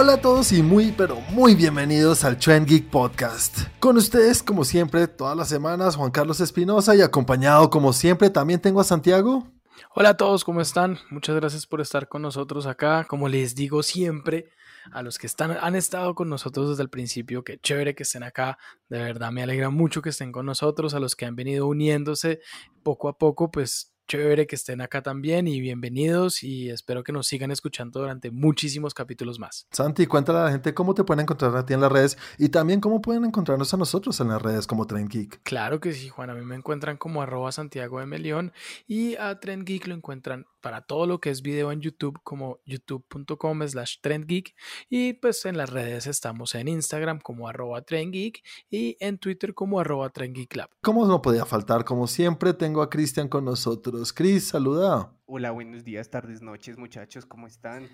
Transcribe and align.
Hola 0.00 0.12
a 0.12 0.20
todos 0.20 0.52
y 0.52 0.62
muy 0.62 0.92
pero 0.92 1.20
muy 1.30 1.56
bienvenidos 1.56 2.22
al 2.22 2.38
Trend 2.38 2.68
Geek 2.68 2.88
Podcast. 2.88 3.62
Con 3.80 3.96
ustedes, 3.96 4.44
como 4.44 4.64
siempre, 4.64 5.08
todas 5.08 5.36
las 5.36 5.48
semanas, 5.48 5.96
Juan 5.96 6.12
Carlos 6.12 6.38
Espinosa 6.38 6.94
y 6.94 7.00
acompañado 7.00 7.68
como 7.68 7.92
siempre 7.92 8.30
también 8.30 8.60
tengo 8.60 8.80
a 8.80 8.84
Santiago. 8.84 9.48
Hola 9.96 10.10
a 10.10 10.16
todos, 10.16 10.44
¿cómo 10.44 10.60
están? 10.60 10.98
Muchas 11.10 11.34
gracias 11.34 11.66
por 11.66 11.80
estar 11.80 12.06
con 12.06 12.22
nosotros 12.22 12.66
acá. 12.66 13.06
Como 13.08 13.28
les 13.28 13.56
digo 13.56 13.82
siempre, 13.82 14.52
a 14.92 15.02
los 15.02 15.18
que 15.18 15.26
están, 15.26 15.58
han 15.60 15.74
estado 15.74 16.14
con 16.14 16.28
nosotros 16.28 16.68
desde 16.68 16.84
el 16.84 16.90
principio, 16.90 17.42
qué 17.42 17.58
chévere 17.58 17.96
que 17.96 18.04
estén 18.04 18.22
acá. 18.22 18.56
De 18.88 19.02
verdad, 19.02 19.32
me 19.32 19.42
alegra 19.42 19.68
mucho 19.70 20.00
que 20.00 20.10
estén 20.10 20.30
con 20.30 20.46
nosotros. 20.46 20.94
A 20.94 21.00
los 21.00 21.16
que 21.16 21.26
han 21.26 21.34
venido 21.34 21.66
uniéndose 21.66 22.38
poco 22.84 23.08
a 23.08 23.18
poco, 23.18 23.50
pues 23.50 23.92
chévere 24.08 24.46
que 24.46 24.56
estén 24.56 24.80
acá 24.80 25.02
también 25.02 25.46
y 25.46 25.60
bienvenidos 25.60 26.42
y 26.42 26.70
espero 26.70 27.04
que 27.04 27.12
nos 27.12 27.26
sigan 27.26 27.50
escuchando 27.50 28.00
durante 28.00 28.30
muchísimos 28.30 28.94
capítulos 28.94 29.38
más. 29.38 29.68
Santi, 29.70 30.06
cuéntale 30.06 30.38
a 30.38 30.44
la 30.44 30.50
gente 30.50 30.72
cómo 30.72 30.94
te 30.94 31.04
pueden 31.04 31.24
encontrar 31.24 31.54
a 31.54 31.66
ti 31.66 31.74
en 31.74 31.82
las 31.82 31.92
redes 31.92 32.18
y 32.38 32.48
también 32.48 32.80
cómo 32.80 33.02
pueden 33.02 33.26
encontrarnos 33.26 33.72
a 33.74 33.76
nosotros 33.76 34.18
en 34.20 34.28
las 34.28 34.40
redes 34.40 34.66
como 34.66 34.86
Trend 34.86 35.10
Geek. 35.10 35.42
Claro 35.42 35.78
que 35.78 35.92
sí, 35.92 36.08
Juan, 36.08 36.30
a 36.30 36.34
mí 36.34 36.42
me 36.42 36.56
encuentran 36.56 36.96
como 36.96 37.20
arroba 37.20 37.52
Santiago 37.52 38.00
de 38.00 38.06
Melión 38.06 38.52
y 38.86 39.16
a 39.16 39.38
Trend 39.40 39.66
Geek 39.66 39.86
lo 39.86 39.94
encuentran 39.94 40.46
para 40.68 40.82
todo 40.82 41.06
lo 41.06 41.18
que 41.18 41.30
es 41.30 41.40
video 41.40 41.72
en 41.72 41.80
YouTube 41.80 42.20
como 42.22 42.58
youtube.com 42.66 43.66
slash 43.66 44.02
trendgeek 44.02 44.54
y 44.90 45.14
pues 45.14 45.46
en 45.46 45.56
las 45.56 45.70
redes 45.70 46.06
estamos 46.06 46.54
en 46.54 46.68
Instagram 46.68 47.20
como 47.20 47.48
arroba 47.48 47.80
trendgeek 47.80 48.44
y 48.68 48.98
en 49.00 49.16
Twitter 49.16 49.54
como 49.54 49.80
arroba 49.80 50.10
trendgeeklab. 50.10 50.68
¿Cómo 50.82 51.06
no 51.06 51.22
podía 51.22 51.46
faltar? 51.46 51.86
Como 51.86 52.06
siempre 52.06 52.52
tengo 52.52 52.82
a 52.82 52.90
Cristian 52.90 53.28
con 53.28 53.46
nosotros. 53.46 54.12
Cris, 54.12 54.48
saluda. 54.48 55.10
Hola, 55.24 55.52
buenos 55.52 55.84
días, 55.84 56.10
tardes, 56.10 56.42
noches, 56.42 56.76
muchachos, 56.76 57.24
¿cómo 57.24 57.46
están? 57.46 57.88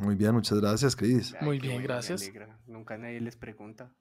muy 0.00 0.16
bien, 0.16 0.34
muchas 0.34 0.60
gracias, 0.60 0.96
Cris. 0.96 1.32
Muy 1.42 1.60
bien, 1.60 1.80
gracias. 1.80 2.28
Nunca 2.66 2.98
nadie 2.98 3.20
les 3.20 3.36
pregunta. 3.36 3.92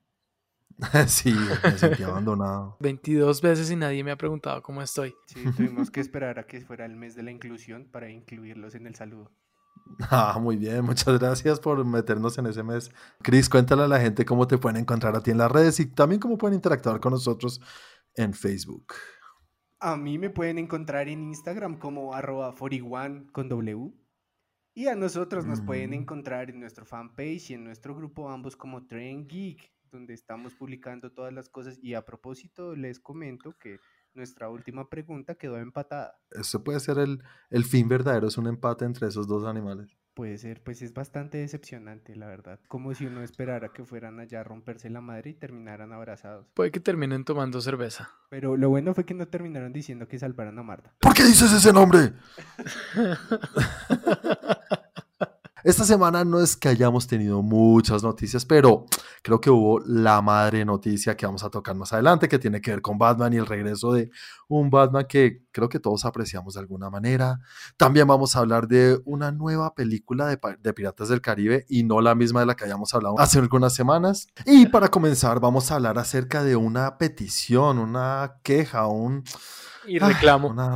sí, 1.07 1.33
me 1.63 1.77
sentí 1.77 2.03
abandonado. 2.03 2.77
22 2.79 3.41
veces 3.41 3.71
y 3.71 3.75
nadie 3.75 4.03
me 4.03 4.11
ha 4.11 4.17
preguntado 4.17 4.61
cómo 4.61 4.81
estoy. 4.81 5.13
Sí, 5.27 5.43
tuvimos 5.55 5.91
que 5.91 5.99
esperar 5.99 6.39
a 6.39 6.47
que 6.47 6.61
fuera 6.61 6.85
el 6.85 6.95
mes 6.95 7.15
de 7.15 7.23
la 7.23 7.31
inclusión 7.31 7.87
para 7.91 8.09
incluirlos 8.09 8.75
en 8.75 8.87
el 8.87 8.95
saludo. 8.95 9.31
Ah, 10.09 10.39
muy 10.41 10.55
bien, 10.55 10.83
muchas 10.83 11.19
gracias 11.19 11.59
por 11.59 11.83
meternos 11.85 12.37
en 12.37 12.47
ese 12.47 12.63
mes. 12.63 12.91
Cris, 13.21 13.49
cuéntale 13.49 13.83
a 13.83 13.87
la 13.87 13.99
gente 13.99 14.25
cómo 14.25 14.47
te 14.47 14.57
pueden 14.57 14.81
encontrar 14.81 15.15
a 15.15 15.21
ti 15.21 15.31
en 15.31 15.37
las 15.37 15.51
redes 15.51 15.79
y 15.79 15.85
también 15.85 16.19
cómo 16.19 16.37
pueden 16.37 16.55
interactuar 16.55 16.99
con 16.99 17.11
nosotros 17.11 17.61
en 18.15 18.33
Facebook. 18.33 18.93
A 19.79 19.97
mí 19.97 20.17
me 20.17 20.29
pueden 20.29 20.57
encontrar 20.59 21.09
en 21.09 21.23
Instagram 21.23 21.77
como 21.77 22.13
arroba 22.13 22.53
41 22.57 23.31
con 23.31 23.49
W. 23.49 23.91
Y 24.75 24.87
a 24.87 24.95
nosotros 24.95 25.45
nos 25.45 25.61
pueden 25.61 25.91
mm. 25.91 25.93
encontrar 25.93 26.49
en 26.49 26.59
nuestro 26.59 26.85
fanpage 26.85 27.51
y 27.51 27.53
en 27.53 27.63
nuestro 27.63 27.93
grupo 27.93 28.29
ambos 28.29 28.55
como 28.55 28.87
Train 28.87 29.27
Geek 29.27 29.72
donde 29.93 30.13
estamos 30.13 30.55
publicando 30.55 31.11
todas 31.11 31.31
las 31.31 31.47
cosas. 31.47 31.79
Y 31.81 31.93
a 31.93 32.03
propósito, 32.03 32.75
les 32.75 32.99
comento 32.99 33.57
que 33.57 33.79
nuestra 34.13 34.49
última 34.49 34.89
pregunta 34.89 35.35
quedó 35.35 35.57
empatada. 35.57 36.19
Eso 36.31 36.63
puede 36.63 36.79
ser 36.79 36.97
el, 36.97 37.23
el 37.49 37.63
fin 37.63 37.87
verdadero, 37.87 38.27
es 38.27 38.37
un 38.37 38.47
empate 38.47 38.85
entre 38.85 39.07
esos 39.07 39.27
dos 39.27 39.45
animales. 39.45 39.97
Puede 40.13 40.37
ser, 40.37 40.61
pues 40.61 40.83
es 40.83 40.93
bastante 40.93 41.39
decepcionante, 41.39 42.15
la 42.15 42.27
verdad. 42.27 42.59
Como 42.67 42.93
si 42.93 43.07
uno 43.07 43.23
esperara 43.23 43.69
que 43.69 43.83
fueran 43.83 44.19
allá 44.19 44.41
a 44.41 44.43
romperse 44.43 44.87
la 44.91 45.01
madre 45.01 45.31
y 45.31 45.33
terminaran 45.33 45.91
abrazados. 45.91 46.45
Puede 46.53 46.69
que 46.69 46.79
terminen 46.79 47.25
tomando 47.25 47.59
cerveza. 47.61 48.11
Pero 48.29 48.55
lo 48.55 48.69
bueno 48.69 48.93
fue 48.93 49.05
que 49.05 49.15
no 49.15 49.27
terminaron 49.27 49.73
diciendo 49.73 50.07
que 50.07 50.19
salvaran 50.19 50.59
a 50.59 50.63
Marta. 50.63 50.93
¿Por 50.99 51.15
qué 51.15 51.23
dices 51.23 51.51
ese 51.51 51.73
nombre? 51.73 52.13
Esta 55.63 55.85
semana 55.85 56.25
no 56.25 56.41
es 56.41 56.57
que 56.57 56.67
hayamos 56.67 57.07
tenido 57.07 57.41
muchas 57.41 58.03
noticias, 58.03 58.45
pero 58.45 58.85
creo 59.21 59.39
que 59.39 59.49
hubo 59.49 59.79
la 59.79 60.21
madre 60.21 60.65
noticia 60.65 61.15
que 61.15 61.25
vamos 61.25 61.41
a 61.45 61.49
tocar 61.49 61.73
más 61.75 61.93
adelante, 61.93 62.27
que 62.27 62.37
tiene 62.37 62.59
que 62.59 62.71
ver 62.71 62.81
con 62.81 62.97
Batman 62.97 63.31
y 63.31 63.37
el 63.37 63.45
regreso 63.45 63.93
de 63.93 64.11
un 64.49 64.69
Batman 64.69 65.05
que 65.07 65.45
creo 65.53 65.69
que 65.69 65.79
todos 65.79 66.03
apreciamos 66.03 66.55
de 66.55 66.59
alguna 66.59 66.89
manera. 66.89 67.39
También 67.77 68.07
vamos 68.07 68.35
a 68.35 68.39
hablar 68.39 68.67
de 68.67 68.99
una 69.05 69.31
nueva 69.31 69.73
película 69.73 70.27
de, 70.27 70.73
Piratas 70.73 71.07
del 71.07 71.21
Caribe 71.21 71.65
y 71.69 71.83
no 71.83 72.01
la 72.01 72.13
misma 72.13 72.41
de 72.41 72.47
la 72.47 72.55
que 72.55 72.65
habíamos 72.65 72.93
hablado 72.93 73.17
hace 73.17 73.39
algunas 73.39 73.73
semanas. 73.73 74.27
Y 74.45 74.65
para 74.65 74.89
comenzar 74.89 75.39
vamos 75.39 75.71
a 75.71 75.75
hablar 75.75 75.97
acerca 75.97 76.43
de 76.43 76.57
una 76.57 76.97
petición, 76.97 77.79
una 77.79 78.35
queja, 78.43 78.87
un... 78.87 79.23
Y 79.87 79.99
reclamo. 79.99 80.49
una 80.49 80.75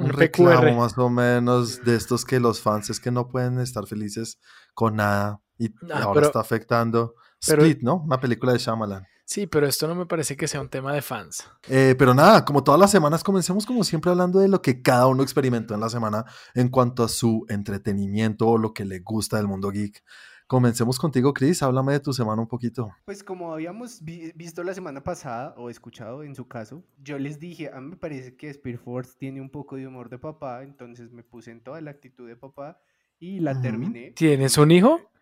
un, 0.00 0.08
reclamo 0.10 0.80
más 0.80 0.96
o 0.98 1.08
menos 1.08 1.84
de 1.84 1.96
estos 1.96 2.24
que 2.24 2.40
los 2.40 2.60
fans 2.60 2.90
es 2.90 3.00
que 3.00 3.10
no 3.10 3.28
pueden 3.28 3.58
estar 3.60 3.86
felices 3.86 4.38
con 4.74 4.96
nada 4.96 5.40
y 5.58 5.68
ah, 5.92 6.02
ahora 6.02 6.26
está 6.26 6.40
afectando 6.40 7.14
Split, 7.40 7.80
¿no? 7.82 7.96
Una 7.96 8.20
película 8.20 8.52
de 8.52 8.58
Shyamalan. 8.58 9.06
Sí, 9.24 9.46
pero 9.46 9.66
esto 9.66 9.86
no 9.86 9.94
me 9.94 10.06
parece 10.06 10.36
que 10.36 10.48
sea 10.48 10.60
un 10.60 10.68
tema 10.68 10.92
de 10.92 11.02
fans. 11.02 11.48
Eh, 11.68 11.94
pero 11.96 12.12
nada, 12.14 12.44
como 12.44 12.64
todas 12.64 12.80
las 12.80 12.90
semanas, 12.90 13.22
comencemos 13.22 13.64
como 13.64 13.84
siempre 13.84 14.10
hablando 14.10 14.40
de 14.40 14.48
lo 14.48 14.60
que 14.60 14.82
cada 14.82 15.06
uno 15.06 15.22
experimentó 15.22 15.72
en 15.72 15.80
la 15.80 15.88
semana 15.88 16.24
en 16.54 16.68
cuanto 16.68 17.04
a 17.04 17.08
su 17.08 17.46
entretenimiento 17.48 18.48
o 18.48 18.58
lo 18.58 18.74
que 18.74 18.84
le 18.84 18.98
gusta 18.98 19.36
del 19.36 19.46
mundo 19.46 19.70
geek. 19.70 20.02
Comencemos 20.50 20.98
contigo, 20.98 21.32
Chris. 21.32 21.62
Háblame 21.62 21.92
de 21.92 22.00
tu 22.00 22.12
semana 22.12 22.42
un 22.42 22.48
poquito. 22.48 22.92
Pues 23.04 23.22
como 23.22 23.54
habíamos 23.54 24.02
visto 24.02 24.64
la 24.64 24.74
semana 24.74 25.00
pasada, 25.00 25.54
o 25.56 25.70
escuchado 25.70 26.24
en 26.24 26.34
su 26.34 26.48
caso, 26.48 26.82
yo 26.98 27.20
les 27.20 27.38
dije, 27.38 27.70
a 27.72 27.80
mí 27.80 27.90
me 27.90 27.96
parece 27.96 28.34
que 28.34 28.52
Spear 28.52 28.76
Force 28.76 29.12
tiene 29.16 29.40
un 29.40 29.48
poco 29.48 29.76
de 29.76 29.86
humor 29.86 30.08
de 30.08 30.18
papá, 30.18 30.64
entonces 30.64 31.12
me 31.12 31.22
puse 31.22 31.52
en 31.52 31.62
toda 31.62 31.80
la 31.80 31.92
actitud 31.92 32.26
de 32.26 32.34
papá 32.34 32.80
y 33.20 33.38
la 33.38 33.60
terminé. 33.60 34.10
¿Tienes 34.10 34.58
un 34.58 34.72
hijo? 34.72 35.12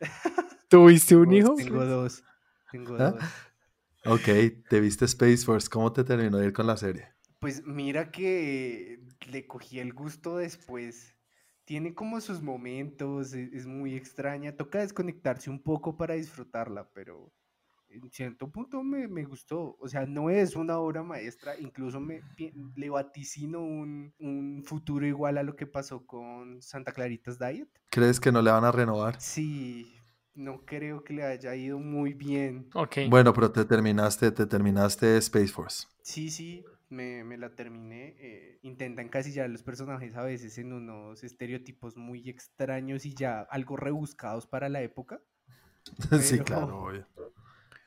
¿Tuviste 0.68 1.14
un 1.14 1.32
hijo? 1.32 1.54
Tengo 1.54 1.84
dos. 1.84 2.24
Tengo 2.72 2.96
¿Ah? 2.98 3.12
dos. 3.12 3.22
Ok, 4.06 4.26
te 4.68 4.80
viste 4.80 5.04
Space 5.04 5.44
Force. 5.44 5.68
¿Cómo 5.68 5.92
te 5.92 6.02
terminó 6.02 6.38
de 6.38 6.46
ir 6.46 6.52
con 6.52 6.66
la 6.66 6.76
serie? 6.76 7.12
Pues 7.38 7.64
mira 7.64 8.10
que 8.10 9.06
le 9.30 9.46
cogí 9.46 9.78
el 9.78 9.92
gusto 9.92 10.38
después 10.38 11.13
tiene 11.64 11.94
como 11.94 12.20
sus 12.20 12.42
momentos, 12.42 13.34
e, 13.34 13.50
es, 13.52 13.66
muy 13.66 13.94
extraña, 13.94 14.56
toca 14.56 14.80
desconectarse 14.80 15.50
un 15.50 15.62
poco 15.62 15.96
para 15.96 16.14
disfrutarla, 16.14 16.88
pero 16.92 17.32
en 17.88 18.10
cierto 18.10 18.50
punto 18.50 18.82
me, 18.82 19.24
gustó, 19.24 19.76
o 19.78 19.88
sea, 19.88 20.04
no 20.06 20.28
es 20.28 20.56
una 20.56 20.78
obra 20.78 21.02
maestra, 21.02 21.58
incluso 21.58 22.00
me, 22.00 22.22
le 22.74 22.90
vaticino 22.90 23.60
un, 23.60 24.12
un, 24.18 24.64
futuro 24.64 25.06
igual 25.06 25.38
a 25.38 25.42
lo 25.42 25.54
que 25.54 25.66
pasó 25.66 26.04
con 26.04 26.60
Santa 26.60 26.92
Claritas 26.92 27.38
Diet. 27.38 27.68
¿Crees 27.90 28.18
que 28.18 28.32
no 28.32 28.42
le 28.42 28.50
van 28.50 28.64
a 28.64 28.72
renovar? 28.72 29.20
Sí, 29.20 29.94
no 30.34 30.64
creo 30.64 31.04
que 31.04 31.14
le 31.14 31.22
haya 31.22 31.54
ido 31.54 31.78
muy 31.78 32.14
bien. 32.14 32.68
Okay. 32.74 33.08
Bueno, 33.08 33.32
pero 33.32 33.52
te 33.52 33.64
terminaste, 33.64 34.32
te 34.32 34.46
terminaste 34.46 35.16
Space 35.18 35.48
Force. 35.48 35.86
Sí, 36.02 36.30
sí, 36.30 36.64
me, 36.88 37.24
me 37.24 37.36
la 37.36 37.54
terminé. 37.54 38.16
Eh, 38.18 38.58
intentan 38.62 39.06
encasillar 39.06 39.46
a 39.46 39.48
los 39.48 39.62
personajes 39.62 40.16
a 40.16 40.22
veces 40.22 40.56
en 40.58 40.72
unos 40.72 41.24
estereotipos 41.24 41.96
muy 41.96 42.28
extraños 42.28 43.06
y 43.06 43.14
ya 43.14 43.40
algo 43.42 43.76
rebuscados 43.76 44.46
para 44.46 44.68
la 44.68 44.82
época. 44.82 45.20
sí, 46.20 46.38
claro, 46.40 46.90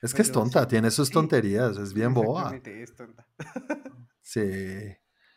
Es 0.02 0.14
que 0.14 0.22
es 0.22 0.32
tonta, 0.32 0.68
tiene 0.68 0.92
sus 0.92 1.10
tonterías, 1.10 1.78
es 1.78 1.94
bien 1.94 2.14
boba. 2.14 2.56
es 2.56 2.96
tonta. 2.96 3.28
sí, 4.22 4.96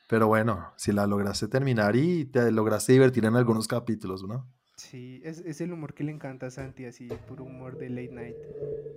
pero 0.09 0.27
bueno, 0.27 0.73
si 0.77 0.93
la 0.93 1.07
lograste 1.07 1.49
terminar 1.49 1.97
y 1.97 2.27
te 2.27 2.51
lograste 2.51 2.93
divertir 2.93 3.25
en 3.25 3.37
algunos 3.37 3.67
capítulos, 3.67 4.25
¿no? 4.25 4.47
Sí, 4.77 5.21
es, 5.25 5.41
es 5.41 5.61
el 5.61 5.73
humor 5.73 5.93
que 5.93 6.05
le 6.05 6.13
encanta 6.13 6.47
a 6.47 6.51
Santi, 6.51 6.87
así, 6.87 7.07
puro 7.29 7.45
humor 7.45 7.77
de 7.77 7.91
late 7.91 8.13
night. 8.13 8.37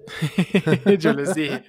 yo 0.99 1.13
les 1.13 1.35
dije, 1.35 1.63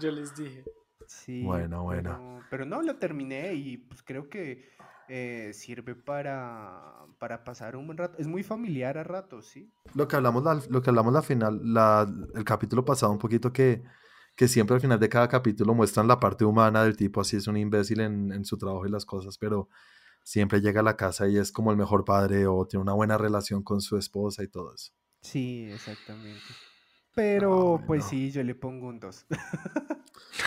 yo 0.00 0.12
les 0.12 0.34
dije. 0.36 0.64
Sí. 1.08 1.42
Bueno, 1.42 1.82
bueno. 1.82 2.40
Pero, 2.50 2.64
no, 2.64 2.82
lo 2.82 2.96
terminé 2.96 3.54
y 3.54 3.78
pues 3.78 4.02
creo 4.02 4.28
que 4.28 4.68
eh, 5.08 5.52
sirve 5.54 5.94
para, 5.94 7.06
para 7.18 7.44
pasar 7.44 7.76
un 7.76 7.86
buen 7.86 7.98
rato. 7.98 8.18
Es 8.18 8.26
muy 8.26 8.42
familiar 8.42 8.98
a 8.98 9.04
ratos, 9.04 9.46
¿sí? 9.46 9.72
Lo 9.94 10.06
que 10.06 10.16
hablamos 10.16 10.44
la, 10.44 10.60
lo 10.68 10.82
que 10.82 10.90
hablamos 10.90 11.12
la 11.12 11.22
final, 11.22 11.60
la, 11.62 12.06
el 12.34 12.44
capítulo 12.44 12.84
pasado, 12.84 13.10
un 13.10 13.18
poquito 13.18 13.52
que, 13.52 13.82
que 14.36 14.48
siempre 14.48 14.74
al 14.74 14.80
final 14.80 15.00
de 15.00 15.08
cada 15.08 15.28
capítulo 15.28 15.74
muestran 15.74 16.06
la 16.06 16.20
parte 16.20 16.44
humana 16.44 16.84
del 16.84 16.96
tipo, 16.96 17.20
así 17.20 17.36
es 17.36 17.46
un 17.46 17.56
imbécil 17.56 18.00
en, 18.00 18.32
en 18.32 18.44
su 18.44 18.58
trabajo 18.58 18.86
y 18.86 18.90
las 18.90 19.06
cosas, 19.06 19.38
pero 19.38 19.68
siempre 20.22 20.60
llega 20.60 20.80
a 20.80 20.84
la 20.84 20.96
casa 20.96 21.26
y 21.26 21.38
es 21.38 21.52
como 21.52 21.70
el 21.70 21.78
mejor 21.78 22.04
padre 22.04 22.46
o 22.46 22.66
tiene 22.66 22.82
una 22.82 22.92
buena 22.92 23.16
relación 23.16 23.62
con 23.62 23.80
su 23.80 23.96
esposa 23.96 24.42
y 24.42 24.48
todo 24.48 24.74
eso. 24.74 24.92
Sí, 25.22 25.70
exactamente. 25.72 26.44
Pero 27.18 27.82
pues 27.84 28.04
sí, 28.04 28.30
yo 28.30 28.44
le 28.44 28.54
pongo 28.54 28.86
un 28.86 29.00
2. 29.00 29.26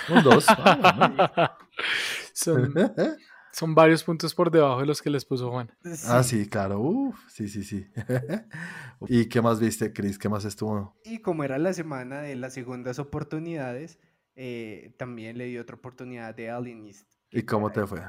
un 0.08 0.24
2. 0.24 0.46
son, 3.52 3.76
varios 3.76 4.06
puntos 4.06 4.34
por 4.34 4.50
debajo 4.50 4.80
de 4.80 4.86
los 4.86 5.02
que 5.02 5.10
les 5.10 5.26
puso 5.26 5.52
Juan. 5.52 5.70
Ah, 6.08 6.24
sí, 6.24 6.48
claro. 6.48 6.80
Uf, 6.80 7.20
sí, 7.28 7.50
sí, 7.50 7.66
sí. 7.66 7.86
¿Y 9.10 9.26
qué 9.26 9.42
más 9.42 9.60
viste, 9.60 9.92
Chris? 9.92 10.18
¿Qué 10.18 10.30
más 10.30 10.46
estuvo? 10.46 10.96
Y 11.04 11.20
como 11.20 11.44
era 11.44 11.58
la 11.58 11.74
semana 11.74 12.22
de 12.22 12.38
las 12.38 12.54
segundas 12.54 13.00
oportunidades, 13.00 14.00
eh, 14.38 14.96
también 14.98 15.38
le 15.38 15.48
di 15.48 15.58
otra 15.58 15.76
oportunidad 15.76 16.34
de 16.34 16.52
Alienist. 16.52 17.12
¿Y 17.32 17.44
cómo 17.44 17.70
te 17.74 17.86
fue? 17.86 18.00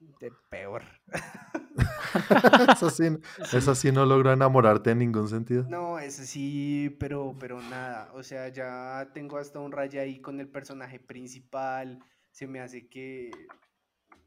De 0.00 0.32
peor. 0.48 0.82
Esa 2.70 2.90
sí, 2.90 3.88
sí 3.88 3.92
no 3.92 4.06
logró 4.06 4.32
enamorarte 4.32 4.90
en 4.92 4.98
ningún 4.98 5.28
sentido. 5.28 5.64
No, 5.68 5.98
eso 5.98 6.22
sí, 6.24 6.96
pero, 7.00 7.34
pero 7.38 7.60
nada. 7.60 8.10
O 8.14 8.22
sea, 8.22 8.48
ya 8.48 9.10
tengo 9.12 9.38
hasta 9.38 9.58
un 9.58 9.72
raya 9.72 10.02
ahí 10.02 10.20
con 10.20 10.40
el 10.40 10.48
personaje 10.48 11.00
principal. 11.00 11.98
Se 12.30 12.46
me 12.46 12.60
hace 12.60 12.88
que, 12.88 13.30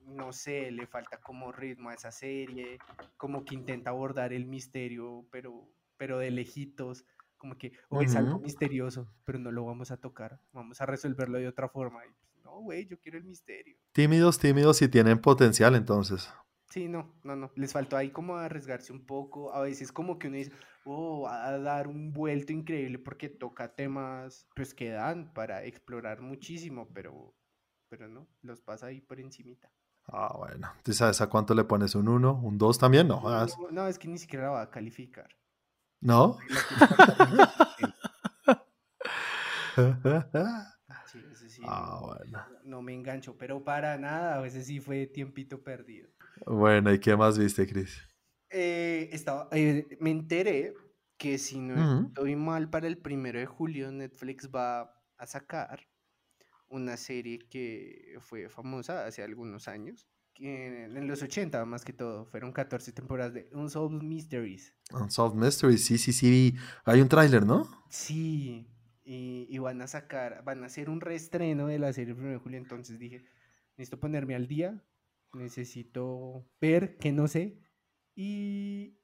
no 0.05 0.33
sé, 0.33 0.71
le 0.71 0.87
falta 0.87 1.17
como 1.21 1.51
ritmo 1.51 1.89
a 1.89 1.93
esa 1.93 2.11
serie. 2.11 2.77
Como 3.17 3.45
que 3.45 3.55
intenta 3.55 3.91
abordar 3.91 4.33
el 4.33 4.45
misterio, 4.45 5.25
pero, 5.31 5.67
pero 5.97 6.19
de 6.19 6.31
lejitos. 6.31 7.05
Como 7.37 7.57
que, 7.57 7.71
o 7.89 8.01
es 8.01 8.15
algo 8.15 8.39
misterioso, 8.39 9.11
pero 9.23 9.39
no 9.39 9.51
lo 9.51 9.65
vamos 9.65 9.89
a 9.89 9.97
tocar. 9.97 10.39
Vamos 10.51 10.79
a 10.79 10.85
resolverlo 10.85 11.39
de 11.39 11.47
otra 11.47 11.69
forma. 11.69 12.05
Y 12.05 12.09
no, 12.51 12.61
güey, 12.61 12.85
yo 12.87 12.99
quiero 12.99 13.17
el 13.17 13.23
misterio. 13.23 13.77
Tímidos, 13.93 14.37
tímidos 14.37 14.81
y 14.81 14.89
tienen 14.89 15.19
potencial 15.19 15.75
entonces. 15.75 16.29
Sí, 16.69 16.87
no, 16.87 17.13
no, 17.23 17.35
no. 17.35 17.51
Les 17.55 17.73
faltó 17.73 17.97
ahí 17.97 18.11
como 18.11 18.37
arriesgarse 18.37 18.93
un 18.93 19.05
poco. 19.05 19.53
A 19.53 19.61
veces 19.61 19.91
como 19.91 20.17
que 20.17 20.27
uno 20.27 20.37
dice, 20.37 20.51
oh, 20.85 21.23
va 21.23 21.47
a 21.47 21.57
dar 21.57 21.87
un 21.87 22.13
vuelto 22.13 22.53
increíble 22.53 22.99
porque 22.99 23.29
toca 23.29 23.73
temas 23.75 24.47
pues 24.55 24.73
que 24.73 24.89
dan 24.89 25.33
para 25.33 25.63
explorar 25.65 26.21
muchísimo, 26.21 26.89
pero, 26.93 27.33
pero 27.89 28.07
no, 28.07 28.27
los 28.41 28.61
pasa 28.61 28.87
ahí 28.87 29.01
por 29.01 29.19
encimita. 29.19 29.69
Ah, 30.07 30.33
bueno. 30.37 30.71
¿Tú 30.83 30.93
sabes 30.93 31.21
a 31.21 31.27
cuánto 31.27 31.53
le 31.53 31.63
pones 31.63 31.95
un 31.95 32.07
1? 32.07 32.41
¿Un 32.41 32.57
2 32.57 32.79
también? 32.79 33.07
No. 33.07 33.21
No, 33.21 33.45
no, 33.71 33.87
es 33.87 33.99
que 33.99 34.07
ni 34.07 34.17
siquiera 34.17 34.45
la 34.45 34.51
va 34.51 34.61
a 34.63 34.71
calificar. 34.71 35.29
¿No? 36.01 36.37
Sí, 41.51 41.61
ah, 41.65 41.99
no, 41.99 42.07
bueno. 42.07 42.45
no 42.63 42.81
me 42.81 42.93
engancho, 42.93 43.37
pero 43.37 43.61
para 43.61 43.97
nada, 43.97 44.45
ese 44.47 44.63
sí 44.63 44.79
fue 44.79 45.05
tiempito 45.05 45.61
perdido. 45.61 46.07
Bueno, 46.45 46.93
¿y 46.93 46.99
qué 46.99 47.15
más 47.17 47.37
viste, 47.37 47.67
Chris? 47.67 48.01
Eh, 48.49 49.09
estaba, 49.11 49.49
eh, 49.51 49.97
me 49.99 50.11
enteré 50.11 50.73
que 51.17 51.37
si 51.37 51.59
no 51.59 52.07
estoy 52.07 52.37
mal 52.37 52.69
para 52.69 52.87
el 52.87 52.97
primero 52.97 53.37
de 53.37 53.45
julio, 53.45 53.91
Netflix 53.91 54.49
va 54.49 54.93
a 55.17 55.27
sacar 55.27 55.87
una 56.69 56.95
serie 56.95 57.39
que 57.49 58.17
fue 58.21 58.47
famosa 58.47 59.05
hace 59.05 59.21
algunos 59.21 59.67
años, 59.67 60.07
en 60.35 61.07
los 61.07 61.21
80 61.21 61.63
más 61.65 61.83
que 61.83 61.93
todo, 61.93 62.25
fueron 62.25 62.51
14 62.51 62.91
temporadas 62.93 63.33
de 63.33 63.49
Unsolved 63.53 64.01
Mysteries. 64.01 64.73
Unsolved 64.91 65.37
Mysteries, 65.37 65.85
sí, 65.85 65.97
sí, 65.97 66.13
sí. 66.13 66.55
Hay 66.85 67.01
un 67.01 67.09
tráiler, 67.09 67.45
¿no? 67.45 67.67
Sí, 67.89 68.67
y, 69.03 69.47
y 69.49 69.57
van 69.57 69.81
a 69.81 69.87
sacar, 69.87 70.43
van 70.43 70.63
a 70.63 70.67
hacer 70.67 70.89
un 70.89 71.01
reestreno 71.01 71.67
de 71.67 71.79
la 71.79 71.93
serie 71.93 72.11
el 72.11 72.15
primero 72.15 72.37
de 72.37 72.43
julio, 72.43 72.57
entonces 72.57 72.99
dije, 72.99 73.23
necesito 73.77 73.99
ponerme 73.99 74.35
al 74.35 74.47
día, 74.47 74.83
necesito 75.33 76.45
ver 76.59 76.97
que 76.97 77.11
no 77.11 77.27
sé 77.27 77.59
y 78.15 78.97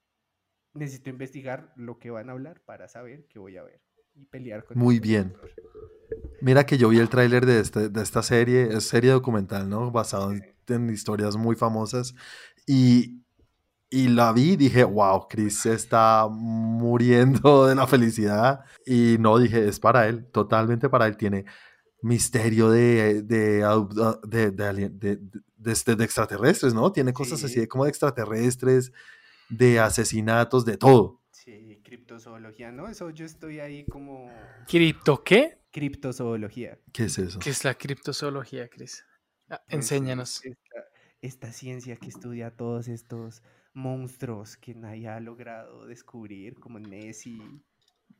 necesito 0.73 1.09
investigar 1.09 1.73
lo 1.75 1.99
que 1.99 2.11
van 2.11 2.29
a 2.29 2.33
hablar 2.33 2.61
para 2.65 2.87
saber 2.87 3.25
qué 3.27 3.39
voy 3.39 3.57
a 3.57 3.63
ver 3.63 3.81
y 4.13 4.25
pelear 4.25 4.65
con 4.65 4.77
Muy 4.77 4.99
bien. 4.99 5.33
Mira 6.41 6.65
que 6.65 6.77
yo 6.77 6.89
vi 6.89 6.99
el 6.99 7.09
tráiler 7.09 7.45
de, 7.45 7.59
este, 7.59 7.89
de 7.89 8.01
esta 8.01 8.21
serie, 8.23 8.63
es 8.63 8.87
serie 8.87 9.11
documental, 9.11 9.69
¿no? 9.69 9.91
Basado 9.91 10.31
en, 10.31 10.55
en 10.67 10.89
historias 10.89 11.35
muy 11.35 11.55
famosas. 11.55 12.13
Y, 12.65 13.23
y 13.89 14.07
la 14.09 14.33
vi 14.33 14.53
y 14.53 14.57
dije, 14.57 14.83
wow, 14.83 15.27
Chris 15.29 15.59
se 15.61 15.73
está 15.73 16.27
muriendo 16.29 17.65
de 17.67 17.75
la 17.75 17.87
felicidad. 17.87 18.61
Y 18.85 19.17
no, 19.19 19.37
dije, 19.39 19.67
es 19.67 19.79
para 19.79 20.07
él, 20.07 20.25
totalmente 20.31 20.89
para 20.89 21.07
él. 21.07 21.15
Tiene 21.17 21.45
misterio 22.01 22.69
de, 22.69 23.23
de, 23.23 23.63
adu- 23.63 24.19
de, 24.27 24.51
de 24.51 24.63
alien- 24.65 24.99
de- 24.99 25.15
de- 25.17 25.41
de 25.55 25.71
este- 25.71 25.95
de 25.95 26.03
extraterrestres, 26.03 26.73
¿no? 26.73 26.91
Tiene 26.91 27.11
cosas 27.13 27.43
así 27.43 27.55
Sí. 27.55 27.59
de 27.61 27.67
como 27.67 27.85
de 27.85 27.89
extraterrestres, 27.89 28.91
de 29.49 29.79
asesinatos, 29.79 30.65
de 30.65 30.77
todo. 30.77 31.21
Sí, 31.31 31.81
criptozoología, 31.83 32.71
¿no? 32.71 32.87
Eso 32.87 33.09
yo 33.09 33.25
estoy 33.25 33.59
ahí 33.59 33.85
como 33.85 34.29
¿Cripto 34.67 35.23
qué? 35.23 35.59
criptozoología. 35.71 36.77
¿Qué 36.93 37.05
es 37.05 37.17
eso? 37.17 37.39
¿Qué 37.39 37.49
es 37.51 37.63
la 37.63 37.73
criptozoología, 37.75 38.67
Cris? 38.69 39.03
Ah, 39.49 39.61
Pues, 39.65 39.75
Enséñanos. 39.75 40.41
Esta, 40.45 40.57
esta 41.21 41.51
ciencia 41.51 41.95
que 41.97 42.09
estudia 42.09 42.51
todos 42.51 42.87
estos 42.87 43.41
monstruos 43.77 44.57
que 44.57 44.73
nadie 44.73 45.07
ha 45.07 45.19
logrado 45.19 45.85
descubrir, 45.85 46.55
como 46.59 46.79
Nessie, 46.79 47.39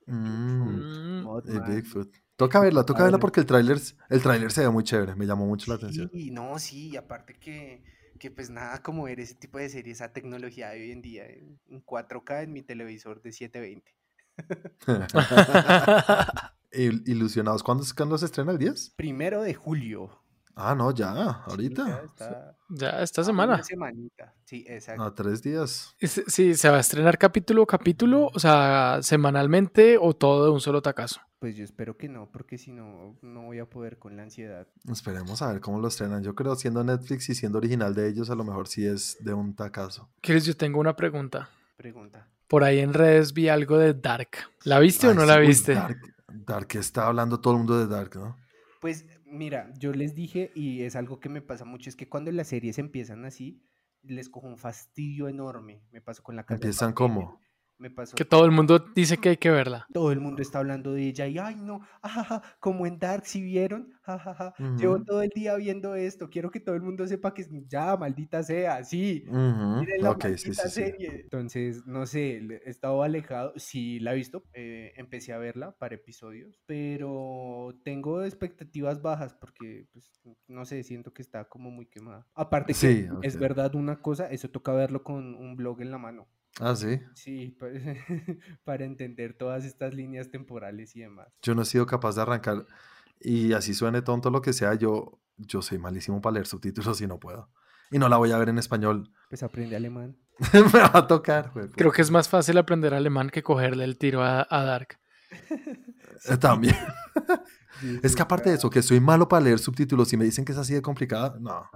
Mm. 0.06 1.24
Mm. 1.24 1.68
Bigfoot. 1.68 2.10
Toca 2.38 2.62
verla, 2.62 2.86
toca 2.86 3.04
verla 3.04 3.18
porque 3.18 3.42
el 3.42 3.46
tráiler 3.46 3.78
el 4.10 4.22
tráiler 4.22 4.52
se 4.54 4.62
ve 4.62 4.70
muy 4.70 4.86
chévere, 4.86 5.16
me 5.16 5.26
llamó 5.26 5.46
mucho 5.46 5.70
la 5.70 5.76
atención. 5.76 6.10
Sí, 6.14 6.32
no, 6.32 6.58
sí, 6.60 6.92
y 6.92 6.96
aparte 6.96 7.34
que, 7.34 7.84
que 8.18 8.32
pues 8.32 8.50
nada 8.50 8.82
como 8.82 9.04
ver 9.04 9.20
ese 9.20 9.36
tipo 9.36 9.58
de 9.58 9.68
series, 9.68 9.98
esa 9.98 10.14
tecnología 10.14 10.70
de 10.70 10.82
hoy 10.82 10.92
en 10.92 11.02
día, 11.02 11.26
en, 11.26 11.60
en 11.68 11.84
4K 11.84 12.44
en 12.44 12.54
mi 12.54 12.62
televisor 12.62 13.22
de 13.22 13.34
720. 13.34 13.92
Il- 16.72 17.04
Ilusionados, 17.06 17.64
¿cuándo, 17.64 17.84
es- 17.84 17.94
¿cuándo 17.94 18.18
se 18.18 18.26
estrena 18.26 18.54
el 18.54 18.60
10? 18.60 18.92
Primero 18.96 19.42
de 19.42 19.54
julio. 19.56 20.24
Ah, 20.60 20.74
no, 20.76 20.92
ya, 20.92 21.12
Sí, 21.14 21.20
ya 21.20 21.32
ahorita. 21.46 22.02
está 22.06 22.56
ya 22.70 22.90
esta 23.02 23.22
a 23.22 23.24
semana. 23.24 23.54
Una 23.56 23.64
semanita. 23.64 24.34
Sí, 24.44 24.66
exacto. 24.68 25.04
A 25.04 25.14
tres 25.14 25.42
días. 25.42 25.96
Sí, 26.02 26.56
se 26.56 26.70
va 26.70 26.78
a 26.78 26.80
estrenar 26.80 27.18
capítulo 27.18 27.64
a 27.64 27.68
capítulo, 27.68 28.32
o 28.34 28.40
sea, 28.40 29.00
semanalmente 29.02 29.98
o 30.02 30.16
todo 30.16 30.46
de 30.46 30.52
un 30.52 30.60
solo 30.60 30.82
tacazo. 30.82 31.22
Pues 31.40 31.56
yo 31.56 31.64
espero 31.64 31.96
que 31.96 32.10
no, 32.10 32.32
porque 32.32 32.58
si 32.58 32.72
no, 32.72 33.16
no 33.22 33.44
voy 33.44 33.60
a 33.60 33.70
poder 33.70 34.00
con 34.00 34.18
la 34.18 34.24
ansiedad. 34.24 34.68
Esperemos 34.92 35.44
a 35.44 35.52
ver 35.52 35.62
cómo 35.62 35.80
lo 35.80 35.88
estrenan. 35.88 36.24
Yo 36.24 36.34
creo, 36.34 36.56
siendo 36.56 36.84
Netflix 36.84 37.30
y 37.30 37.36
siendo 37.36 37.60
original 37.60 37.94
de 37.94 38.10
ellos, 38.10 38.32
a 38.32 38.36
lo 38.36 38.44
mejor 38.44 38.68
sí 38.68 38.86
es 38.86 39.18
de 39.22 39.34
un 39.34 39.56
tacazo. 39.56 40.10
Chris, 40.22 40.46
yo 40.46 40.58
tengo 40.58 40.80
una 40.80 40.96
pregunta. 40.96 41.50
Pregunta. 41.78 42.28
Por 42.48 42.64
ahí 42.64 42.80
en 42.80 42.94
redes 42.94 43.34
vi 43.34 43.50
algo 43.50 43.78
de 43.78 43.94
Dark. 43.94 44.30
¿La 44.64 44.80
viste 44.80 45.08
o 45.08 45.14
no 45.14 45.22
sí, 45.22 45.28
la 45.28 45.38
viste? 45.38 45.74
Dark, 45.76 46.00
Dark, 46.28 46.68
está 46.74 47.06
hablando 47.06 47.40
todo 47.40 47.54
el 47.54 47.58
mundo 47.60 47.78
de 47.78 47.88
Dark, 47.88 48.16
¿no? 48.16 48.36
Pues 48.82 49.06
mira, 49.30 49.72
yo 49.78 49.92
les 49.94 50.16
dije, 50.16 50.52
y 50.56 50.84
es 50.84 50.96
algo 50.96 51.20
que 51.20 51.30
me 51.30 51.42
pasa 51.42 51.66
mucho, 51.66 51.90
es 51.90 51.96
que 51.96 52.10
cuando 52.10 52.32
las 52.32 52.48
series 52.48 52.78
empiezan 52.80 53.26
así, 53.26 53.62
les 54.04 54.30
cojo 54.30 54.48
un 54.48 54.58
fastidio 54.58 55.28
enorme. 55.28 55.84
Me 55.92 56.02
pasó 56.02 56.24
con 56.24 56.36
la 56.36 56.46
casa 56.46 56.56
Empiezan 56.56 56.94
como. 56.94 57.40
Me 57.80 57.90
pasó. 57.92 58.16
Que 58.18 58.26
todo 58.26 58.46
el 58.46 58.52
mundo 58.52 58.80
dice 58.96 59.18
que 59.18 59.30
hay 59.30 59.38
que 59.38 59.52
verla. 59.52 59.88
Todo 59.94 60.12
el 60.12 60.20
mundo 60.20 60.42
está 60.42 60.60
hablando 60.60 60.94
de 60.94 61.04
ella 61.08 61.28
y, 61.28 61.38
ay, 61.38 61.56
no, 61.56 61.82
ajaja, 62.02 62.42
como 62.60 62.86
en 62.86 63.00
Dark, 63.00 63.26
si 63.26 63.42
vieron? 63.42 63.94
Jajaja, 64.02 64.54
llevo 64.76 64.96
Ujú. 64.96 65.06
todo 65.06 65.22
el 65.22 65.30
día 65.30 65.56
viendo 65.56 65.96
esto, 65.96 66.30
quiero 66.30 66.52
que 66.52 66.60
todo 66.60 66.76
el 66.76 66.82
mundo 66.82 67.08
sepa 67.08 67.34
que 67.34 67.42
es- 67.44 67.50
ya, 67.68 67.96
maldita 67.98 68.44
sea, 68.44 68.84
sí, 68.84 69.24
miren 69.74 70.02
la 70.04 70.14
maldita 70.14 70.70
sí, 70.70 70.70
sí. 70.70 70.84
serie. 70.84 71.22
Entonces, 71.22 71.86
no 71.86 72.06
sé, 72.06 72.38
he 72.66 72.70
estado 72.70 73.02
alejado, 73.04 73.54
sí 73.58 74.00
la 74.00 74.14
he 74.14 74.16
visto, 74.16 74.46
eh, 74.54 74.94
empecé 74.98 75.34
a 75.34 75.38
verla 75.38 75.72
para 75.78 75.96
episodios, 75.96 76.60
pero 76.66 77.80
tengo 77.84 78.24
expectativas 78.24 79.02
bajas 79.02 79.36
porque, 79.36 79.88
pues, 79.94 80.12
no 80.48 80.66
sé, 80.66 80.84
siento 80.84 81.14
que 81.14 81.22
está 81.22 81.46
como 81.46 81.72
muy 81.72 81.86
quemada. 81.88 82.28
Aparte 82.36 82.78
que 82.78 82.80
Sí, 82.80 83.08
es 83.22 83.38
verdad 83.38 83.74
una 83.76 84.02
cosa, 84.02 84.28
eso 84.32 84.50
toca 84.50 84.74
verlo 84.74 85.04
con 85.04 85.34
un 85.36 85.56
blog 85.56 85.82
en 85.82 85.92
la 85.92 85.98
mano. 85.98 86.28
Ah, 86.60 86.76
sí. 86.76 87.00
Sí, 87.14 87.56
pa- 87.60 87.68
para 88.64 88.86
entender 88.86 89.34
todas 89.34 89.64
estas 89.66 89.94
líneas 89.94 90.30
temporales 90.32 90.96
y 90.96 91.02
demás. 91.02 91.28
Yo 91.42 91.54
no 91.56 91.62
he 91.62 91.66
sido 91.66 91.86
capaz 91.86 92.16
de 92.16 92.22
arrancar. 92.24 92.66
Y 93.20 93.54
así 93.54 93.74
suene 93.74 94.02
tonto 94.02 94.30
lo 94.30 94.42
que 94.42 94.54
sea, 94.54 94.74
yo, 94.76 95.20
yo 95.38 95.62
soy 95.62 95.78
malísimo 95.80 96.22
para 96.22 96.36
leer 96.36 96.48
subtítulos 96.48 97.00
y 97.02 97.08
no 97.08 97.20
puedo. 97.20 97.50
Y 97.92 98.00
no 98.00 98.10
la 98.10 98.18
voy 98.18 98.32
a 98.32 98.38
ver 98.38 98.50
en 98.50 98.58
español. 98.58 99.12
Pues 99.30 99.44
aprende 99.44 99.76
alemán. 99.76 100.18
Me 100.54 100.80
va 100.80 100.92
a 100.94 101.08
tocar. 101.08 101.52
güey, 101.54 101.68
Creo 101.70 101.92
que 101.92 102.02
es 102.02 102.12
más 102.12 102.28
fácil 102.30 102.58
aprender 102.58 102.94
alemán 102.94 103.30
que 103.30 103.42
cogerle 103.44 103.84
el 103.86 103.98
tiro 103.98 104.24
a, 104.24 104.46
a 104.50 104.64
Dark. 104.64 105.00
Eh, 106.30 106.36
También. 106.38 106.76
Sí, 107.80 108.00
Es 108.02 108.16
que 108.16 108.24
aparte 108.24 108.50
de 108.50 108.56
eso, 108.56 108.72
que 108.72 108.82
soy 108.82 109.00
malo 109.00 109.28
para 109.28 109.44
leer 109.44 109.60
subtítulos 109.60 110.12
y 110.14 110.18
me 110.18 110.26
dicen 110.26 110.44
que 110.44 110.52
es 110.52 110.58
así 110.58 110.74
de 110.74 110.82
complicada, 110.82 111.38
no. 111.40 111.70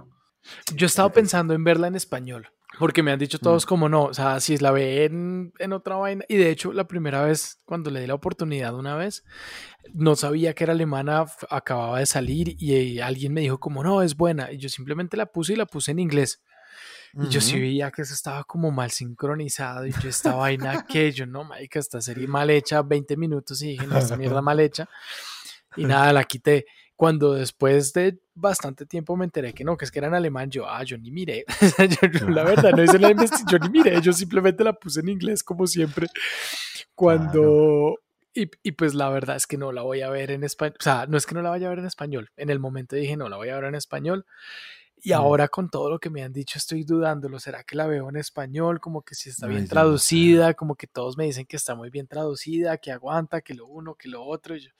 Yo 0.74 0.84
he 0.84 0.88
estado 0.88 1.12
pensando 1.12 1.54
en 1.54 1.62
verla 1.62 1.86
en 1.86 1.94
español, 1.94 2.48
porque 2.78 3.02
me 3.02 3.12
han 3.12 3.18
dicho 3.18 3.38
todos 3.38 3.66
como 3.66 3.88
no, 3.88 4.04
o 4.04 4.14
sea, 4.14 4.40
si 4.40 4.56
la 4.58 4.70
ve 4.70 5.04
en, 5.04 5.72
otra 5.72 5.96
vaina, 5.96 6.24
y 6.28 6.36
de 6.36 6.50
hecho 6.50 6.72
la 6.72 6.86
primera 6.86 7.22
vez, 7.22 7.60
cuando 7.64 7.90
le 7.90 8.00
di 8.00 8.06
la 8.06 8.14
oportunidad 8.14 8.74
una 8.74 8.96
vez, 8.96 9.24
no 9.92 10.16
sabía 10.16 10.54
que 10.54 10.64
era 10.64 10.72
alemana, 10.72 11.26
acababa 11.50 11.98
de 11.98 12.06
salir 12.06 12.56
y, 12.58 12.74
eh, 12.74 13.02
alguien 13.02 13.32
me 13.32 13.42
dijo 13.42 13.58
como 13.58 13.82
no, 13.82 14.02
es 14.02 14.16
buena, 14.16 14.50
y 14.52 14.58
yo 14.58 14.68
simplemente 14.68 15.16
la 15.16 15.26
puse 15.26 15.52
y 15.52 15.56
la 15.56 15.66
puse 15.66 15.90
en 15.90 15.98
inglés. 15.98 16.42
Y 17.14 17.28
yo 17.28 17.42
sí 17.42 17.60
veía 17.60 17.90
que 17.90 18.00
eso 18.00 18.14
estaba 18.14 18.42
como 18.44 18.70
mal 18.70 18.90
sincronizado 18.90 19.86
y 19.86 19.92
yo 19.92 20.08
esta 20.08 20.34
vaina 20.34 20.86
que 20.86 21.12
yo 21.12 21.26
no, 21.26 21.44
marica, 21.44 21.78
esta 21.78 22.00
serie 22.00 22.26
mal 22.26 22.48
hecha, 22.48 22.80
20 22.80 23.18
minutos 23.18 23.60
y 23.60 23.72
dije, 23.72 23.86
no, 23.86 23.98
esta 23.98 24.16
mierda 24.16 24.40
mal 24.42 24.58
hecha. 24.60 24.88
Y 25.76 25.84
nada, 25.84 26.10
la 26.14 26.24
quité. 26.24 26.64
Cuando 27.02 27.32
después 27.34 27.92
de 27.94 28.20
bastante 28.32 28.86
tiempo 28.86 29.16
me 29.16 29.24
enteré 29.24 29.52
que 29.52 29.64
no, 29.64 29.76
que 29.76 29.84
es 29.86 29.90
que 29.90 29.98
era 29.98 30.06
en 30.06 30.14
alemán, 30.14 30.52
yo, 30.52 30.68
ah, 30.68 30.84
yo 30.84 30.96
ni 30.98 31.10
miré. 31.10 31.44
Yo, 32.00 32.08
yo 32.08 32.28
la 32.28 32.44
verdad 32.44 32.70
no 32.76 32.84
hice 32.84 32.96
la 33.00 33.10
investigación, 33.10 33.48
yo 33.50 33.58
ni 33.58 33.70
miré, 33.70 34.00
yo 34.00 34.12
simplemente 34.12 34.62
la 34.62 34.72
puse 34.72 35.00
en 35.00 35.08
inglés 35.08 35.42
como 35.42 35.66
siempre. 35.66 36.06
Cuando... 36.94 37.96
Y, 38.34 38.48
y 38.62 38.72
pues 38.72 38.94
la 38.94 39.08
verdad 39.10 39.34
es 39.34 39.48
que 39.48 39.58
no 39.58 39.72
la 39.72 39.82
voy 39.82 40.02
a 40.02 40.10
ver 40.10 40.30
en 40.30 40.44
español. 40.44 40.76
O 40.78 40.82
sea, 40.84 41.06
no 41.08 41.18
es 41.18 41.26
que 41.26 41.34
no 41.34 41.42
la 41.42 41.50
vaya 41.50 41.66
a 41.66 41.70
ver 41.70 41.80
en 41.80 41.86
español. 41.86 42.30
En 42.36 42.50
el 42.50 42.60
momento 42.60 42.94
dije, 42.94 43.16
no 43.16 43.28
la 43.28 43.36
voy 43.36 43.48
a 43.48 43.56
ver 43.56 43.64
en 43.64 43.74
español. 43.74 44.24
Y 45.02 45.10
ahora 45.10 45.48
con 45.48 45.68
todo 45.70 45.90
lo 45.90 45.98
que 45.98 46.08
me 46.08 46.22
han 46.22 46.32
dicho 46.32 46.56
estoy 46.56 46.84
dudándolo. 46.84 47.40
¿Será 47.40 47.64
que 47.64 47.74
la 47.74 47.88
veo 47.88 48.08
en 48.10 48.16
español? 48.16 48.78
Como 48.78 49.02
que 49.02 49.16
si 49.16 49.28
está 49.30 49.48
bien 49.48 49.62
Ay, 49.62 49.64
no 49.64 49.70
traducida, 49.70 50.54
como 50.54 50.76
que 50.76 50.86
todos 50.86 51.16
me 51.16 51.24
dicen 51.24 51.46
que 51.46 51.56
está 51.56 51.74
muy 51.74 51.90
bien 51.90 52.06
traducida, 52.06 52.78
que 52.78 52.92
aguanta, 52.92 53.40
que 53.40 53.54
lo 53.54 53.66
uno, 53.66 53.96
que 53.96 54.08
lo 54.08 54.22
otro. 54.24 54.54
yo- 54.56 54.70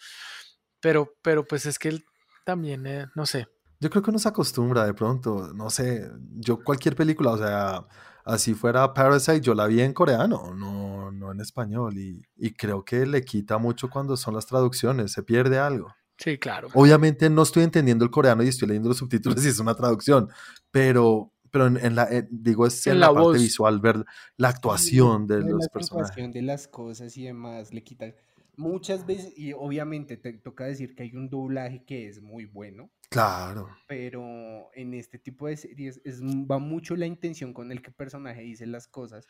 Pero, 0.80 1.12
pero 1.22 1.44
pues 1.44 1.66
es 1.66 1.78
que 1.78 1.88
él 1.88 2.04
también, 2.44 2.86
eh, 2.86 3.06
no 3.14 3.26
sé. 3.26 3.48
Yo 3.80 3.90
creo 3.90 4.02
que 4.02 4.10
uno 4.10 4.18
se 4.18 4.28
acostumbra 4.28 4.86
de 4.86 4.94
pronto, 4.94 5.52
no 5.54 5.68
sé, 5.68 6.08
yo 6.36 6.62
cualquier 6.62 6.94
película, 6.94 7.32
o 7.32 7.38
sea, 7.38 7.84
así 8.24 8.54
fuera 8.54 8.94
Parasite, 8.94 9.40
yo 9.40 9.54
la 9.54 9.66
vi 9.66 9.80
en 9.80 9.92
coreano, 9.92 10.54
no, 10.54 11.10
no 11.10 11.32
en 11.32 11.40
español, 11.40 11.98
y, 11.98 12.22
y 12.36 12.52
creo 12.52 12.84
que 12.84 13.04
le 13.06 13.24
quita 13.24 13.58
mucho 13.58 13.90
cuando 13.90 14.16
son 14.16 14.34
las 14.34 14.46
traducciones, 14.46 15.10
se 15.12 15.24
pierde 15.24 15.58
algo. 15.58 15.92
Sí, 16.16 16.38
claro. 16.38 16.68
Obviamente 16.74 17.28
no 17.28 17.42
estoy 17.42 17.64
entendiendo 17.64 18.04
el 18.04 18.10
coreano 18.12 18.44
y 18.44 18.48
estoy 18.48 18.68
leyendo 18.68 18.88
los 18.90 18.98
subtítulos 18.98 19.44
y 19.44 19.48
es 19.48 19.58
una 19.58 19.74
traducción, 19.74 20.28
pero, 20.70 21.32
pero 21.50 21.66
en, 21.66 21.76
en 21.84 21.96
la, 21.96 22.04
eh, 22.04 22.28
digo, 22.30 22.66
es 22.66 22.86
en, 22.86 22.92
En 22.92 23.00
la, 23.00 23.06
la 23.08 23.14
parte 23.14 23.20
voz. 23.30 23.38
visual, 23.38 23.80
ver 23.80 24.04
la 24.36 24.48
actuación 24.50 25.26
de 25.26 25.40
la 25.40 25.46
los 25.48 25.66
acentuación 25.66 25.72
personajes. 25.72 26.34
de 26.34 26.42
las 26.42 26.68
cosas 26.68 27.16
y 27.16 27.24
demás 27.24 27.74
le 27.74 27.82
quita 27.82 28.14
muchas 28.56 29.06
veces 29.06 29.32
y 29.36 29.52
obviamente 29.52 30.16
te 30.16 30.32
toca 30.34 30.66
decir 30.66 30.94
que 30.94 31.04
hay 31.04 31.16
un 31.16 31.30
doblaje 31.30 31.84
que 31.84 32.08
es 32.08 32.20
muy 32.22 32.44
bueno 32.46 32.90
Claro, 33.10 33.68
pero 33.86 34.70
en 34.74 34.94
este 34.94 35.18
tipo 35.18 35.46
de 35.48 35.56
series 35.56 36.00
es, 36.04 36.22
va 36.22 36.58
mucho 36.58 36.96
la 36.96 37.06
intención 37.06 37.52
con 37.52 37.72
el 37.72 37.82
que 37.82 37.90
el 37.90 37.96
personaje 37.96 38.42
dice 38.42 38.66
las 38.66 38.88
cosas 38.88 39.26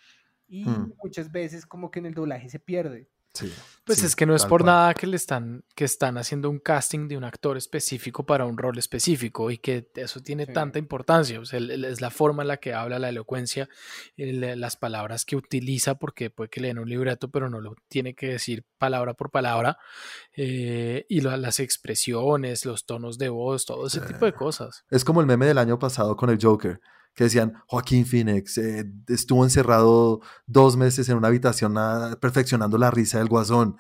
y 0.47 0.65
Hmm. 0.65 0.93
muchas 1.03 1.33
veces 1.33 1.67
como 1.67 1.91
que 1.91 2.01
en 2.01 2.07
el 2.07 2.15
doblaje 2.15 2.49
se 2.49 2.61
pierde 2.61 3.11
sí. 3.35 3.53
Pues 3.85 3.99
sí, 3.99 4.07
es 4.07 4.15
que 4.15 4.27
no 4.27 4.37
es 4.37 4.45
por 4.47 4.61
cual. 4.61 4.67
nada 4.67 4.95
que 4.95 5.09
le 5.09 5.17
están, 5.17 5.65
que 5.75 5.85
están 5.85 6.17
haciendo 6.17 6.49
un 6.49 6.61
casting 6.61 7.09
de 7.09 7.17
un 7.17 7.25
actor 7.25 7.57
específico 7.57 8.25
para 8.25 8.45
un 8.45 8.57
rol 8.57 8.79
específico 8.79 9.51
y 9.51 9.59
que 9.59 9.91
eso 9.97 10.21
tiene 10.21 10.47
Sí. 10.47 10.53
tanta 10.53 10.79
importancia. 10.79 11.41
O 11.41 11.45
sea, 11.45 11.59
es 11.59 12.01
la 12.01 12.11
forma 12.11 12.43
en 12.43 12.49
la 12.49 12.59
que 12.59 12.75
habla, 12.75 13.01
la 13.01 13.09
elocuencia, 13.09 13.69
el- 14.17 14.61
las 14.61 14.77
palabras 14.77 15.25
que 15.25 15.35
utiliza, 15.35 15.97
porque 15.97 16.31
puede 16.31 16.49
que 16.49 16.61
leen 16.61 16.79
un 16.79 16.89
libreto, 16.89 17.29
pero 17.33 17.51
no 17.51 17.61
lo 17.61 17.75
tiene 17.89 18.15
que 18.15 18.29
decir 18.29 18.65
palabra 18.79 19.15
por 19.15 19.33
palabra, 19.33 19.77
eh, 20.37 21.05
y 21.09 21.21
lo- 21.21 21.37
las 21.37 21.59
expresiones, 21.59 22.65
los 22.65 22.87
tonos 22.87 23.19
de 23.19 23.31
voz, 23.31 23.65
todo 23.67 23.89
ese 23.89 24.01
tipo 24.01 24.25
de 24.27 24.33
cosas. 24.33 24.85
Es 24.91 25.05
como 25.05 25.21
el 25.21 25.27
meme 25.27 25.47
del 25.47 25.59
año 25.59 25.81
pasado 25.81 26.17
con 26.17 26.31
el 26.31 26.39
Joker, 26.41 26.79
que 27.15 27.25
decían, 27.25 27.55
Joaquín 27.67 28.07
Phoenix 28.07 28.57
eh, 28.59 28.91
estuvo 29.09 29.45
encerrado 29.45 30.21
dos 30.47 30.77
meses 30.77 31.09
en 31.09 31.17
una 31.17 31.29
habitación 31.29 31.77
ah, 31.77 32.17
perfeccionando 32.21 32.79
la 32.79 32.91
risa 32.91 33.19
del 33.19 33.29
guasón. 33.29 33.77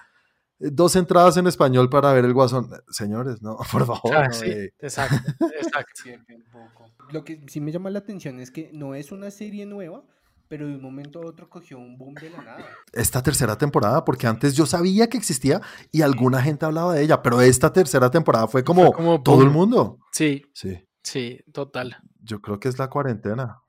Eh, 0.60 0.68
Dos 0.70 0.96
entradas 0.96 1.36
en 1.36 1.46
español 1.46 1.88
para 1.88 2.12
ver 2.12 2.24
el 2.24 2.34
guasón. 2.34 2.70
Señores, 2.90 3.42
no, 3.42 3.56
por 3.72 3.86
favor. 3.86 4.14
Ah, 4.14 4.28
no, 4.28 4.34
sí, 4.34 4.46
eh, 4.46 4.72
exacto, 4.78 5.16
exacto. 5.60 6.02
pierde 6.04 6.36
un 6.36 6.44
poco. 6.50 6.90
Lo 7.10 7.24
que 7.24 7.42
sí 7.48 7.60
me 7.60 7.72
llama 7.72 7.90
la 7.90 8.00
atención 8.00 8.38
es 8.40 8.50
que 8.50 8.70
no 8.72 8.94
es 8.94 9.12
una 9.12 9.30
serie 9.30 9.66
nueva, 9.66 10.04
pero 10.48 10.66
de 10.66 10.74
un 10.74 10.82
momento 10.82 11.22
a 11.22 11.26
otro 11.26 11.48
cogió 11.48 11.78
un 11.78 11.96
boom 11.96 12.14
de 12.14 12.28
la 12.30 12.42
nada. 12.42 12.66
Esta 12.92 13.22
tercera 13.22 13.56
temporada, 13.56 14.04
porque 14.04 14.26
antes 14.26 14.54
yo 14.54 14.66
sabía 14.66 15.08
que 15.08 15.16
existía 15.16 15.62
y 15.90 16.02
alguna 16.02 16.42
gente 16.42 16.66
hablaba 16.66 16.94
de 16.94 17.02
ella, 17.02 17.22
pero 17.22 17.40
esta 17.40 17.72
tercera 17.72 18.10
temporada 18.10 18.46
fue 18.46 18.62
como, 18.62 18.92
como 18.92 19.22
todo 19.22 19.42
el 19.42 19.50
mundo. 19.50 19.98
Sí, 20.12 20.42
Sí, 20.52 20.78
sí, 21.02 21.40
total. 21.52 21.96
Yo 22.22 22.40
creo 22.40 22.60
que 22.60 22.68
es 22.68 22.78
la 22.78 22.88
cuarentena. 22.88 23.62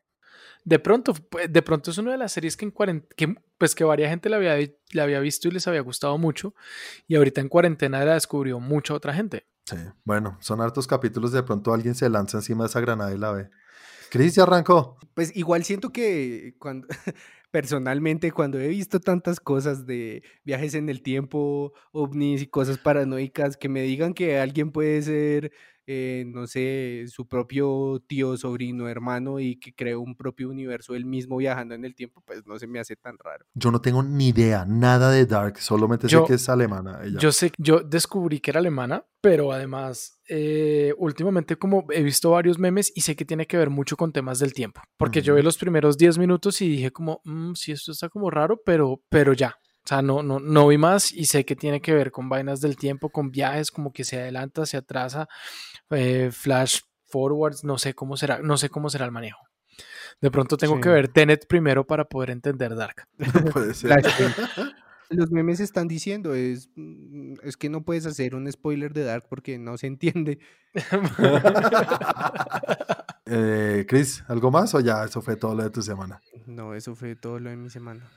De 0.65 0.79
pronto, 0.79 1.13
pues, 1.13 1.51
de 1.51 1.62
pronto 1.62 1.91
es 1.91 1.98
una 1.98 2.12
de 2.12 2.17
las 2.17 2.31
series 2.31 2.55
que 2.55 2.65
en 2.65 2.72
cuarentena, 2.72 3.13
que, 3.17 3.36
pues 3.57 3.75
que 3.75 3.83
varia 3.83 4.10
gente 4.10 4.29
la 4.29 4.38
había, 4.38 4.55
la 4.91 5.03
había 5.03 5.19
visto 5.19 5.48
y 5.48 5.51
les 5.51 5.67
había 5.67 5.81
gustado 5.81 6.17
mucho, 6.17 6.55
y 7.07 7.15
ahorita 7.15 7.41
en 7.41 7.50
cuarentena 7.50 8.03
la 8.05 8.13
descubrió 8.13 8.60
mucha 8.60 8.93
otra 8.93 9.13
gente. 9.13 9.45
Sí, 9.65 9.77
bueno, 10.03 10.38
son 10.41 10.62
hartos 10.62 10.88
capítulos, 10.88 11.31
de 11.31 11.43
pronto 11.43 11.74
alguien 11.74 11.95
se 11.95 12.10
lanza 12.10 12.38
encima 12.38 12.63
de 12.63 12.69
esa 12.69 12.81
granada 12.81 13.13
y 13.13 13.17
la 13.17 13.31
ve. 13.31 13.50
Cris 14.10 14.36
ya 14.36 14.43
arrancó. 14.43 14.98
Pues 15.15 15.36
igual 15.36 15.63
siento 15.63 15.91
que 15.91 16.55
cuando 16.60 16.88
personalmente 17.51 18.31
cuando 18.31 18.60
he 18.60 18.67
visto 18.67 19.00
tantas 19.00 19.39
cosas 19.39 19.86
de 19.86 20.24
viajes 20.43 20.75
en 20.75 20.89
el 20.89 21.01
tiempo, 21.01 21.74
ovnis 21.91 22.41
y 22.41 22.48
cosas 22.48 22.77
paranoicas, 22.77 23.57
que 23.57 23.69
me 23.69 23.81
digan 23.81 24.13
que 24.13 24.39
alguien 24.39 24.72
puede 24.72 25.01
ser, 25.01 25.51
eh, 25.88 26.24
no 26.28 26.48
sé, 26.48 27.06
su 27.08 27.28
propio 27.28 28.02
tío, 28.08 28.36
sobrino, 28.38 28.88
hermano 28.88 29.40
y 29.40 29.58
que 29.60 29.74
creó 29.74 30.02
un 30.02 30.16
propio 30.16 30.50
universo 30.50 30.96
él 30.96 31.06
mismo 31.06 31.38
viajando 31.38 31.75
en 31.75 31.86
el 31.86 31.96
tiempo, 31.96 32.22
pues 32.25 32.46
no 32.46 32.58
se 32.60 32.68
me 32.68 32.80
hace 32.80 32.96
tan 32.96 33.18
raro. 33.18 33.46
Yo 33.54 33.72
no 33.72 33.82
tengo 33.82 34.02
ni 34.04 34.30
idea, 34.30 34.66
nada 34.68 35.12
de 35.12 35.25
Dark, 35.25 35.60
solamente 35.60 36.08
Yo- 36.08 36.22
sé 36.22 36.28
que 36.28 36.34
es 36.36 36.50
alemana. 36.50 37.02
ella. 37.04 37.20
Yo 37.20 37.32
sé, 37.32 37.52
yo 37.58 37.80
descubrí 37.82 38.40
que 38.40 38.52
era 38.52 38.60
alemana, 38.60 39.06
pero 39.22 39.52
además, 39.52 40.20
eh, 40.30 40.94
últimamente 40.98 41.56
como 41.58 41.86
he 41.92 42.02
visto 42.04 42.32
varios 42.32 42.58
memes 42.60 42.92
y 42.96 43.02
sé 43.02 43.16
que 43.16 43.25
tiene 43.25 43.46
que 43.48 43.58
ver 43.58 43.70
mucho 43.70 43.98
con 43.98 44.12
temas 44.12 44.40
del 44.40 44.54
tiempo, 44.54 44.82
porque 44.98 45.22
yo 45.22 45.36
vi 45.36 45.42
los 45.42 45.58
primeros 45.58 45.98
10 45.98 46.18
minutos 46.18 46.62
y 46.62 46.70
dije 46.70 46.92
como, 46.92 47.22
"Mm, 47.24 47.54
sí, 47.56 47.72
esto 47.72 47.92
está 47.92 48.10
como 48.10 48.30
raro, 48.30 48.62
pero, 48.66 49.02
pero 49.10 49.34
ya. 49.34 49.56
O 49.86 49.88
sea, 49.88 50.02
no, 50.02 50.24
no, 50.24 50.40
no 50.40 50.68
vi 50.70 50.78
más 50.78 51.12
y 51.12 51.25
sé 51.25 51.44
que 51.44 51.58
tiene 51.58 51.82
que 51.82 51.94
ver 51.94 52.10
con 52.10 52.30
vainas 52.30 52.62
del 52.62 52.78
tiempo, 52.78 53.10
con 53.10 53.32
viajes, 53.32 53.70
como 53.70 53.92
que 53.92 54.06
se 54.06 54.18
adelanta, 54.18 54.66
se 54.66 54.78
atrasa, 54.78 55.28
eh, 55.90 56.30
flash 56.32 56.82
forwards, 57.06 57.63
no 57.63 57.78
sé 57.78 57.94
cómo 57.94 58.18
será, 58.18 58.40
no 58.40 58.58
sé 58.58 58.70
cómo 58.70 58.90
será 58.90 59.06
el 59.06 59.12
manejo. 59.12 59.40
De 60.22 60.32
pronto 60.32 60.58
tengo 60.58 60.80
que 60.80 60.90
ver 60.90 61.08
Tenet 61.08 61.48
primero 61.48 61.86
para 61.86 62.06
poder 62.06 62.30
entender 62.30 62.75
Dark. 62.75 63.08
Puede 63.54 63.74
ser. 63.74 63.92
Flashpoint. 63.92 64.36
Los 65.10 65.32
memes 65.32 65.60
están 65.60 65.88
diciendo 65.88 66.34
es, 66.34 66.70
mm, 66.75 67.36
es 67.44 67.58
que 67.58 67.70
no 67.70 67.84
puedes 67.84 68.06
hacer 68.06 68.36
un 68.36 68.52
spoiler 68.52 68.94
de 68.94 69.04
Dark 69.04 69.25
porque 69.30 69.60
no 69.60 69.78
se 69.78 69.88
entiende. 69.88 70.40
Eh, 73.25 73.86
Chris, 73.88 74.22
¿algo 74.28 74.52
más 74.52 74.75
o 74.75 74.82
ya 74.82 75.06
eso 75.06 75.22
fue 75.22 75.38
todo 75.38 75.56
lo 75.56 75.63
de 75.63 75.70
tu 75.70 75.82
semana? 75.82 76.22
No, 76.46 76.75
eso 76.75 76.94
fue 76.94 77.16
todo 77.16 77.40
lo 77.40 77.50
de 77.50 77.56
mi 77.56 77.70
semana. 77.70 78.12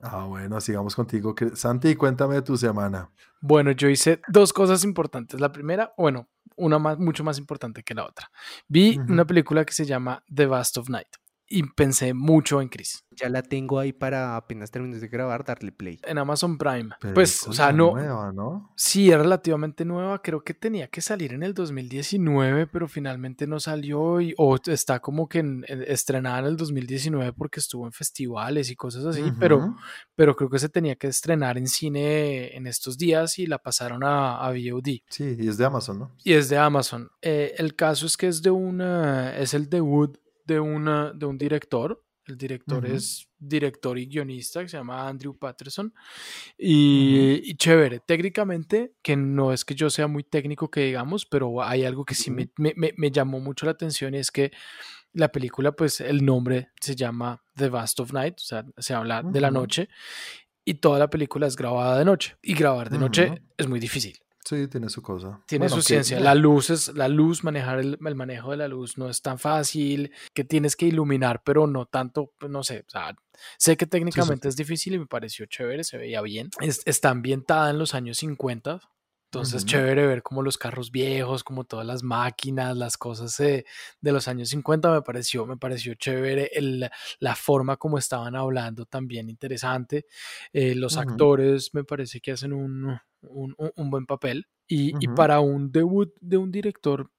Ah, 0.00 0.24
bueno, 0.24 0.60
sigamos 0.60 0.94
contigo. 0.94 1.34
Santi, 1.54 1.96
cuéntame 1.96 2.36
de 2.36 2.42
tu 2.42 2.56
semana. 2.56 3.10
Bueno, 3.40 3.72
yo 3.72 3.88
hice 3.88 4.20
dos 4.28 4.52
cosas 4.52 4.84
importantes. 4.84 5.40
La 5.40 5.50
primera, 5.50 5.92
bueno, 5.96 6.28
una 6.56 6.78
más, 6.78 6.98
mucho 6.98 7.24
más 7.24 7.38
importante 7.38 7.82
que 7.82 7.94
la 7.94 8.04
otra. 8.04 8.30
Vi 8.68 8.98
una 9.08 9.26
película 9.26 9.64
que 9.64 9.72
se 9.72 9.84
llama 9.84 10.22
The 10.32 10.46
Vast 10.46 10.76
of 10.78 10.88
Night 10.88 11.08
y 11.48 11.62
pensé 11.62 12.14
mucho 12.14 12.60
en 12.60 12.68
Chris. 12.68 13.04
Ya 13.20 13.28
la 13.28 13.42
tengo 13.42 13.80
ahí 13.80 13.92
para 13.92 14.36
apenas 14.36 14.70
termines 14.70 15.00
de 15.00 15.08
grabar, 15.08 15.44
darle 15.44 15.72
play. 15.72 15.98
En 16.06 16.18
Amazon 16.18 16.56
Prime. 16.56 16.90
Pero 17.00 17.14
pues, 17.14 17.42
es 17.42 17.48
o 17.48 17.52
sea, 17.52 17.72
no. 17.72 17.90
nueva, 17.92 18.32
¿no? 18.32 18.72
Sí, 18.76 19.10
es 19.10 19.18
relativamente 19.18 19.84
nueva. 19.84 20.22
Creo 20.22 20.44
que 20.44 20.54
tenía 20.54 20.86
que 20.88 21.00
salir 21.00 21.32
en 21.32 21.42
el 21.42 21.52
2019, 21.54 22.66
pero 22.68 22.86
finalmente 22.86 23.46
no 23.48 23.58
salió 23.58 24.20
y, 24.20 24.34
o 24.38 24.56
está 24.66 25.00
como 25.00 25.28
que 25.28 25.40
en- 25.40 25.64
en- 25.68 25.82
estrenada 25.82 26.38
en 26.40 26.44
el 26.46 26.56
2019 26.56 27.32
porque 27.32 27.58
estuvo 27.60 27.86
en 27.86 27.92
festivales 27.92 28.70
y 28.70 28.76
cosas 28.76 29.04
así, 29.06 29.24
pero, 29.40 29.74
pero 30.14 30.36
creo 30.36 30.50
que 30.50 30.58
se 30.60 30.68
tenía 30.68 30.94
que 30.96 31.08
estrenar 31.08 31.58
en 31.58 31.66
cine 31.66 32.56
en 32.56 32.66
estos 32.66 32.96
días 32.98 33.38
y 33.38 33.46
la 33.46 33.58
pasaron 33.58 34.04
a, 34.04 34.38
a 34.38 34.50
VOD. 34.50 35.00
Sí, 35.08 35.36
y 35.38 35.48
es 35.48 35.56
de 35.58 35.64
Amazon, 35.64 35.98
¿no? 35.98 36.12
Y 36.22 36.34
es 36.34 36.48
de 36.48 36.58
Amazon. 36.58 37.10
Eh, 37.22 37.54
el 37.58 37.74
caso 37.74 38.06
es 38.06 38.16
que 38.16 38.28
es 38.28 38.42
de 38.42 38.50
una, 38.50 39.36
es 39.36 39.54
el 39.54 39.68
debut 39.68 40.16
de, 40.48 40.58
una, 40.60 41.12
de 41.12 41.26
un 41.26 41.36
director. 41.38 42.02
El 42.26 42.36
director 42.36 42.84
es 42.96 43.26
director 43.38 43.98
y 43.98 44.06
guionista 44.06 44.60
que 44.62 44.68
se 44.68 44.76
llama 44.76 45.08
Andrew 45.08 45.38
Patterson. 45.38 45.94
Y, 46.58 47.40
y 47.44 47.54
chévere, 47.54 48.00
técnicamente, 48.00 48.92
que 49.02 49.16
no 49.16 49.52
es 49.52 49.64
que 49.64 49.74
yo 49.74 49.88
sea 49.90 50.08
muy 50.08 50.24
técnico 50.24 50.70
que 50.70 50.80
digamos, 50.86 51.24
pero 51.24 51.62
hay 51.62 51.84
algo 51.84 52.04
que 52.04 52.14
sí 52.14 52.30
me, 52.30 52.50
me- 52.56 52.74
me- 52.96 53.10
llamó 53.10 53.40
mucho 53.40 53.64
la 53.66 53.72
atención 53.72 54.14
y 54.14 54.18
es 54.18 54.30
que 54.30 54.50
la 55.14 55.28
película, 55.32 55.72
pues 55.72 56.00
el 56.02 56.24
nombre 56.24 56.68
se 56.80 56.94
llama 56.94 57.42
The 57.54 57.68
Vast 57.70 58.00
of 58.00 58.12
Night, 58.12 58.34
o 58.36 58.44
sea, 58.44 58.64
se 58.76 58.92
habla 58.94 59.22
de 59.22 59.40
la 59.40 59.50
noche 59.50 59.88
y 60.64 60.74
toda 60.74 60.98
la 60.98 61.08
película 61.08 61.46
es 61.46 61.56
grabada 61.56 61.98
de 61.98 62.04
noche. 62.04 62.36
Y 62.42 62.52
grabar 62.54 62.90
de 62.90 62.98
noche 62.98 63.42
es 63.56 63.66
muy 63.68 63.80
difícil 63.80 64.18
Sí, 64.44 64.66
tiene 64.68 64.88
su 64.88 65.02
cosa. 65.02 65.40
tiene 65.46 65.64
Bueno, 65.66 65.76
su 65.76 65.86
que- 65.86 66.02
ciencia. 66.02 66.18
La 66.32 66.34
luz 66.34 66.70
es, 66.70 66.88
la 66.94 67.08
luz, 67.08 67.44
manejar 67.44 67.80
el, 67.80 67.98
el 68.04 68.14
manejo 68.14 68.50
de 68.52 68.56
la 68.56 68.68
luz 68.68 68.96
no 68.96 69.08
es 69.10 69.20
tan 69.20 69.38
fácil, 69.38 70.12
que 70.32 70.44
tienes 70.44 70.74
que 70.76 70.86
iluminar, 70.86 71.42
pero 71.44 71.66
no 71.66 71.84
tanto, 71.86 72.32
pues, 72.38 72.50
no 72.50 72.62
sé, 72.64 72.84
o 72.86 72.90
sea, 72.90 73.14
sé 73.58 73.76
que 73.76 73.86
técnicamente 73.86 74.48
es 74.48 74.56
difícil 74.56 74.94
y 74.94 74.98
me 75.00 75.06
pareció 75.06 75.44
chévere, 75.46 75.84
se 75.84 75.98
veía 75.98 76.22
bien. 76.22 76.48
Es- 76.60 76.82
está 76.86 77.10
ambientada 77.10 77.68
en 77.70 77.78
los 77.78 77.94
años 77.94 78.16
50, 78.18 78.80
entonces 79.30 79.62
Ujú. 79.64 79.70
chévere 79.72 80.06
ver 80.06 80.22
como 80.22 80.40
los 80.42 80.56
carros 80.56 80.90
viejos, 80.90 81.44
como 81.44 81.64
todas 81.64 81.84
las 81.84 82.02
máquinas, 82.02 82.74
las 82.74 82.96
cosas 82.96 83.38
eh, 83.40 83.66
de 84.00 84.12
los 84.12 84.28
años 84.28 84.48
50 84.48 84.90
me 84.90 85.02
pareció, 85.02 85.44
me 85.44 85.58
pareció 85.58 85.92
chévere 85.94 86.50
el- 86.54 86.88
la 87.18 87.34
forma 87.36 87.76
como 87.76 87.98
estaban 87.98 88.34
hablando 88.34 88.86
también 88.86 89.28
interesante. 89.28 90.06
Eh, 90.54 90.74
los 90.74 90.96
actores 90.96 91.74
me 91.74 91.84
parece 91.84 92.20
que 92.22 92.32
hacen 92.32 92.54
un, 92.54 92.98
un- 93.22 93.54
un- 93.76 93.90
buen 93.90 94.06
papel 94.06 94.46
y, 94.66 94.94
y 94.98 95.08
para 95.08 95.40
un 95.40 95.72
debut 95.72 96.12
de 96.20 96.36
un 96.36 96.50
director 96.52 97.10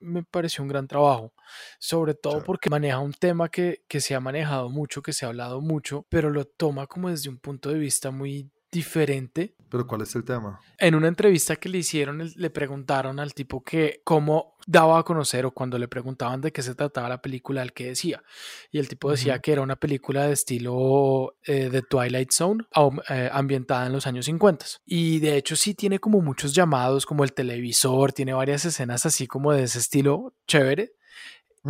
me 0.00 0.22
pareció 0.22 0.62
un 0.62 0.68
gran 0.68 0.86
trabajo, 0.86 1.32
sobre 1.80 2.14
todo 2.14 2.42
porque 2.42 2.70
maneja 2.70 3.00
un 3.00 3.12
tema 3.12 3.48
que, 3.48 3.82
que 3.88 4.00
se 4.00 4.14
ha 4.14 4.20
manejado 4.20 4.68
mucho, 4.70 5.02
que 5.02 5.12
se 5.12 5.24
ha 5.26 5.28
hablado 5.28 5.60
mucho, 5.60 6.06
pero 6.08 6.30
lo 6.30 6.44
toma 6.44 6.86
como 6.86 7.10
desde 7.10 7.28
un 7.30 7.38
punto 7.38 7.70
de 7.70 7.78
vista 7.78 8.10
muy 8.10 8.50
diferente 8.70 9.56
¿Pero 9.70 9.86
cuál 9.86 10.02
es 10.02 10.14
el 10.14 10.24
tema? 10.24 10.60
En 10.78 10.94
una 10.94 11.08
entrevista 11.08 11.56
que 11.56 11.68
le 11.68 11.78
hicieron, 11.78 12.30
le 12.34 12.50
preguntaron 12.50 13.20
al 13.20 13.34
tipo 13.34 13.62
que 13.62 14.00
cómo 14.04 14.56
daba 14.66 14.98
a 14.98 15.02
conocer 15.02 15.44
o 15.46 15.50
cuando 15.50 15.78
le 15.78 15.88
preguntaban 15.88 16.40
de 16.40 16.52
qué 16.52 16.62
se 16.62 16.74
trataba 16.74 17.08
la 17.08 17.20
película, 17.20 17.62
el 17.62 17.72
que 17.72 17.86
decía. 17.86 18.22
Y 18.70 18.78
el 18.78 18.88
tipo 18.88 19.10
decía 19.10 19.38
que 19.40 19.52
era 19.52 19.62
una 19.62 19.76
película 19.76 20.26
de 20.26 20.32
estilo 20.32 21.36
eh, 21.44 21.68
de 21.70 21.82
Twilight 21.82 22.32
Zone, 22.32 22.64
eh, 23.08 23.30
ambientada 23.32 23.86
en 23.86 23.92
los 23.92 24.06
años 24.06 24.26
50. 24.26 24.66
Y 24.86 25.18
de 25.20 25.36
hecho 25.36 25.56
sí 25.56 25.74
tiene 25.74 25.98
como 25.98 26.20
muchos 26.20 26.54
llamados, 26.54 27.04
como 27.04 27.24
el 27.24 27.32
televisor, 27.32 28.12
tiene 28.12 28.32
varias 28.32 28.64
escenas 28.64 29.04
así 29.06 29.26
como 29.26 29.52
de 29.52 29.64
ese 29.64 29.78
estilo 29.78 30.34
chévere. 30.46 30.92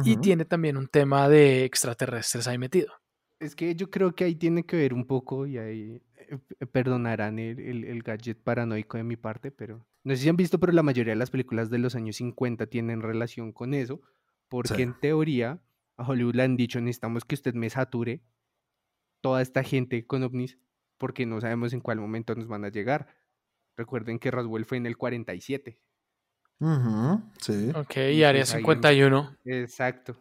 Y 0.04 0.16
tiene 0.18 0.44
también 0.44 0.76
un 0.76 0.86
tema 0.86 1.28
de 1.28 1.64
extraterrestres 1.64 2.46
ahí 2.46 2.56
metido. 2.56 2.92
Es 3.40 3.56
que 3.56 3.74
yo 3.74 3.90
creo 3.90 4.14
que 4.14 4.24
ahí 4.24 4.34
tiene 4.36 4.64
que 4.64 4.76
ver 4.76 4.94
un 4.94 5.06
poco, 5.06 5.46
y 5.46 5.58
ahí 5.58 6.00
perdonarán 6.73 7.38
el, 7.38 7.58
el- 7.61 7.85
el 7.85 8.02
gadget 8.02 8.38
paranoico 8.42 8.97
de 8.99 9.04
mi 9.04 9.16
parte, 9.16 9.50
pero 9.50 9.87
no 10.04 10.14
sé 10.16 10.23
si 10.23 10.28
han 10.28 10.37
visto, 10.37 10.58
pero 10.58 10.73
la 10.73 10.82
mayoría 10.82 11.12
de 11.12 11.18
las 11.18 11.30
películas 11.30 11.70
de 11.70 11.78
los 11.78 11.94
años 11.94 12.16
50 12.16 12.66
tienen 12.66 13.02
relación 13.02 13.52
con 13.52 13.75
eso, 13.75 14.00
porque 14.49 14.75
Sí. 14.76 14.82
en 14.82 14.99
teoría 14.99 15.61
a 15.97 16.06
Hollywood 16.08 16.35
le 16.37 16.42
han 16.44 16.56
dicho, 16.56 16.80
necesitamos 16.80 17.25
que 17.25 17.35
usted 17.35 17.54
me 17.54 17.68
sature 17.70 18.23
toda 19.20 19.42
esta 19.42 19.62
gente 19.62 20.06
con 20.06 20.23
ovnis, 20.23 20.58
porque 20.97 21.26
no 21.26 21.40
sabemos 21.40 21.73
en 21.73 21.80
cuál 21.80 21.99
momento 22.00 22.35
nos 22.35 22.47
van 22.49 22.64
a 22.64 22.68
llegar. 22.68 23.08
Recuerden 23.76 24.18
que 24.18 24.30
Roswell 24.30 24.64
fue 24.64 24.76
en 24.78 24.87
el 24.87 24.97
47. 24.97 25.80
Ujú, 26.61 27.23
Sí. 27.40 27.70
Ok, 27.75 27.97
Y 28.12 28.23
Área 28.25 28.42
pues 28.42 28.54
ahí- 28.54 28.61
51. 28.61 29.37
Exacto. 29.44 30.20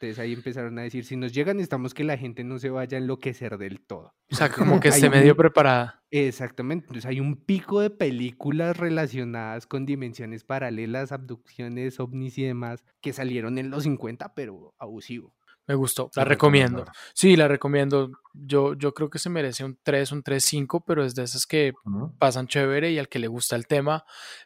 Entonces 0.00 0.18
ahí 0.18 0.32
empezaron 0.32 0.78
a 0.78 0.82
decir, 0.82 1.04
si 1.04 1.14
nos 1.16 1.30
llegan 1.32 1.58
necesitamos 1.58 1.92
que 1.92 2.04
la 2.04 2.16
gente 2.16 2.42
no 2.42 2.58
se 2.58 2.70
vaya 2.70 2.96
a 2.96 3.00
enloquecer 3.02 3.58
del 3.58 3.80
todo. 3.82 4.14
O 4.32 4.34
sea, 4.34 4.48
como 4.78 4.80
que 4.80 4.88
esté 4.88 5.10
medio 5.10 5.32
un- 5.32 5.36
preparada. 5.36 6.02
Exactamente. 6.10 6.86
Entonces 6.86 7.04
hay 7.06 7.20
un 7.20 7.36
pico 7.36 7.80
de 7.80 7.90
películas 7.90 8.78
relacionadas 8.78 9.66
con 9.66 9.84
dimensiones 9.84 10.42
paralelas, 10.44 11.12
abducciones, 11.12 12.00
ovnis 12.00 12.38
y 12.38 12.44
demás, 12.44 12.82
que 13.02 13.12
salieron 13.12 13.58
en 13.58 13.70
los 13.70 13.82
50, 13.82 14.32
pero 14.34 14.74
abusivo. 14.78 15.34
Me 15.66 15.74
gustó, 15.76 16.10
la 16.16 16.24
recomiendo. 16.24 16.84
Sí, 17.14 17.36
la 17.36 17.46
recomiendo. 17.46 18.10
Yo, 18.32 18.74
yo 18.74 18.92
creo 18.92 19.08
que 19.08 19.20
se 19.20 19.28
merece 19.30 19.64
un 19.64 19.78
3, 19.80 20.10
un 20.12 20.24
3-5, 20.24 20.82
pero 20.84 21.04
es 21.04 21.14
de 21.14 21.22
esas 21.24 21.46
que 21.46 21.74
pasan 22.18 22.48
chévere 22.48 22.90
y 22.90 22.98
al 22.98 23.08
que 23.08 23.20
le 23.20 23.28
gusta 23.28 23.54
el 23.54 23.66
tema 23.68 24.04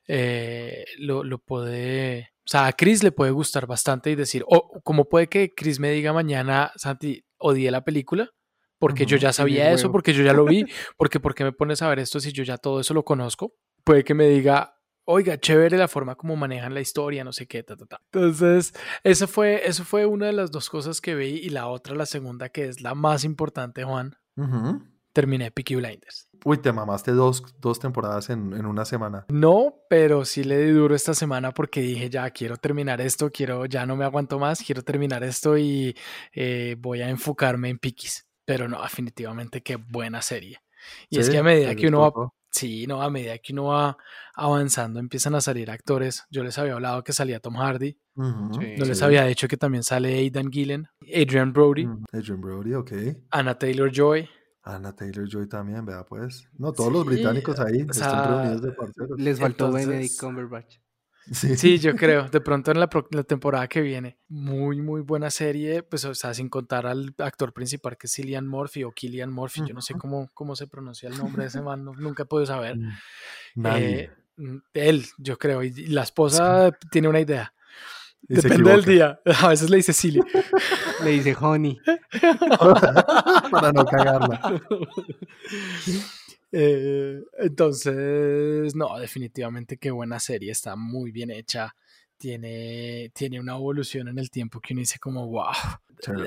eh, 0.09 0.85
lo, 0.99 1.25
lo 1.25 1.39
puede... 1.39 2.34
O 2.47 2.51
sea, 2.51 2.67
a 2.67 2.73
Chris 2.73 3.03
le 3.03 3.11
puede 3.11 3.31
gustar 3.31 3.67
bastante 3.67 4.11
y 4.11 4.15
decir, 4.15 4.45
o 4.47 4.81
como 4.83 5.09
puede 5.09 5.29
que 5.29 5.55
Chris 5.55 5.81
me 5.81 5.91
diga 5.91 6.13
mañana, 6.13 6.73
Santi, 6.77 7.25
odié 7.39 7.71
la 7.71 7.85
película, 7.85 8.31
porque 8.79 9.07
yo 9.07 9.17
ya 9.17 9.33
sabía 9.33 9.71
eso, 9.71 9.85
huevo. 9.85 9.93
porque 9.93 10.13
yo 10.13 10.23
ya 10.23 10.35
lo 10.35 10.45
vi, 10.45 10.65
porque 10.99 11.21
¿por 11.21 11.35
qué 11.35 11.45
me 11.45 11.53
pones 11.53 11.81
a 11.81 11.89
ver 11.89 12.01
esto 12.01 12.21
si 12.21 12.33
yo 12.33 12.45
ya 12.45 12.59
todo 12.59 12.81
eso 12.81 12.93
lo 12.93 13.03
conozco? 13.03 13.55
Puede 13.83 14.05
que 14.05 14.13
me 14.13 14.29
diga, 14.29 14.77
oiga, 15.05 15.39
chévere 15.39 15.79
la 15.79 15.89
forma 15.89 16.17
como 16.17 16.37
manejan 16.37 16.75
la 16.75 16.81
historia, 16.81 17.25
no 17.25 17.33
sé 17.33 17.47
qué, 17.47 17.63
ta, 17.63 17.77
ta, 17.77 17.87
ta. 17.87 18.01
Entonces, 18.13 18.75
eso 19.03 19.27
fue, 19.27 19.67
eso 19.67 19.85
fue 19.85 20.05
una 20.05 20.27
de 20.27 20.35
las 20.35 20.51
dos 20.51 20.69
cosas 20.69 21.01
que 21.01 21.15
vi 21.15 21.37
y 21.37 21.49
la 21.49 21.69
otra, 21.69 21.95
la 21.95 22.07
segunda, 22.07 22.51
que 22.51 22.69
es 22.69 22.83
la 22.83 22.95
más 22.95 23.25
importante, 23.25 23.85
Juan, 23.85 24.17
Ujú. 24.37 24.83
Terminé 25.15 25.51
Peaky 25.51 25.77
Blinders. 25.77 26.29
Uy, 26.45 26.59
te 26.59 26.73
mamaste 26.73 27.13
dos, 27.13 27.43
dos 27.59 27.79
temporadas 27.81 28.29
en, 28.29 28.53
en 28.53 28.67
una 28.67 28.85
semana. 28.85 29.25
No, 29.31 29.77
pero 29.89 30.27
sí 30.27 30.45
le 30.45 30.59
di 30.59 30.73
duro 30.73 30.95
esta 30.95 31.15
semana 31.15 31.53
porque 31.53 31.81
dije, 31.81 32.11
ya 32.11 32.29
quiero 32.31 32.59
terminar 32.59 33.01
esto, 33.01 33.31
quiero, 33.31 33.65
ya 33.65 33.87
no 33.87 33.97
me 33.97 34.05
aguanto 34.05 34.39
más, 34.39 34.63
quiero 34.63 34.83
terminar 34.83 35.25
esto 35.25 35.57
y 35.57 35.97
eh, 36.35 36.77
voy 36.79 37.01
a 37.01 37.09
enfocarme 37.09 37.71
en 37.71 37.79
Pikis. 37.79 38.27
Pero 38.45 38.69
no, 38.69 38.83
definitivamente 38.83 39.63
qué 39.63 39.77
buena 39.77 40.21
serie. 40.21 40.59
Y 41.09 41.19
es 41.19 41.27
Sí, 41.27 41.33
que 41.33 41.39
a 41.39 41.43
medida 41.43 41.75
que 41.75 41.89
uno 41.89 42.01
va, 42.01 42.29
sí, 42.51 42.87
no, 42.87 43.01
a 43.01 43.09
medida 43.09 43.39
que 43.39 43.55
uno 43.55 43.65
va 43.65 43.97
avanzando 44.35 45.01
empiezan 45.01 45.35
a 45.35 45.41
salir 45.41 45.71
actores. 45.71 46.25
Yo 46.31 46.45
les 46.45 46.59
había 46.59 46.75
hablado 46.75 47.03
que 47.03 47.15
salía 47.15 47.41
Tom 47.41 47.57
Hardy, 47.57 47.93
Sí. 47.93 47.99
no 48.17 48.85
les 48.85 48.99
sí. 48.99 49.05
había 49.05 49.25
dicho 49.25 49.49
que 49.49 49.57
también 49.57 49.83
sale 49.83 50.15
Aidan 50.19 50.53
Gillen, 50.53 50.87
Adrian 51.11 51.55
Brody, 51.55 51.87
Mm, 51.87 52.05
Adrian 52.13 52.41
Brody, 52.43 52.75
ok. 52.75 52.93
Anna 53.31 53.59
Taylor 53.59 53.91
Joy. 53.91 54.29
Anna 54.65 54.95
Taylor 54.97 55.29
Joy 55.29 55.47
también, 55.49 55.85
vea 55.85 56.05
pues. 56.05 56.49
No, 56.59 56.73
todos 56.73 56.93
los 56.93 57.05
británicos 57.05 57.61
ahí 57.61 57.83
o 57.83 57.91
están 57.91 57.95
sea, 58.11 58.27
reunidos 58.27 58.63
de 58.63 58.73
parceros. 58.73 59.21
Les 59.21 59.39
faltó 59.39 59.67
Entonces- 59.67 59.89
Benedict 59.89 60.19
Cumberbatch. 60.21 60.77
Sí. 61.31 61.57
Sí, 61.57 61.79
yo 61.79 61.97
creo. 61.97 62.29
De 62.29 62.41
pronto 62.43 62.71
en 62.71 62.79
la, 62.79 62.89
pro- 62.91 63.09
la 63.11 63.23
temporada 63.23 63.67
que 63.67 63.81
viene. 63.81 64.19
Muy, 64.29 64.83
muy 64.83 65.01
buena 65.01 65.31
serie. 65.31 65.83
Pues, 65.83 66.05
o 66.05 66.15
sea, 66.15 66.35
sin 66.35 66.51
contar 66.51 66.87
al 66.87 67.15
actor 67.17 67.55
principal 67.55 67.97
que 67.97 68.09
es 68.09 68.13
Cillian 68.13 68.47
Murphy 68.47 68.85
o 68.85 68.93
Killian 68.93 69.33
Murphy. 69.33 69.63
Yo 69.67 69.73
no 69.73 69.81
sé 69.81 69.95
cómo, 69.95 70.29
cómo 70.35 70.55
se 70.55 70.67
pronuncia 70.67 71.09
el 71.09 71.17
nombre 71.17 71.45
de 71.45 71.49
ese 71.49 71.63
man. 71.63 71.83
no- 71.83 71.95
nunca 71.95 72.25
he 72.25 72.27
podido 72.27 72.47
saber. 72.47 72.77
Mm, 72.77 72.91
Nadie. 73.57 74.01
Eh, 74.01 74.11
mm, 74.37 74.57
él, 74.75 75.07
yo 75.17 75.39
creo. 75.39 75.63
Y, 75.63 75.69
y 75.69 75.87
la 75.87 76.03
esposa 76.03 76.77
tiene 76.91 77.09
una 77.09 77.21
idea. 77.21 77.55
Depende 78.29 78.71
del 78.71 78.85
día. 78.85 79.21
A 79.43 79.49
veces 79.49 79.69
le 79.71 79.77
dice 79.79 79.93
Silly. 79.93 80.21
Le 81.03 81.11
dice 81.11 81.37
Honey. 81.39 81.79
Para 83.51 83.73
no 83.73 83.85
cagarla. 83.85 84.61
Eh, 86.57 87.21
entonces, 87.39 88.77
no, 88.77 88.97
definitivamente 89.01 89.77
qué 89.77 89.91
buena 89.91 90.21
serie. 90.21 90.53
Está 90.53 90.77
muy 90.77 91.11
bien 91.11 91.31
hecha. 91.33 91.75
Tiene, 92.17 93.11
tiene 93.13 93.41
una 93.41 93.55
evolución 93.57 94.07
en 94.07 94.21
el 94.21 94.31
tiempo 94.31 94.61
que 94.61 94.73
uno 94.73 94.79
dice 94.81 95.01
como, 95.01 95.27
wow. 95.27 95.53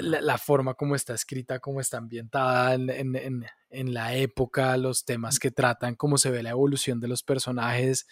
La, 0.01 0.19
la 0.19 0.37
forma 0.37 0.73
como 0.73 0.95
está 0.95 1.13
escrita, 1.13 1.59
cómo 1.59 1.79
está 1.79 1.97
ambientada 1.97 2.73
en, 2.73 2.89
en- 2.89 3.15
en- 3.15 3.45
en 3.69 3.93
la 3.93 4.15
época, 4.15 4.75
los 4.75 5.05
temas 5.05 5.39
que 5.39 5.51
tratan, 5.51 5.95
cómo 5.95 6.17
se 6.17 6.29
ve 6.29 6.43
la 6.43 6.49
evolución 6.49 6.99
de 6.99 7.07
los 7.07 7.23
personajes. 7.23 8.05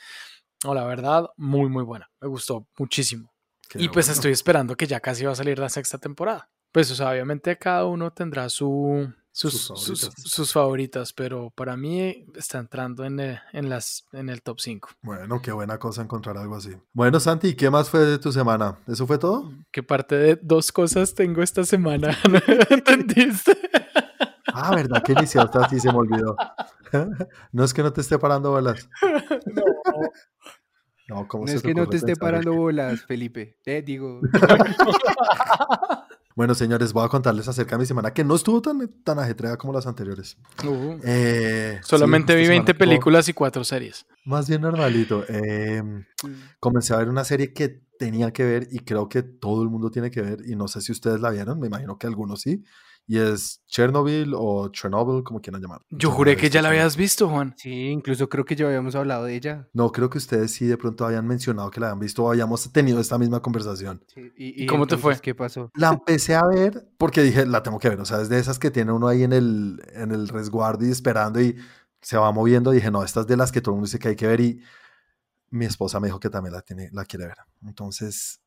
No, 0.64 0.74
la 0.74 0.86
verdad, 0.86 1.26
muy, 1.36 1.68
muy 1.70 1.84
buena. 1.84 2.10
Me 2.22 2.30
gustó 2.30 2.66
muchísimo. 2.78 3.34
Qué 3.70 3.82
y 3.82 3.90
pues 3.90 4.08
bueno. 4.08 4.14
estoy 4.16 4.32
esperando 4.32 4.76
que 4.76 4.88
ya 4.88 5.00
casi 5.00 5.26
va 5.26 5.32
a 5.32 5.36
salir 5.36 5.60
la 5.60 5.70
sexta 5.70 5.98
temporada. 5.98 6.50
Pues, 6.72 6.92
o 6.92 6.96
sea, 6.96 7.10
obviamente 7.12 7.58
cada 7.58 7.86
uno 7.86 8.12
tendrá 8.12 8.50
su, 8.50 9.10
sus, 9.32 9.54
Sus 9.54 9.68
favoritas. 9.68 10.14
sus 10.26 10.52
favoritas, 10.54 11.14
pero 11.14 11.50
para 11.52 11.78
mí 11.78 12.26
está 12.36 12.58
entrando 12.60 13.06
en 13.06 13.20
el, 13.20 13.40
en 13.54 13.70
las, 13.70 14.06
en 14.12 14.30
el 14.30 14.42
top 14.42 14.60
5. 14.60 14.90
Bueno, 15.02 15.42
qué 15.42 15.52
buena 15.54 15.78
cosa 15.78 16.02
encontrar 16.02 16.38
algo 16.38 16.56
así. 16.58 16.72
Bueno, 16.94 17.20
Santi, 17.22 17.56
¿qué 17.56 17.70
más 17.70 17.90
fue 17.90 18.02
de 18.02 18.20
tu 18.20 18.32
semana? 18.34 18.78
¿Eso 18.88 19.08
fue 19.08 19.18
todo? 19.18 19.52
¿Qué 19.72 19.84
parte 19.84 20.16
de 20.16 20.40
dos 20.42 20.72
cosas 20.74 21.14
tengo 21.14 21.42
esta 21.42 21.64
semana? 21.64 22.18
¿No 22.30 22.40
¿Entendiste? 22.70 23.58
Ah, 24.54 24.76
¿verdad 24.76 25.02
que 25.04 25.14
iniciaste 25.14 25.58
así? 25.58 25.80
Se 25.80 25.92
me 25.92 25.98
olvidó. 25.98 26.36
no 27.52 27.64
es 27.64 27.74
que 27.74 27.84
no 27.84 27.92
te 27.92 28.02
esté 28.02 28.18
parando 28.20 28.52
bolas. 28.52 28.90
No, 29.46 29.64
¿cómo 31.28 31.46
No 31.46 31.48
se 31.52 31.58
es 31.58 31.62
que 31.62 31.74
no 31.74 31.88
te 31.88 31.98
esté 31.98 32.16
parando 32.16 32.52
que- 32.52 32.58
bolas, 32.58 33.02
Felipe. 33.06 33.58
Eh, 33.66 33.82
digo, 33.86 34.22
Bueno, 36.36 36.54
señores, 36.54 36.92
voy 36.92 37.06
a 37.06 37.08
contarles 37.08 37.48
acerca 37.48 37.76
de 37.78 37.80
mi 37.80 37.86
semana, 37.86 38.14
que 38.14 38.26
no 38.26 38.36
estuvo 38.36 38.62
tan, 38.62 38.90
tan 39.06 39.20
ajetreada 39.20 39.56
como 39.56 39.72
las 39.72 39.88
anteriores. 39.88 40.38
Uh, 40.66 40.98
Eh, 41.02 41.80
solamente 41.82 42.34
sí, 42.34 42.38
vi 42.38 42.44
esta 42.44 42.50
20 42.52 42.52
semana 42.52 42.60
estuvo 42.72 42.78
películas 42.90 43.30
y 43.30 43.34
4 43.34 43.64
series. 43.64 44.06
Más 44.26 44.50
bien 44.50 44.60
normalito. 44.62 45.24
Eh, 45.30 45.82
comencé 46.60 46.94
a 46.94 46.98
ver 46.98 47.08
una 47.08 47.24
serie 47.24 47.54
que 47.54 47.82
tenía 47.98 48.32
que 48.34 48.44
ver 48.44 48.68
y 48.70 48.80
creo 48.80 49.08
que 49.08 49.24
todo 49.24 49.64
el 49.64 49.70
mundo 49.70 49.90
tiene 49.92 50.12
que 50.12 50.22
ver 50.22 50.40
y 50.46 50.58
no 50.58 50.68
sé 50.68 50.82
si 50.82 50.92
ustedes 50.92 51.22
la 51.22 51.30
vieron, 51.30 51.58
me 51.58 51.68
imagino 51.68 51.98
que 51.98 52.08
algunos 52.08 52.42
sí, 52.42 52.62
y 53.08 53.20
es 53.20 53.62
Chernobyl 53.68 54.34
o 54.36 54.70
Chernobyl, 54.70 55.24
como 55.24 55.40
quieran 55.40 55.62
llamar. 55.62 55.82
Yo 55.90 56.10
juré 56.10 56.36
que 56.36 56.50
ya 56.50 56.62
la 56.62 56.70
habías 56.70 56.98
visto, 56.98 57.30
Juan. 57.30 57.54
sí, 57.58 57.90
incluso 57.90 58.28
creo 58.30 58.46
que 58.46 58.56
ya 58.56 58.66
habíamos 58.66 58.96
hablado 58.96 59.26
de 59.26 59.36
ella. 59.36 59.68
No, 59.74 59.92
creo 59.92 60.10
que 60.10 60.18
ustedes 60.18 60.52
sí 60.52 60.66
de 60.66 60.78
pronto 60.78 61.06
habían 61.06 61.28
mencionado 61.28 61.70
que 61.70 61.80
la 61.80 61.88
habían 61.88 62.00
visto 62.00 62.24
o 62.24 62.32
habíamos 62.32 62.72
tenido 62.72 63.00
esta 63.00 63.18
misma 63.18 63.42
conversación. 63.42 64.04
Sí, 64.08 64.32
¿Y 64.36 64.66
cómo 64.66 64.88
te 64.88 64.98
fue? 64.98 65.20
¿Qué 65.20 65.36
pasó? 65.36 65.72
La 65.76 65.90
empecé 65.90 66.36
a 66.36 66.46
ver 66.46 66.88
porque 66.98 67.22
dije, 67.22 67.46
la 67.46 67.62
tengo 67.62 67.80
que 67.80 67.90
ver, 67.90 68.00
o 68.00 68.06
sea, 68.06 68.22
es 68.22 68.30
de 68.30 68.40
esas 68.40 68.58
que 68.58 68.72
tiene 68.72 68.92
uno 68.92 69.08
ahí 69.08 69.24
en 69.24 69.34
el, 69.34 69.82
en 69.94 70.12
el 70.12 70.28
resguardo 70.28 70.86
y 70.86 70.90
esperando 70.90 71.40
y 71.42 71.56
se 72.02 72.18
va 72.18 72.32
moviendo. 72.32 72.72
Dije, 72.72 72.90
no, 72.90 73.04
esta 73.04 73.22
es 73.22 73.28
de 73.28 73.38
las 73.38 73.52
que 73.52 73.62
todo 73.62 73.72
el 73.72 73.76
mundo 73.78 73.86
dice 73.88 74.00
que 74.00 74.10
hay 74.10 74.16
que 74.16 74.28
ver 74.28 74.40
y 74.40 74.62
mi 75.52 75.66
esposa 75.66 76.00
me 76.00 76.08
dijo 76.08 76.20
que 76.20 76.30
también 76.30 76.54
la, 76.54 76.62
tiene, 76.62 76.90
la 76.92 77.06
quiere 77.06 77.28
ver. 77.28 77.38
Entonces, 77.64 78.42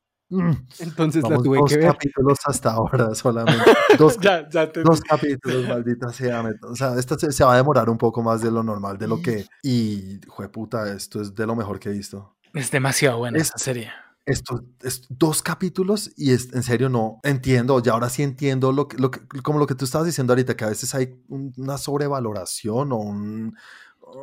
Entonces 0.79 1.23
la 1.23 1.29
vamos 1.29 1.43
tuve 1.43 1.57
dos 1.57 1.69
que 1.69 1.77
ver. 1.77 1.87
capítulos 1.87 2.37
hasta 2.45 2.71
ahora 2.71 3.13
solamente. 3.15 3.63
Dos, 3.97 4.17
Ya, 4.19 4.47
ya 4.49 4.71
te 4.71 4.81
dos 4.83 5.01
capítulos, 5.01 5.67
maldita 5.67 6.11
sea. 6.13 6.43
me- 6.43 6.53
O 6.63 6.75
sea, 6.75 6.95
esta 6.97 7.17
se, 7.17 7.31
se 7.31 7.43
va 7.43 7.53
a 7.53 7.57
demorar 7.57 7.89
un 7.89 7.97
poco 7.97 8.21
más 8.21 8.41
de 8.41 8.51
lo 8.51 8.61
normal, 8.63 8.97
de 8.97 9.07
lo 9.07 9.21
que... 9.21 9.45
Y, 9.63 10.19
jueputa, 10.27 10.91
esto 10.93 11.21
es 11.21 11.33
de 11.35 11.45
lo 11.47 11.55
mejor 11.55 11.79
que 11.79 11.89
he 11.89 11.93
visto. 11.93 12.35
Es 12.53 12.69
demasiado 12.71 13.17
buena 13.19 13.37
Es- 13.37 13.47
esa 13.49 13.57
serie. 13.57 13.91
Esto 14.25 14.63
es 14.83 15.07
dos 15.09 15.41
capítulos 15.41 16.11
y 16.15 16.33
es, 16.33 16.53
en 16.53 16.61
serio 16.61 16.87
no 16.87 17.19
entiendo, 17.23 17.81
ya 17.81 17.93
ahora 17.93 18.09
sí 18.09 18.21
entiendo 18.21 18.71
lo 18.71 18.87
que, 18.87 18.97
lo 18.97 19.09
que- 19.09 19.21
como 19.41 19.57
lo 19.57 19.65
que 19.65 19.73
tú 19.73 19.85
estabas 19.85 20.05
diciendo 20.05 20.33
ahorita, 20.33 20.55
que 20.55 20.65
a 20.65 20.69
veces 20.69 20.93
hay 20.93 21.19
un- 21.29 21.51
una 21.57 21.79
sobrevaloración 21.79 22.91
o 22.91 22.97
un- 22.97 23.55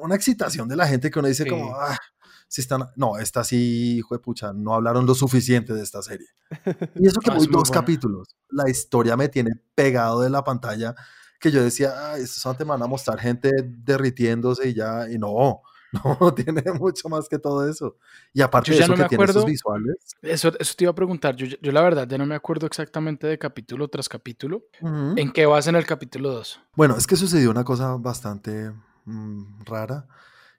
una 0.02 0.14
excitación 0.14 0.68
de 0.68 0.76
la 0.76 0.86
gente 0.86 1.10
que 1.10 1.18
uno 1.18 1.26
dice 1.28 1.42
Sí. 1.44 1.50
como, 1.50 1.74
ah, 1.74 1.98
si 2.48 2.60
están, 2.60 2.84
no, 2.96 3.18
esta 3.18 3.44
sí, 3.44 3.96
hijo 3.98 4.14
de 4.14 4.20
pucha, 4.20 4.52
no 4.52 4.74
hablaron 4.74 5.06
lo 5.06 5.14
suficiente 5.14 5.74
de 5.74 5.82
esta 5.82 6.02
serie. 6.02 6.28
Y 6.94 7.06
eso 7.06 7.20
que 7.20 7.30
voy 7.30 7.46
dos 7.46 7.70
capítulos, 7.70 8.36
la 8.50 8.68
historia 8.70 9.16
me 9.16 9.28
tiene 9.28 9.50
pegado 9.74 10.20
de 10.20 10.30
la 10.30 10.44
pantalla 10.44 10.94
que 11.40 11.50
yo 11.50 11.62
decía, 11.62 12.16
estos 12.16 12.56
te 12.56 12.64
van 12.64 12.82
a 12.82 12.86
mostrar 12.86 13.18
gente 13.18 13.50
derritiéndose 13.66 14.68
y 14.70 14.74
ya, 14.74 15.10
y 15.10 15.18
no, 15.18 15.62
no, 16.20 16.34
tiene 16.34 16.62
mucho 16.72 17.08
más 17.08 17.28
que 17.28 17.38
todo 17.38 17.68
eso. 17.68 17.96
Y 18.32 18.42
aparte 18.42 18.70
Yo 18.70 18.78
de 18.78 18.84
eso 18.84 18.96
no 18.96 19.02
que 19.02 19.08
tiene 19.08 19.24
esos 19.24 19.44
visuales. 19.44 19.96
Eso, 20.22 20.52
eso 20.58 20.74
te 20.76 20.84
iba 20.84 20.90
a 20.90 20.94
preguntar. 20.94 21.36
Yo, 21.36 21.46
yo 21.46 21.72
la 21.72 21.82
verdad 21.82 22.06
ya 22.08 22.18
no 22.18 22.26
me 22.26 22.34
acuerdo 22.34 22.66
exactamente 22.66 23.26
de 23.26 23.38
capítulo 23.38 23.88
tras 23.88 24.08
capítulo. 24.08 24.64
¿En 24.80 25.32
qué 25.32 25.46
vas 25.46 25.66
en 25.66 25.76
el 25.76 25.86
capítulo 25.86 26.32
2? 26.32 26.60
Bueno, 26.74 26.96
es 26.96 27.06
que 27.06 27.16
sucedió 27.16 27.50
una 27.50 27.64
cosa 27.64 27.96
bastante 27.96 28.72
mm, 29.04 29.64
rara. 29.64 30.06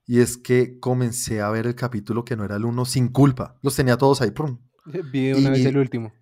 Y 0.07 0.21
es 0.21 0.37
que 0.37 0.79
comencé 0.79 1.41
a 1.41 1.49
ver 1.49 1.67
el 1.67 1.75
capítulo 1.75 2.23
que 2.23 2.35
no 2.37 2.45
era 2.45 2.55
el 2.55 2.63
uno 2.65 2.85
sin 2.85 3.09
culpa. 3.09 3.57
Los 3.61 3.75
tenía 3.75 3.97
todos 3.97 4.21
ahí. 4.21 4.31
prum. 4.31 4.57
Vi 5.11 5.33
una 5.33 5.49
vez 5.51 5.65
el 5.65 5.77
último. 5.77 6.13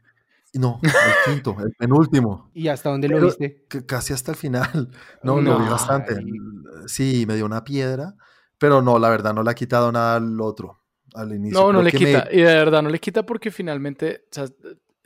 No, 0.56 0.80
el 0.82 0.92
quinto, 1.34 1.56
el 1.60 1.74
penúltimo. 1.78 2.50
¿Y 2.56 2.68
hasta 2.70 2.90
dónde 2.90 3.10
lo 3.10 3.16
Pero- 3.18 3.28
viste? 3.28 3.66
casi 3.86 4.14
hasta 4.14 4.32
el 4.32 4.38
final. 4.38 4.90
No, 5.24 5.40
lo 5.42 5.60
vi 5.60 5.66
bastante. 5.70 6.16
Ay. 6.18 6.26
Sí, 6.88 7.26
me 7.28 7.36
dio 7.36 7.46
una 7.46 7.64
piedra, 7.64 8.16
pero 8.58 8.82
no, 8.82 8.98
la 9.00 9.10
verdad 9.10 9.34
no 9.34 9.44
le 9.44 9.52
ha 9.52 9.56
quitado 9.56 9.92
nada 9.92 10.16
al 10.16 10.40
otro, 10.42 10.82
al 11.14 11.34
inicio. 11.34 11.60
No, 11.60 11.74
no 11.74 11.80
Creo 11.82 11.92
le 11.92 12.00
me- 12.00 12.06
quita. 12.22 12.28
Y 12.32 12.38
de 12.38 12.44
verdad 12.56 12.82
no 12.82 12.90
le 12.90 13.00
quita 13.00 13.26
porque 13.26 13.52
finalmente, 13.52 14.24
o 14.32 14.34
sea, 14.34 14.46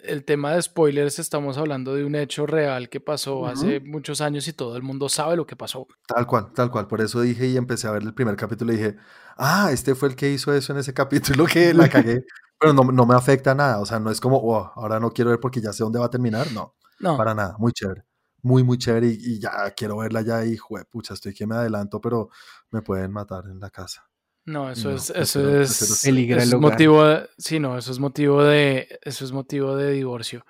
el 0.03 0.23
tema 0.25 0.53
de 0.53 0.61
spoilers, 0.61 1.19
estamos 1.19 1.57
hablando 1.57 1.93
de 1.95 2.03
un 2.05 2.15
hecho 2.15 2.45
real 2.45 2.89
que 2.89 2.99
pasó 2.99 3.45
hace 3.47 3.79
muchos 3.79 4.21
años 4.21 4.47
y 4.47 4.53
todo 4.53 4.75
el 4.77 4.83
mundo 4.83 5.09
sabe 5.09 5.35
lo 5.35 5.45
que 5.45 5.55
pasó. 5.55 5.87
Tal 6.07 6.25
cual, 6.25 6.51
tal 6.53 6.71
cual. 6.71 6.87
Por 6.87 7.01
eso 7.01 7.21
dije 7.21 7.47
y 7.47 7.57
empecé 7.57 7.87
a 7.87 7.91
ver 7.91 8.03
el 8.03 8.13
primer 8.13 8.35
capítulo 8.35 8.73
y 8.73 8.77
dije, 8.77 8.95
ah, 9.37 9.69
este 9.71 9.95
fue 9.95 10.09
el 10.09 10.15
que 10.15 10.29
hizo 10.31 10.53
eso 10.53 10.73
en 10.73 10.79
ese 10.79 10.93
capítulo 11.41 11.45
que 11.45 11.73
la 11.73 11.89
cagué. 11.89 12.23
Pero 12.59 12.73
no, 12.73 12.83
no 12.83 13.05
me 13.05 13.15
afecta 13.15 13.55
nada, 13.55 13.79
o 13.79 13.85
sea, 13.85 13.99
no 13.99 14.11
es 14.11 14.19
como, 14.19 14.37
"Oh, 14.37 14.71
ahora 14.75 14.99
no 14.99 15.11
quiero 15.11 15.29
ver 15.31 15.39
porque 15.39 15.61
ya 15.61 15.71
sé 15.73 15.83
dónde 15.83 15.99
va 15.99 16.05
a 16.07 16.09
terminar. 16.09 16.51
No, 16.51 16.75
No, 16.99 17.15
para 17.17 17.33
nada, 17.33 17.55
muy 17.57 17.71
chévere. 17.71 18.03
Muy, 18.41 18.63
muy 18.63 18.77
chévere 18.77 19.07
y, 19.07 19.17
y 19.35 19.39
ya 19.39 19.51
quiero 19.75 19.97
verla 19.97 20.21
ya 20.21 20.45
y, 20.45 20.57
pucha, 20.89 21.13
estoy 21.13 21.33
que 21.33 21.45
me 21.47 21.55
adelanto, 21.55 22.01
pero 22.01 22.29
me 22.71 22.81
pueden 22.81 23.11
matar 23.11 23.45
en 23.45 23.59
la 23.59 23.69
casa. 23.69 24.08
No, 24.51 24.71
eso 24.71 24.89
No, 24.89 24.95
es, 24.95 25.09
eso 25.09 25.39
prefiero- 25.41 25.61
es, 25.61 25.77
prefiero- 25.77 25.95
Peligra 26.03 26.37
eso 26.37 26.45
el 26.45 26.53
es 26.55 26.59
motivo 26.61 27.03
de, 27.05 27.29
sí, 27.37 27.59
no, 27.59 27.77
eso 27.77 27.91
es 27.91 27.99
motivo 27.99 28.43
de, 28.43 28.99
eso 29.03 29.25
es 29.25 29.31
motivo 29.31 29.75
de 29.75 29.91
divorcio. 29.91 30.45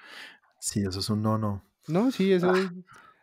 Sí, 0.59 0.81
eso 0.81 0.99
es 0.99 1.09
un 1.09 1.21
no, 1.21 1.37
no. 1.37 1.63
No, 1.87 2.11
sí, 2.11 2.31
eso. 2.33 2.53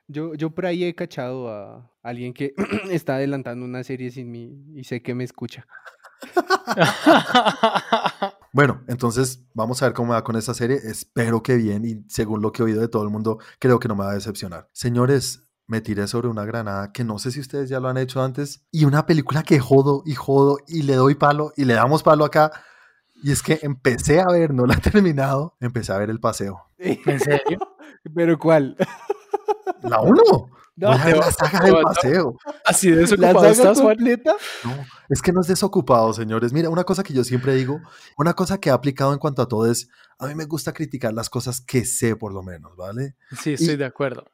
Yo, 0.08 0.34
yo 0.34 0.50
por 0.50 0.66
ahí 0.66 0.84
he 0.84 0.94
cachado 0.94 1.48
a 1.50 1.90
alguien 2.02 2.32
que 2.32 2.54
está 2.90 3.16
adelantando 3.16 3.64
una 3.64 3.82
serie 3.84 4.10
sin 4.10 4.30
mí 4.30 4.64
y 4.74 4.84
sé 4.84 5.02
que 5.02 5.14
me 5.14 5.24
escucha. 5.24 5.66
Bueno, 8.52 8.82
entonces 8.88 9.44
vamos 9.52 9.82
a 9.82 9.86
ver 9.86 9.92
cómo 9.94 10.08
me 10.08 10.14
va 10.14 10.24
con 10.24 10.34
esta 10.34 10.54
serie. 10.54 10.78
Espero 10.82 11.42
que 11.42 11.56
bien 11.56 11.84
y 11.84 12.02
según 12.08 12.40
lo 12.40 12.52
que 12.52 12.62
he 12.62 12.64
oído 12.64 12.80
de 12.80 12.88
todo 12.88 13.02
el 13.02 13.10
mundo, 13.10 13.38
creo 13.58 13.78
que 13.78 13.86
no 13.88 13.94
me 13.94 14.04
va 14.04 14.12
a 14.12 14.14
decepcionar. 14.14 14.70
Señores, 14.72 15.45
me 15.66 15.80
tiré 15.80 16.06
sobre 16.06 16.28
una 16.28 16.44
granada 16.44 16.92
que 16.92 17.02
no 17.04 17.18
sé 17.18 17.30
si 17.32 17.40
ustedes 17.40 17.68
ya 17.68 17.80
lo 17.80 17.88
han 17.88 17.96
hecho 17.98 18.22
antes 18.22 18.64
y 18.70 18.84
una 18.84 19.04
película 19.06 19.42
que 19.42 19.58
jodo 19.58 20.02
y 20.06 20.14
jodo 20.14 20.58
y 20.68 20.82
le 20.82 20.94
doy 20.94 21.14
palo 21.16 21.52
y 21.56 21.64
le 21.64 21.74
damos 21.74 22.02
palo 22.02 22.24
acá. 22.24 22.52
Y 23.22 23.32
es 23.32 23.42
que 23.42 23.58
empecé 23.62 24.20
a 24.20 24.26
ver, 24.26 24.52
no 24.52 24.66
la 24.66 24.74
he 24.74 24.80
terminado, 24.80 25.56
empecé 25.60 25.92
a 25.92 25.98
ver 25.98 26.10
el 26.10 26.20
paseo. 26.20 26.66
¿En 26.78 27.18
serio? 27.20 27.58
¿Pero 28.14 28.38
cuál? 28.38 28.76
La 29.82 30.00
uno. 30.00 30.22
No, 30.78 30.88
Voy 30.90 30.98
a 31.00 31.04
ver 31.06 31.16
la 31.16 31.30
saga 31.32 31.60
del 31.60 31.76
paseo. 31.82 32.36
Así 32.66 32.90
de 32.90 32.96
¿La 32.96 33.00
desocupado 33.02 33.46
estás, 33.46 33.80
Juan? 33.80 33.96
completa? 33.96 34.34
No, 34.62 34.76
es 35.08 35.22
que 35.22 35.32
no 35.32 35.40
es 35.40 35.46
desocupado, 35.46 36.12
señores. 36.12 36.52
Mira, 36.52 36.68
una 36.68 36.84
cosa 36.84 37.02
que 37.02 37.14
yo 37.14 37.24
siempre 37.24 37.54
digo, 37.54 37.80
una 38.18 38.34
cosa 38.34 38.58
que 38.58 38.68
he 38.68 38.72
aplicado 38.72 39.14
en 39.14 39.18
cuanto 39.18 39.40
a 39.40 39.48
todo 39.48 39.70
es, 39.70 39.88
a 40.18 40.26
mí 40.26 40.34
me 40.34 40.44
gusta 40.44 40.74
criticar 40.74 41.14
las 41.14 41.30
cosas 41.30 41.62
que 41.62 41.86
sé 41.86 42.14
por 42.14 42.34
lo 42.34 42.42
menos, 42.42 42.76
¿vale? 42.76 43.16
Sí, 43.40 43.54
estoy 43.54 43.70
Y- 43.74 43.76
de 43.78 43.86
acuerdo. 43.86 44.26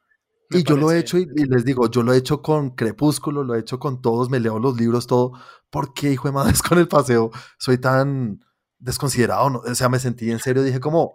Me 0.53 0.61
Y 0.61 0.63
yo 0.65 0.77
lo 0.77 0.91
he 0.91 0.99
hecho 0.99 1.19
y, 1.19 1.27
y 1.35 1.45
les 1.47 1.65
digo, 1.65 1.91
yo 1.91 2.03
lo 2.03 2.13
he 2.13 2.17
hecho 2.17 2.43
con 2.43 2.71
Crepúsculo, 2.71 3.45
lo 3.45 3.55
he 3.55 3.61
hecho 3.61 3.79
con 3.79 4.03
todos, 4.03 4.31
me 4.31 4.41
leo 4.41 4.59
los 4.59 4.77
libros, 4.77 5.07
todo. 5.07 5.33
¿Por 5.71 5.95
qué, 5.95 6.13
hijo 6.13 6.29
de 6.29 6.33
madre, 6.33 6.53
con 6.69 6.79
el 6.79 6.89
paseo? 6.89 7.31
Soy 7.59 7.79
tan 7.79 8.41
desconsiderado, 8.83 9.49
¿no? 9.49 9.59
o 9.61 9.75
sea, 9.75 9.89
me 9.89 10.01
sentí 10.01 10.31
en 10.31 10.41
serio, 10.41 10.63
dije 10.63 10.81
como, 10.81 11.15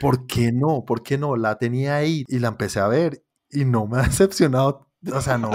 ¿por 0.00 0.26
qué 0.26 0.52
no? 0.52 0.84
¿Por 0.84 1.02
qué 1.02 1.16
no? 1.16 1.36
La 1.36 1.56
tenía 1.56 1.96
ahí 1.96 2.24
y 2.28 2.38
la 2.38 2.48
empecé 2.48 2.78
a 2.78 2.88
ver 2.88 3.24
y 3.50 3.64
no 3.64 3.86
me 3.86 3.98
ha 3.98 4.02
decepcionado, 4.06 4.90
o 5.12 5.20
sea, 5.20 5.38
no, 5.38 5.50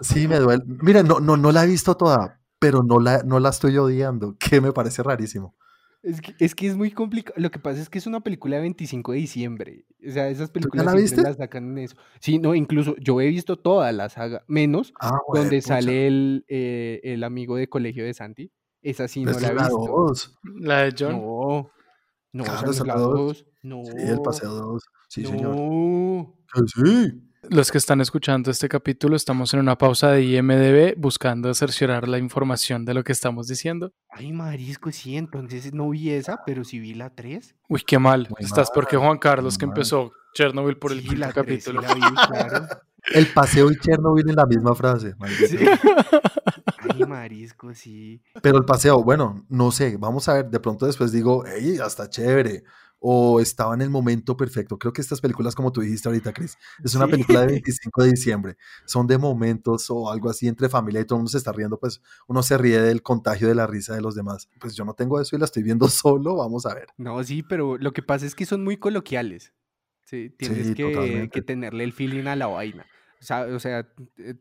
sí 0.00 0.28
me 0.28 0.38
duele. 0.38 0.62
Mira, 0.66 1.02
no, 1.02 1.20
no, 1.20 1.36
no 1.36 1.52
la 1.52 1.64
he 1.64 1.66
visto 1.66 1.96
toda, 1.96 2.40
pero 2.58 2.82
no 2.82 3.00
la, 3.00 3.22
no 3.24 3.40
la 3.40 3.48
estoy 3.48 3.76
odiando, 3.76 4.36
que 4.38 4.60
me 4.60 4.72
parece 4.72 5.02
rarísimo. 5.02 5.56
Es 6.08 6.20
que, 6.20 6.34
es 6.38 6.54
que 6.54 6.66
es 6.66 6.76
muy 6.76 6.90
complicado. 6.90 7.34
Lo 7.38 7.50
que 7.50 7.58
pasa 7.58 7.80
es 7.80 7.88
que 7.90 7.98
es 7.98 8.06
una 8.06 8.20
película 8.20 8.56
de 8.56 8.62
25 8.62 9.12
de 9.12 9.18
diciembre. 9.18 9.84
O 10.06 10.10
sea, 10.10 10.28
esas 10.28 10.50
películas 10.50 10.86
la 10.86 10.94
viste? 10.94 11.20
las 11.22 11.36
sacan 11.36 11.70
en 11.72 11.78
eso. 11.78 11.96
Sí, 12.20 12.38
no, 12.38 12.54
incluso 12.54 12.96
yo 12.98 13.20
he 13.20 13.26
visto 13.28 13.56
toda 13.58 13.92
la 13.92 14.08
saga, 14.08 14.42
menos 14.48 14.92
Ah, 15.00 15.18
donde 15.34 15.60
sale 15.60 16.06
el, 16.06 16.44
eh, 16.48 17.00
el 17.04 17.24
amigo 17.24 17.56
de 17.56 17.68
colegio 17.68 18.04
de 18.04 18.14
Santi. 18.14 18.50
Esa 18.80 19.06
sí 19.08 19.24
no 19.24 19.32
pues 19.32 19.42
la 19.42 19.48
he 19.48 19.54
la 19.54 19.62
visto. 19.64 19.78
dos. 19.78 20.38
La 20.42 20.82
de 20.84 20.94
John. 20.98 21.12
No, 21.20 21.70
no, 22.32 22.44
Claro, 22.44 22.62
no 22.66 22.70
esa 22.70 22.84
la 22.84 22.94
la 22.94 23.00
dos. 23.00 23.14
dos. 23.18 23.46
No, 23.62 23.82
Sí, 23.84 23.92
el 23.98 24.20
paseo 24.22 24.50
2. 24.50 24.82
Sí, 25.08 25.24
señor. 25.24 25.56
no. 25.56 26.34
Que 26.54 26.60
sí. 26.66 27.27
Los 27.50 27.72
que 27.72 27.78
están 27.78 28.00
escuchando 28.02 28.50
este 28.50 28.68
capítulo, 28.68 29.16
estamos 29.16 29.54
en 29.54 29.60
una 29.60 29.78
pausa 29.78 30.10
de 30.10 30.22
IMDB 30.22 30.94
buscando 30.98 31.52
cerciorar 31.54 32.06
la 32.06 32.18
información 32.18 32.84
de 32.84 32.92
lo 32.92 33.04
que 33.04 33.12
estamos 33.12 33.48
diciendo. 33.48 33.92
Ay, 34.10 34.32
marisco, 34.32 34.92
sí, 34.92 35.16
entonces 35.16 35.72
no 35.72 35.88
vi 35.88 36.10
esa, 36.10 36.42
pero 36.44 36.62
sí 36.64 36.78
vi 36.78 36.92
la 36.92 37.08
3. 37.08 37.54
Uy, 37.68 37.82
qué 37.86 37.98
mal. 37.98 38.26
Muy 38.28 38.44
Estás 38.44 38.68
mal, 38.68 38.72
porque 38.74 38.96
Juan 38.98 39.16
Carlos, 39.18 39.56
que 39.56 39.66
mal. 39.66 39.74
empezó 39.76 40.12
Chernobyl 40.34 40.76
por 40.76 40.92
el 40.92 41.00
quinto 41.00 41.26
sí 41.26 41.32
capítulo. 41.34 41.80
la 41.80 41.94
vi, 41.94 42.00
claro. 42.00 42.66
El 43.14 43.26
paseo 43.28 43.70
y 43.70 43.78
Chernobyl 43.78 44.28
en 44.28 44.36
la 44.36 44.44
misma 44.44 44.74
frase. 44.74 45.14
Sí. 45.48 45.56
Ay, 46.76 47.04
marisco, 47.06 47.72
sí. 47.72 48.20
Pero 48.42 48.58
el 48.58 48.64
paseo, 48.66 49.02
bueno, 49.02 49.46
no 49.48 49.70
sé, 49.70 49.96
vamos 49.96 50.28
a 50.28 50.34
ver, 50.34 50.50
de 50.50 50.60
pronto 50.60 50.84
después 50.84 51.10
digo, 51.10 51.44
hey, 51.46 51.78
hasta 51.82 52.10
chévere, 52.10 52.64
o 53.00 53.40
estaba 53.40 53.74
en 53.74 53.82
el 53.82 53.90
momento 53.90 54.36
perfecto. 54.36 54.78
Creo 54.78 54.92
que 54.92 55.00
estas 55.00 55.20
películas, 55.20 55.54
como 55.54 55.72
tú 55.72 55.80
dijiste 55.80 56.08
ahorita, 56.08 56.32
Chris, 56.32 56.56
es 56.82 56.94
una 56.94 57.06
Sí. 57.06 57.12
película 57.12 57.40
de 57.40 57.46
25 57.62 58.02
de 58.02 58.10
diciembre, 58.10 58.56
son 58.86 59.06
de 59.06 59.18
momentos 59.18 59.86
o 59.90 60.10
algo 60.10 60.30
así 60.30 60.48
entre 60.48 60.68
familia 60.68 61.00
y 61.00 61.04
todo 61.04 61.16
el 61.16 61.20
mundo 61.20 61.30
se 61.30 61.38
está 61.38 61.52
riendo, 61.52 61.78
pues 61.78 62.00
uno 62.26 62.42
se 62.42 62.58
ríe 62.58 62.80
del 62.80 63.02
contagio 63.02 63.48
de 63.48 63.54
la 63.54 63.66
risa 63.66 63.94
de 63.94 64.00
los 64.00 64.14
demás. 64.14 64.48
Pues 64.60 64.74
yo 64.74 64.84
no 64.84 64.94
tengo 64.94 65.20
eso 65.20 65.36
y 65.36 65.38
la 65.38 65.44
estoy 65.44 65.62
viendo 65.62 65.88
solo, 65.88 66.36
vamos 66.36 66.66
a 66.66 66.74
ver. 66.74 66.88
No, 66.96 67.22
sí, 67.24 67.42
pero 67.42 67.78
lo 67.78 67.92
que 67.92 68.02
pasa 68.02 68.26
es 68.26 68.34
que 68.34 68.46
son 68.46 68.64
muy 68.64 68.76
coloquiales. 68.76 69.52
Sí, 70.04 70.30
tienes 70.38 70.68
Sí, 70.68 70.74
que, 70.74 71.42
tenerle 71.42 71.84
el 71.84 71.92
feeling 71.92 72.26
a 72.26 72.36
la 72.36 72.46
vaina. 72.46 72.86
O 73.20 73.24
sea, 73.24 73.42
o 73.42 73.58
sea, 73.58 73.86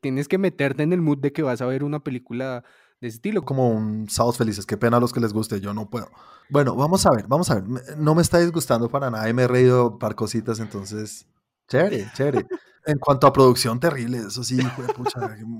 tienes 0.01 0.27
que 0.27 0.37
meterte 0.37 0.83
en 0.83 0.93
el 0.93 1.01
mood 1.01 1.17
de 1.17 1.33
que 1.33 1.41
vas 1.41 1.61
a 1.61 1.65
ver 1.65 1.83
una 1.83 2.03
película 2.03 2.63
de 3.01 3.07
estilo. 3.07 3.43
Como 3.43 3.69
un 3.69 4.09
Sábados 4.09 4.37
Felices, 4.37 4.65
qué 4.65 4.77
pena 4.77 4.97
a 4.97 4.99
los 4.99 5.13
que 5.13 5.19
les 5.19 5.33
guste, 5.33 5.59
yo 5.59 5.73
no 5.73 5.89
puedo. 5.89 6.09
Bueno, 6.49 6.75
vamos 6.75 7.05
a 7.05 7.11
ver, 7.11 7.25
vamos 7.27 7.49
a 7.51 7.55
ver. 7.55 7.97
No 7.97 8.15
me 8.15 8.21
está 8.21 8.39
disgustando 8.39 8.89
para 8.89 9.09
nada 9.09 9.27
y 9.29 9.33
me 9.33 9.43
he 9.43 9.47
reído 9.47 9.99
par 9.99 10.15
cositas, 10.15 10.59
entonces, 10.59 11.27
chévere, 11.67 12.09
chévere. 12.15 12.47
En 12.87 12.97
cuanto 12.99 13.27
a 13.27 13.33
producción, 13.33 13.79
terrible, 13.79 14.19
eso 14.19 14.43
sí, 14.43 14.57
pucha, 14.95 15.19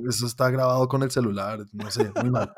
eso 0.09 0.25
está 0.25 0.49
grabado 0.49 0.87
con 0.87 1.03
el 1.03 1.11
celular, 1.11 1.59
no 1.73 1.91
sé, 1.91 2.09
muy 2.21 2.29
mal, 2.31 2.53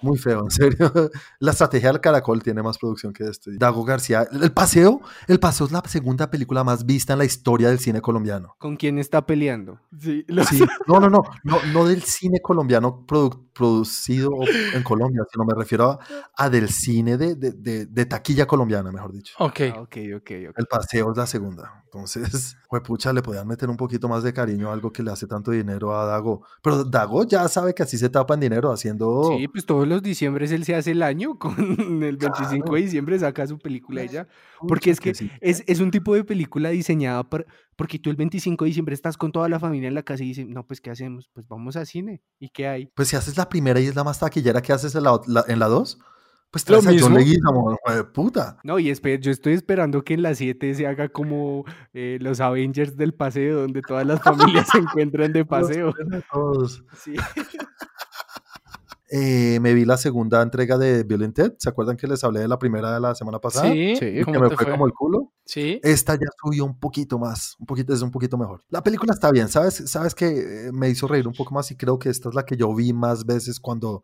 muy 0.00 0.16
feo, 0.16 0.44
en 0.44 0.50
serio. 0.50 0.92
La 1.40 1.50
estrategia 1.50 1.88
del 1.90 2.00
caracol 2.00 2.40
tiene 2.42 2.62
más 2.62 2.78
producción 2.78 3.12
que 3.12 3.24
esto. 3.24 3.50
Dago 3.58 3.84
García, 3.84 4.24
El 4.32 4.52
Paseo, 4.52 5.00
El 5.26 5.40
Paseo 5.40 5.66
es 5.66 5.72
la 5.72 5.82
segunda 5.86 6.30
película 6.30 6.62
más 6.62 6.86
vista 6.86 7.14
en 7.14 7.18
la 7.18 7.24
historia 7.24 7.68
del 7.68 7.80
cine 7.80 8.00
colombiano. 8.00 8.54
¿Con 8.58 8.76
quién 8.76 8.98
está 9.00 9.26
peleando? 9.26 9.80
Sí, 10.00 10.24
lo 10.28 10.44
Sí, 10.44 10.62
no, 10.86 11.00
no, 11.00 11.10
no, 11.10 11.22
no, 11.42 11.58
no 11.72 11.84
del 11.86 12.02
cine 12.04 12.38
colombiano 12.40 13.04
produ- 13.04 13.48
producido 13.52 14.30
en 14.72 14.82
Colombia, 14.84 15.22
sino 15.32 15.44
me 15.44 15.54
refiero 15.54 15.90
a, 15.90 15.98
a 16.36 16.48
del 16.48 16.68
cine 16.68 17.16
de, 17.16 17.34
de, 17.34 17.50
de- 17.52 17.86
de 17.86 18.06
taquilla 18.06 18.46
colombiana, 18.46 18.92
mejor 18.92 19.12
dicho. 19.12 19.34
Ok. 19.40 19.60
Ah, 19.74 19.80
ok, 19.80 19.96
ok, 20.16 20.30
ok. 20.50 20.58
El 20.58 20.66
paseo 20.70 21.10
es 21.10 21.16
la 21.18 21.26
segunda. 21.26 21.82
Entonces, 21.86 22.56
pucha, 22.84 23.12
le 23.12 23.20
podían 23.20 23.46
meter 23.46 23.68
un 23.68 23.76
poquito 23.76 24.08
más 24.08 24.11
de 24.22 24.32
cariño 24.32 24.68
a 24.70 24.72
algo 24.72 24.92
que 24.92 25.02
le 25.02 25.10
hace 25.10 25.26
tanto 25.26 25.50
dinero 25.50 25.96
a 25.98 26.04
Dago. 26.06 26.42
Pero 26.62 26.84
Dago 26.84 27.24
ya 27.24 27.48
sabe 27.48 27.74
que 27.74 27.82
así 27.82 27.96
se 27.98 28.08
tapan 28.10 28.40
dinero 28.40 28.70
haciendo. 28.72 29.32
Sí, 29.38 29.48
pues 29.48 29.64
todos 29.66 29.88
los 29.88 30.02
diciembres 30.02 30.52
él 30.52 30.64
se 30.64 30.74
hace 30.74 30.90
el 30.92 31.02
año, 31.02 31.38
con 31.38 31.54
el 32.02 32.16
25 32.16 32.48
Claro. 32.64 32.74
de 32.74 32.80
diciembre 32.82 33.18
saca 33.18 33.46
su 33.46 33.58
película. 33.58 34.02
Pucha, 34.02 34.28
Porque 34.68 34.90
es 34.90 35.00
que 35.00 35.14
sí. 35.14 35.30
es, 35.40 35.64
es 35.66 35.80
un 35.80 35.90
tipo 35.90 36.14
de 36.14 36.24
película 36.24 36.68
diseñada 36.70 37.22
para... 37.28 37.44
Porque 37.74 37.98
tú 37.98 38.10
el 38.10 38.16
25 38.16 38.64
de 38.64 38.68
diciembre 38.68 38.94
estás 38.94 39.16
con 39.16 39.32
toda 39.32 39.48
la 39.48 39.58
familia 39.58 39.88
en 39.88 39.94
la 39.94 40.02
casa 40.02 40.22
y 40.22 40.28
dices, 40.28 40.46
no, 40.46 40.66
pues 40.66 40.80
¿qué 40.80 40.90
hacemos? 40.90 41.30
Pues 41.32 41.48
vamos 41.48 41.74
a 41.76 41.86
cine. 41.86 42.20
¿Y 42.38 42.50
qué 42.50 42.68
hay? 42.68 42.86
Pues 42.94 43.08
si 43.08 43.16
haces 43.16 43.36
la 43.38 43.48
primera 43.48 43.80
y 43.80 43.86
es 43.86 43.94
la 43.96 44.04
más 44.04 44.18
taquillera 44.20 44.60
que 44.60 44.72
haces 44.74 44.94
en 44.94 45.04
la, 45.04 45.12
ot- 45.12 45.26
la- 45.26 45.44
en 45.48 45.58
la 45.58 45.68
dos, 45.68 45.98
pues 46.52 46.68
Lo 46.68 46.76
a 46.76 46.82
John 46.82 46.92
mismo. 46.92 47.18
Leguizamo, 47.18 47.72
hijo 47.72 47.96
de 47.96 48.04
puta. 48.04 48.58
No, 48.62 48.78
y 48.78 48.84
yo 48.94 49.30
estoy 49.30 49.54
esperando 49.54 50.02
que 50.04 50.14
en 50.14 50.22
la 50.22 50.34
7 50.34 50.74
se 50.74 50.86
haga 50.86 51.08
como 51.08 51.64
eh, 51.94 52.18
los 52.20 52.40
Avengers 52.40 52.96
del 52.96 53.14
paseo, 53.14 53.62
donde 53.62 53.80
todas 53.80 54.06
las 54.06 54.22
familias 54.22 54.68
se 54.70 54.78
encuentran 54.78 55.32
de 55.32 55.44
paseo. 55.46 55.92
Los 55.98 56.24
todos. 56.30 56.84
Sí. 56.96 57.14
Eh, 59.14 59.60
me 59.60 59.74
vi 59.74 59.84
la 59.84 59.98
segunda 59.98 60.40
entrega 60.40 60.78
de 60.78 61.04
Bill 61.04 61.22
and 61.24 61.34
Ted. 61.34 61.52
¿Se 61.58 61.68
acuerdan 61.68 61.96
que 61.98 62.06
les 62.06 62.24
hablé 62.24 62.40
de 62.40 62.48
la 62.48 62.58
primera 62.58 62.94
de 62.94 63.00
la 63.00 63.14
semana 63.14 63.38
pasada? 63.38 63.70
Sí, 63.70 63.94
Sí, 63.96 64.06
Que 64.06 64.24
¿cómo 64.24 64.40
me 64.40 64.48
fue 64.48 64.56
fue? 64.56 64.70
como 64.72 64.86
el 64.86 64.92
culo. 64.92 65.32
Sí. 65.44 65.80
Esta 65.82 66.14
ya 66.14 66.28
subió 66.42 66.64
un 66.64 66.78
poquito 66.78 67.18
más, 67.18 67.56
un 67.60 67.66
poquito, 67.66 67.92
es 67.92 68.00
un 68.00 68.10
poquito 68.10 68.38
mejor. 68.38 68.62
La 68.70 68.82
película 68.82 69.12
está 69.12 69.30
bien, 69.30 69.48
¿sabes? 69.48 69.82
Sabes 69.90 70.14
que 70.14 70.28
eh, 70.68 70.72
me 70.72 70.88
hizo 70.88 71.06
reír 71.06 71.28
un 71.28 71.34
poco 71.34 71.52
más 71.54 71.70
y 71.70 71.76
creo 71.76 71.98
que 71.98 72.08
esta 72.08 72.30
es 72.30 72.34
la 72.34 72.44
que 72.46 72.56
yo 72.56 72.74
vi 72.74 72.94
más 72.94 73.26
veces 73.26 73.60
cuando 73.60 74.02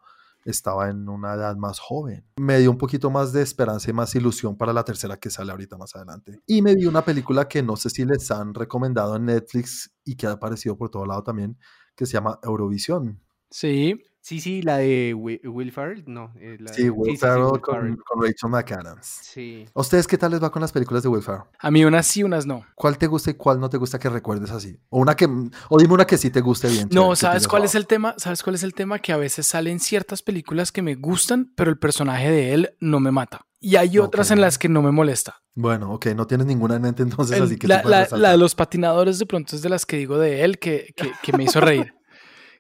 estaba 0.51 0.89
en 0.89 1.09
una 1.09 1.35
edad 1.35 1.57
más 1.57 1.79
joven. 1.79 2.25
Me 2.37 2.59
dio 2.59 2.71
un 2.71 2.79
poquito 2.79 3.11
más 3.11 3.33
de 3.33 3.43
esperanza 3.43 3.91
y 3.91 3.93
más 3.93 4.15
ilusión 4.15 4.57
para 4.57 4.73
la 4.73 4.85
tercera 4.85 5.17
que 5.17 5.31
sale 5.31 5.53
ahorita 5.53 5.77
más 5.77 5.95
adelante. 5.95 6.41
Y 6.47 6.63
me 6.63 6.75
vi 6.75 6.87
una 6.87 7.03
película 7.03 7.49
que 7.49 7.63
no 7.63 7.77
sé 7.77 7.91
si 7.91 8.05
les 8.05 8.31
han 8.31 8.55
recomendado 8.55 9.17
en 9.17 9.27
Netflix 9.27 9.93
y 10.05 10.17
que 10.17 10.27
ha 10.27 10.33
aparecido 10.33 10.77
por 10.77 10.91
todo 10.91 11.07
lado 11.07 11.23
también, 11.23 11.59
que 11.95 12.07
se 12.07 12.15
llama 12.15 12.39
Eurovisión. 12.43 13.21
Sí. 13.51 14.01
Sí, 14.29 14.41
sí, 14.41 14.61
la 14.61 14.77
de 14.77 15.15
Wi- 15.15 15.41
Will 15.43 15.73
Ferrell, 15.73 16.05
no. 16.07 16.35
eh, 16.39 16.59
la 16.61 16.71
Sí, 16.75 16.83
de- 16.83 16.91
Will 16.91 17.13
sí, 17.13 17.17
Ferrell 17.17 17.45
Will 17.45 17.61
con, 17.63 17.75
Ferrell. 17.77 17.97
con 18.05 18.23
Rachel 18.23 18.51
McAdams. 18.51 19.07
Sí. 19.23 19.65
¿A 19.75 19.81
ustedes 19.81 20.07
qué 20.07 20.19
tal 20.19 20.33
les 20.33 20.43
va 20.43 20.51
con 20.53 20.61
las 20.61 20.71
películas 20.71 21.03
de 21.03 21.09
Will 21.09 21.23
Ferrell? 21.23 21.45
A 21.59 21.71
mí 21.71 21.83
unas 21.83 22.07
sí, 22.07 22.23
unas 22.23 22.45
no. 22.45 22.67
¿Cuál 22.75 22.99
te 22.99 23.07
gusta 23.07 23.31
y 23.31 23.35
cuál 23.35 23.59
no 23.59 23.71
te 23.71 23.79
gusta 23.79 23.99
que 23.99 24.11
recuerdes 24.11 24.51
así? 24.51 24.79
O 24.91 24.99
una 25.01 25.17
que, 25.17 25.25
o 25.71 25.79
dime 25.79 25.95
una 25.95 26.07
que 26.07 26.19
sí 26.19 26.29
te 26.31 26.43
guste 26.43 26.69
bien. 26.69 26.91
No, 26.93 27.17
¿sabes 27.17 27.49
cuál 27.49 27.65
es 27.65 27.75
el 27.75 27.87
tema? 27.87 28.15
¿Sabes 28.19 28.43
cuál 28.43 28.57
es 28.57 28.63
el 28.65 28.75
tema? 28.75 28.99
Que 28.99 29.13
a 29.13 29.17
veces 29.17 29.47
salen 29.47 29.81
ciertas 29.81 30.21
películas 30.21 30.73
que 30.73 30.83
me 30.83 30.95
gustan, 30.95 31.51
pero 31.57 31.71
el 31.71 31.79
personaje 31.79 32.31
de 32.31 32.53
él 32.53 32.77
no 32.81 33.01
me 33.01 33.11
mata. 33.11 33.47
Y 33.61 33.77
hay 33.77 33.99
otras 33.99 34.31
en 34.31 34.43
las 34.43 34.59
que 34.59 34.69
no 34.69 34.83
me 34.83 34.93
molesta. 34.93 35.37
Bueno, 35.55 35.91
ok, 35.95 36.09
no 36.15 36.27
tienes 36.27 36.47
ninguna 36.47 36.77
en 36.77 36.83
mente 36.83 37.03
entonces, 37.03 37.39
El- 37.39 37.45
así 37.45 37.57
que 37.57 37.67
la, 37.67 37.83
sí 38.07 38.15
la- 38.17 38.33
de 38.33 38.37
los 38.37 38.55
patinadores 38.55 39.19
de 39.19 39.25
pronto 39.25 39.57
es 39.57 39.63
de 39.63 39.71
las 39.71 39.87
que 39.87 39.97
digo 39.97 40.19
de 40.19 40.45
él 40.45 40.59
que, 40.59 40.93
que- 40.95 41.13
que 41.23 41.33
me 41.35 41.45
hizo 41.45 41.61
reír. 41.61 41.95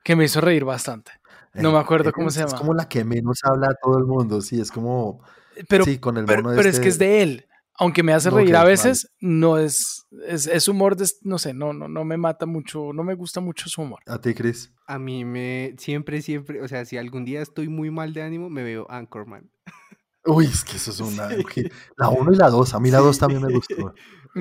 que 0.04 0.16
me 0.16 0.24
hizo 0.24 0.40
reír 0.40 0.64
bastante. 0.64 1.11
No 1.54 1.72
me 1.72 1.78
acuerdo 1.78 2.12
cómo 2.12 2.28
es- 2.28 2.34
se 2.34 2.40
Es 2.42 2.46
llama. 2.46 2.58
como 2.58 2.74
la 2.74 2.88
que 2.88 3.04
menos 3.04 3.40
habla 3.44 3.68
a 3.68 3.74
todo 3.74 3.98
el 3.98 4.04
mundo, 4.04 4.40
sí, 4.40 4.61
es 4.61 4.70
como, 4.70 5.20
Pero, 5.68 5.84
sí, 5.84 5.98
con 5.98 6.16
el 6.16 6.24
pero, 6.24 6.42
mono 6.42 6.56
pero 6.56 6.68
es 6.68 6.74
este- 6.76 6.82
que 6.82 6.88
es 6.88 6.98
de 6.98 7.22
él. 7.22 7.44
Aunque 7.80 8.02
me 8.02 8.12
hace 8.12 8.28
reír 8.30 8.56
a 8.56 8.61
vale. 8.61 8.70
veces, 8.72 9.08
no 9.20 9.56
es, 9.56 10.04
es, 10.26 10.48
es 10.48 10.66
humor, 10.66 10.96
de, 10.96 11.06
no 11.22 11.38
sé, 11.38 11.54
no, 11.54 11.72
no, 11.72 11.87
no 11.87 12.04
me 12.04 12.16
mata 12.16 12.44
mucho, 12.44 12.92
no 12.92 13.04
me 13.04 13.14
gusta 13.14 13.40
mucho 13.40 13.68
su 13.68 13.82
humor. 13.82 14.00
A 14.08 14.20
ti, 14.20 14.34
Chris. 14.34 14.72
A 14.88 14.98
mí 14.98 15.24
me, 15.24 15.76
siempre, 15.78 16.20
siempre, 16.20 16.61
o 16.61 16.66
sea, 16.66 16.84
si 16.84 16.96
algún 16.96 17.24
día 17.24 17.40
estoy 17.40 17.68
muy 17.68 17.92
mal 17.92 18.12
de 18.14 18.22
ánimo, 18.22 18.50
me 18.50 18.64
veo 18.64 18.90
Anchorman. 18.90 19.48
Uy, 20.26 20.46
es 20.46 20.64
que 20.64 20.76
eso 20.76 20.90
es 20.90 20.98
una... 21.00 21.28
Sí. 21.54 21.70
La 21.96 22.08
1 22.08 22.32
y 22.32 22.37
la 22.37 22.50
2, 22.50 22.74
a 22.74 22.80
mí 22.80 22.90
la 22.90 22.98
2 22.98 23.14
Sí. 23.14 23.20
también 23.20 23.42
me 23.42 23.52
gustó. 23.52 23.94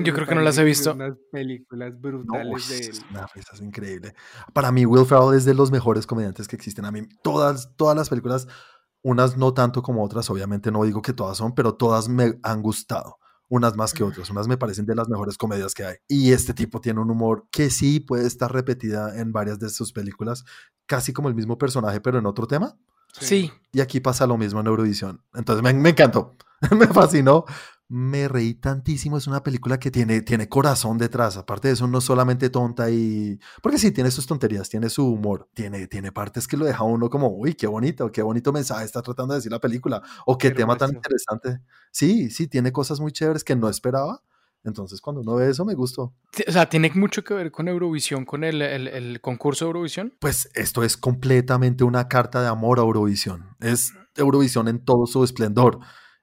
Yo 0.04 0.14
creo 0.14 0.26
que 0.26 0.34
no 0.34 0.40
las 0.42 0.58
he 0.58 0.64
visto. 0.64 0.92
Unas 0.92 1.16
películas 1.30 1.94
No, 1.94 2.00
brutales 2.00 2.66
de 2.66 2.88
es 2.88 2.88
él. 2.88 3.06
una 3.10 3.26
risa, 3.26 3.50
es 3.54 3.60
increíble. 3.62 4.14
Para 4.52 4.72
mí, 4.72 4.86
Will 4.86 5.06
Ferrell 5.06 5.36
es 5.36 5.44
de 5.44 5.54
los 5.54 5.70
mejores 5.70 6.06
comediantes 6.06 6.48
que 6.48 6.56
existen. 6.56 6.84
A 6.84 6.90
mí, 6.92 7.02
todas, 7.22 7.74
todas 7.76 7.96
las 7.96 8.08
películas, 8.08 8.46
unas 9.02 9.36
no 9.36 9.54
tanto 9.54 9.82
como 9.82 10.04
otras, 10.04 10.28
obviamente 10.30 10.70
no 10.70 10.84
digo 10.84 11.02
que 11.02 11.12
todas 11.12 11.38
son, 11.38 11.54
pero 11.54 11.74
todas 11.74 12.08
me 12.08 12.38
han 12.42 12.62
gustado. 12.62 13.18
Unas 13.50 13.76
más 13.76 13.94
que 13.94 14.02
otras, 14.04 14.28
unas 14.28 14.46
me 14.46 14.58
parecen 14.58 14.84
de 14.84 14.94
las 14.94 15.08
mejores 15.08 15.38
comedias 15.38 15.72
que 15.72 15.84
hay. 15.84 15.96
Y 16.06 16.32
este 16.32 16.52
tipo 16.52 16.80
tiene 16.82 17.00
un 17.00 17.10
humor 17.10 17.46
que 17.50 17.70
sí 17.70 17.98
puede 18.00 18.26
estar 18.26 18.52
repetida 18.52 19.18
en 19.18 19.32
varias 19.32 19.58
de 19.58 19.70
sus 19.70 19.92
películas, 19.92 20.44
casi 20.86 21.14
como 21.14 21.28
el 21.28 21.34
mismo 21.34 21.56
personaje, 21.56 22.00
pero 22.00 22.18
en 22.18 22.26
otro 22.26 22.46
tema. 22.46 22.76
Sí, 23.18 23.50
Y 23.72 23.80
aquí 23.80 24.00
pasa 24.00 24.26
lo 24.26 24.36
mismo 24.36 24.60
en 24.60 24.66
Eurovisión. 24.66 25.24
Entonces 25.34 25.62
me, 25.62 25.72
me 25.72 25.88
encantó, 25.90 26.36
me 26.76 26.86
fascinó. 26.88 27.46
Me 27.90 28.28
reí 28.28 28.52
tantísimo. 28.54 29.16
Es 29.16 29.26
una 29.26 29.42
película 29.42 29.78
que 29.80 29.90
tiene, 29.90 30.20
tiene 30.20 30.48
corazón 30.48 30.98
detrás. 30.98 31.38
Aparte 31.38 31.68
de 31.68 31.74
eso, 31.74 31.86
no 31.86 32.00
solamente 32.02 32.50
tonta 32.50 32.90
y. 32.90 33.38
Porque 33.62 33.78
sí, 33.78 33.90
tiene 33.92 34.10
sus 34.10 34.26
tonterías, 34.26 34.68
tiene 34.68 34.90
su 34.90 35.06
humor, 35.06 35.48
tiene, 35.54 35.86
tiene 35.86 36.12
partes 36.12 36.46
que 36.46 36.58
lo 36.58 36.66
deja 36.66 36.84
uno 36.84 37.08
como, 37.08 37.28
uy, 37.28 37.54
qué 37.54 37.66
bonito, 37.66 38.12
qué 38.12 38.20
bonito 38.22 38.52
mensaje 38.52 38.84
está 38.84 39.00
tratando 39.00 39.32
de 39.32 39.38
decir 39.38 39.52
la 39.52 39.58
película. 39.60 40.02
O 40.26 40.36
qué 40.36 40.50
tema 40.50 40.76
tan 40.76 40.90
interesante. 40.94 41.60
Sí, 41.90 42.30
sí, 42.30 42.46
tiene 42.46 42.72
cosas 42.72 43.00
muy 43.00 43.10
chéveres 43.12 43.42
que 43.42 43.56
no 43.56 43.68
esperaba. 43.70 44.22
Entonces, 44.64 45.00
cuando 45.00 45.22
uno 45.22 45.36
ve 45.36 45.48
eso, 45.48 45.64
me 45.64 45.74
gustó. 45.74 46.14
O 46.46 46.52
sea, 46.52 46.68
tiene 46.68 46.90
mucho 46.94 47.24
que 47.24 47.32
ver 47.32 47.50
con 47.50 47.68
Eurovisión, 47.68 48.26
con 48.26 48.44
el, 48.44 48.60
el- 48.60 48.88
el 48.88 49.20
concurso 49.22 49.64
de 49.64 49.68
Eurovisión. 49.70 50.12
Pues 50.20 50.50
esto 50.54 50.82
es 50.82 50.96
completamente 50.98 51.84
una 51.84 52.08
carta 52.08 52.42
de 52.42 52.48
amor 52.48 52.80
a 52.80 52.82
Eurovisión. 52.82 53.56
Es 53.60 53.92
Eurovisión 54.16 54.68
en 54.68 54.84
todo 54.84 55.06
su 55.06 55.24
esplendor. 55.24 55.78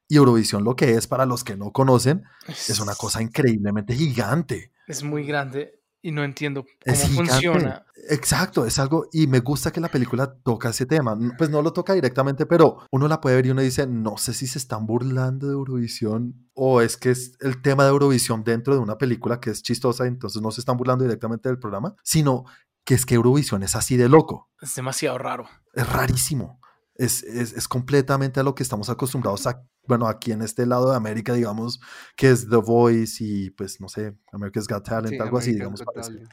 Y 0.08 0.18
Eurovisión 0.18 0.64
lo 0.64 0.76
que 0.76 0.92
es, 0.92 1.08
para 1.08 1.26
los 1.26 1.44
que 1.44 1.58
no 1.58 1.72
conocen, 1.72 2.24
es 2.48 2.80
una 2.80 2.96
cosa 2.96 3.22
increíblemente 3.22 3.96
gigante. 3.96 4.72
Es 4.88 5.04
muy 5.04 5.26
grande 5.26 5.80
y 6.06 6.12
no 6.12 6.24
entiendo 6.24 6.64
cómo 6.64 6.74
Es 6.86 7.10
funciona. 7.10 7.84
Exacto, 8.08 8.68
es 8.68 8.78
algo, 8.78 9.08
y 9.12 9.26
me 9.26 9.40
gusta 9.40 9.72
que 9.72 9.82
la 9.82 9.90
película 9.90 10.32
toca 10.32 10.70
ese 10.70 10.86
tema. 10.86 11.18
Pues 11.36 11.50
no 11.50 11.64
lo 11.64 11.74
toca 11.74 11.94
directamente, 11.94 12.46
pero 12.46 12.78
uno 12.92 13.08
la 13.08 13.20
puede 13.20 13.38
ver 13.38 13.48
y 13.48 13.50
uno 13.50 13.62
dice, 13.62 13.88
no 13.88 14.16
sé 14.18 14.36
si 14.36 14.46
se 14.46 14.60
están 14.60 14.86
burlando 14.86 15.48
de 15.48 15.54
Eurovisión 15.54 16.48
o 16.54 16.82
es 16.82 16.98
que 16.98 17.10
es 17.10 17.36
el 17.42 17.64
tema 17.64 17.84
de 17.84 17.90
Eurovisión 17.90 18.44
dentro 18.44 18.76
de 18.76 18.82
una 18.82 19.00
película 19.00 19.40
que 19.40 19.50
es 19.50 19.64
chistosa, 19.64 20.06
entonces 20.06 20.44
no 20.44 20.52
se 20.52 20.62
están 20.62 20.78
burlando 20.78 21.04
directamente 21.04 21.50
del 21.50 21.58
programa, 21.58 21.96
sino 22.04 22.46
que 22.84 22.94
es 22.94 23.08
que 23.08 23.16
Eurovisión 23.16 23.64
es 23.64 23.76
así 23.76 23.98
de 23.98 24.08
loco. 24.08 24.52
Es 24.62 24.76
demasiado 24.76 25.18
raro. 25.18 25.50
es 25.74 25.90
rarísimo. 25.90 26.60
Es, 26.94 27.24
es, 27.24 27.54
es 27.54 27.68
completamente 27.68 28.40
a 28.40 28.44
lo 28.44 28.54
que 28.54 28.62
estamos 28.62 28.90
acostumbrados 28.90 29.48
a, 29.48 29.64
bueno, 29.88 30.08
aquí 30.08 30.32
en 30.32 30.42
este 30.42 30.66
lado 30.66 30.90
de 30.92 30.96
América, 30.98 31.34
digamos, 31.34 31.80
que 32.16 32.30
es 32.32 32.50
The 32.50 32.58
Voice 32.58 33.24
y 33.24 33.50
pues, 33.52 33.80
no 33.82 33.88
sé, 33.90 34.16
America's 34.32 34.68
Got 34.68 34.84
Talent, 34.86 35.14
Sí, 35.16 35.20
algo 35.20 35.38
así, 35.38 35.52
America's 35.52 35.80
digamos. 35.80 36.08
Talent. 36.08 36.30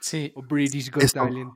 Sí. 0.00 0.32
O 0.36 0.42
British 0.42 0.90
Got 0.90 1.02
Esto- 1.02 1.20
Talent. 1.20 1.52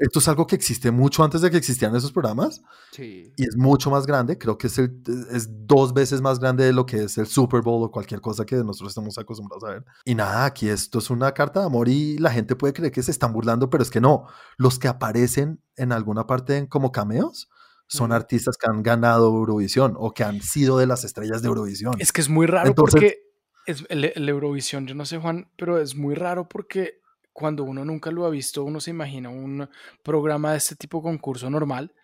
Esto 0.00 0.20
es 0.20 0.28
algo 0.28 0.46
que 0.46 0.54
existe 0.54 0.92
mucho 0.92 1.24
antes 1.24 1.40
de 1.40 1.50
que 1.50 1.56
existieran 1.56 1.96
esos 1.96 2.12
programas 2.12 2.62
Sí. 2.92 3.32
y 3.36 3.42
es 3.48 3.56
mucho 3.56 3.90
más 3.90 4.06
grande, 4.06 4.38
creo 4.38 4.56
que 4.56 4.68
es, 4.68 4.78
el- 4.78 5.02
es 5.32 5.48
dos 5.66 5.92
veces 5.92 6.20
más 6.20 6.38
grande 6.38 6.64
de 6.64 6.72
lo 6.72 6.86
que 6.86 7.02
es 7.02 7.18
el 7.18 7.26
Super 7.26 7.62
Bowl 7.62 7.82
o 7.82 7.90
cualquier 7.90 8.20
cosa 8.20 8.46
que 8.46 8.54
nosotros 8.58 8.90
estamos 8.92 9.18
acostumbrados 9.18 9.64
a 9.64 9.70
ver. 9.72 9.84
Y 10.04 10.14
nada, 10.14 10.44
aquí 10.44 10.68
esto 10.68 11.00
es 11.00 11.10
una 11.10 11.32
carta 11.32 11.58
de 11.60 11.66
amor 11.66 11.88
y 11.88 12.16
la 12.18 12.30
gente 12.30 12.54
puede 12.54 12.74
creer 12.74 12.92
que 12.92 13.02
se 13.02 13.10
están 13.10 13.32
burlando, 13.32 13.70
pero 13.70 13.82
es 13.82 13.90
que 13.90 14.00
no. 14.00 14.26
Los 14.56 14.78
que 14.78 14.86
aparecen 14.86 15.60
en 15.74 15.90
alguna 15.90 16.28
parte 16.28 16.56
en- 16.58 16.66
como 16.68 16.92
cameos 16.92 17.48
son 17.88 18.12
artistas 18.12 18.56
que 18.56 18.70
han 18.70 18.82
ganado 18.82 19.28
Eurovisión 19.28 19.94
o 19.98 20.12
que 20.12 20.22
han 20.22 20.40
sido 20.42 20.78
de 20.78 20.86
las 20.86 21.04
estrellas 21.04 21.42
de 21.42 21.48
Eurovisión. 21.48 21.94
Es 21.98 22.12
que 22.12 22.20
es 22.20 22.28
muy 22.28 22.46
raro 22.46 22.68
Entonces- 22.68 22.92
porque 22.92 23.18
es 23.66 23.84
el, 23.88 24.04
el 24.14 24.28
Eurovisión, 24.28 24.86
yo 24.86 24.94
no 24.94 25.04
sé 25.04 25.18
Juan, 25.18 25.50
pero 25.56 25.78
es 25.80 25.96
muy 25.96 26.14
raro 26.14 26.48
porque 26.48 27.00
cuando 27.32 27.64
uno 27.64 27.84
nunca 27.84 28.10
lo 28.10 28.26
ha 28.26 28.30
visto, 28.30 28.64
uno 28.64 28.80
se 28.80 28.90
imagina 28.90 29.28
un 29.30 29.68
programa 30.02 30.52
de 30.52 30.58
este 30.58 30.74
tipo 30.74 31.02
concurso 31.02 31.48
normal, 31.50 31.94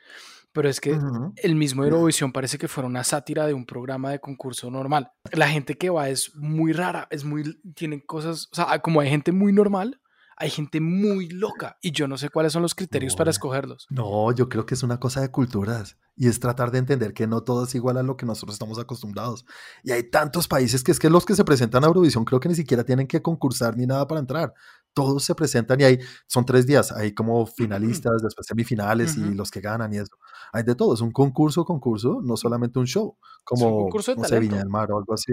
pero 0.53 0.69
es 0.69 0.81
que 0.81 0.97
el 1.43 1.57
mismo 1.57 1.85
Eurovisión 1.85 2.33
parece 2.33 2.59
que 2.59 2.69
fuera 2.69 2.87
una 2.87 3.03
sátira 3.03 3.45
de 3.47 3.53
un 3.55 3.67
programa 3.67 4.13
de 4.13 4.21
concurso 4.21 4.71
normal. 4.71 5.11
La 5.33 5.49
gente 5.49 5.77
que 5.77 5.91
va 5.91 6.09
es 6.09 6.35
muy 6.37 6.73
rara, 6.73 7.09
es 7.11 7.25
muy, 7.25 7.61
tienen 7.75 8.01
cosas, 8.01 8.49
o 8.53 8.55
sea, 8.55 8.79
como 8.79 9.01
hay 9.01 9.11
gente 9.11 9.33
muy 9.33 9.53
normal, 9.53 10.01
hay 10.37 10.51
gente 10.51 10.81
muy 10.81 11.29
loca 11.29 11.79
y 11.81 11.93
yo 11.93 12.09
no 12.09 12.19
sé 12.19 12.29
cuáles 12.29 12.53
son 12.53 12.63
los 12.63 12.75
criterios 12.75 13.17
para 13.17 13.31
escogerlos. 13.31 13.87
No, 13.91 14.33
yo 14.33 14.49
creo 14.49 14.67
que 14.67 14.75
es 14.75 14.83
una 14.83 14.99
cosa 14.99 15.21
de 15.21 15.31
culturas 15.31 15.97
y 16.17 16.29
es 16.29 16.41
tratar 16.41 16.71
de 16.71 16.79
entender 16.79 17.13
que 17.13 17.27
no 17.27 17.43
todo 17.43 17.65
es 17.65 17.75
igual 17.75 17.97
a 17.97 18.03
lo 18.03 18.17
que 18.17 18.27
nosotros 18.27 18.55
estamos 18.55 18.79
acostumbrados. 18.79 19.45
Y 19.83 19.93
hay 19.93 20.11
tantos 20.11 20.49
países 20.49 20.83
que 20.83 20.93
es 20.93 20.99
que 20.99 21.11
los 21.11 21.25
que 21.25 21.35
se 21.35 21.45
presentan 21.45 21.85
a 21.85 21.89
Eurovisión 21.89 22.25
creo 22.25 22.41
que 22.41 22.49
ni 22.49 22.55
siquiera 22.55 22.85
tienen 22.85 23.07
que 23.07 23.23
concursar 23.23 23.77
ni 23.77 23.87
nada 23.87 24.07
para 24.07 24.21
entrar. 24.21 24.55
Todos 24.93 25.25
se 25.25 25.35
presentan 25.35 25.81
y 25.81 25.85
hay, 25.85 25.99
son 26.27 26.45
tres 26.45 26.67
días, 26.67 26.93
hay 26.93 27.15
como 27.15 27.47
finalistas, 27.47 28.23
después 28.23 28.47
semifinales 28.47 29.17
y 29.17 29.35
los 29.35 29.51
que 29.51 29.61
ganan 29.61 29.93
y 29.93 29.99
eso. 29.99 30.17
Hay 30.53 30.63
de 30.63 30.75
todo, 30.75 30.95
es 30.95 31.01
un 31.01 31.11
concurso, 31.11 31.65
concurso, 31.65 32.21
no 32.23 32.37
solamente 32.37 32.79
un 32.79 32.87
show, 32.87 33.17
como, 33.43 33.85
concurso 33.85 34.15
de 34.15 34.23
no 34.23 34.29
sé, 34.29 34.39
Viña 34.39 34.59
del 34.59 34.69
Mar 34.69 34.93
o 34.93 34.99
algo 34.99 35.15
así. 35.15 35.33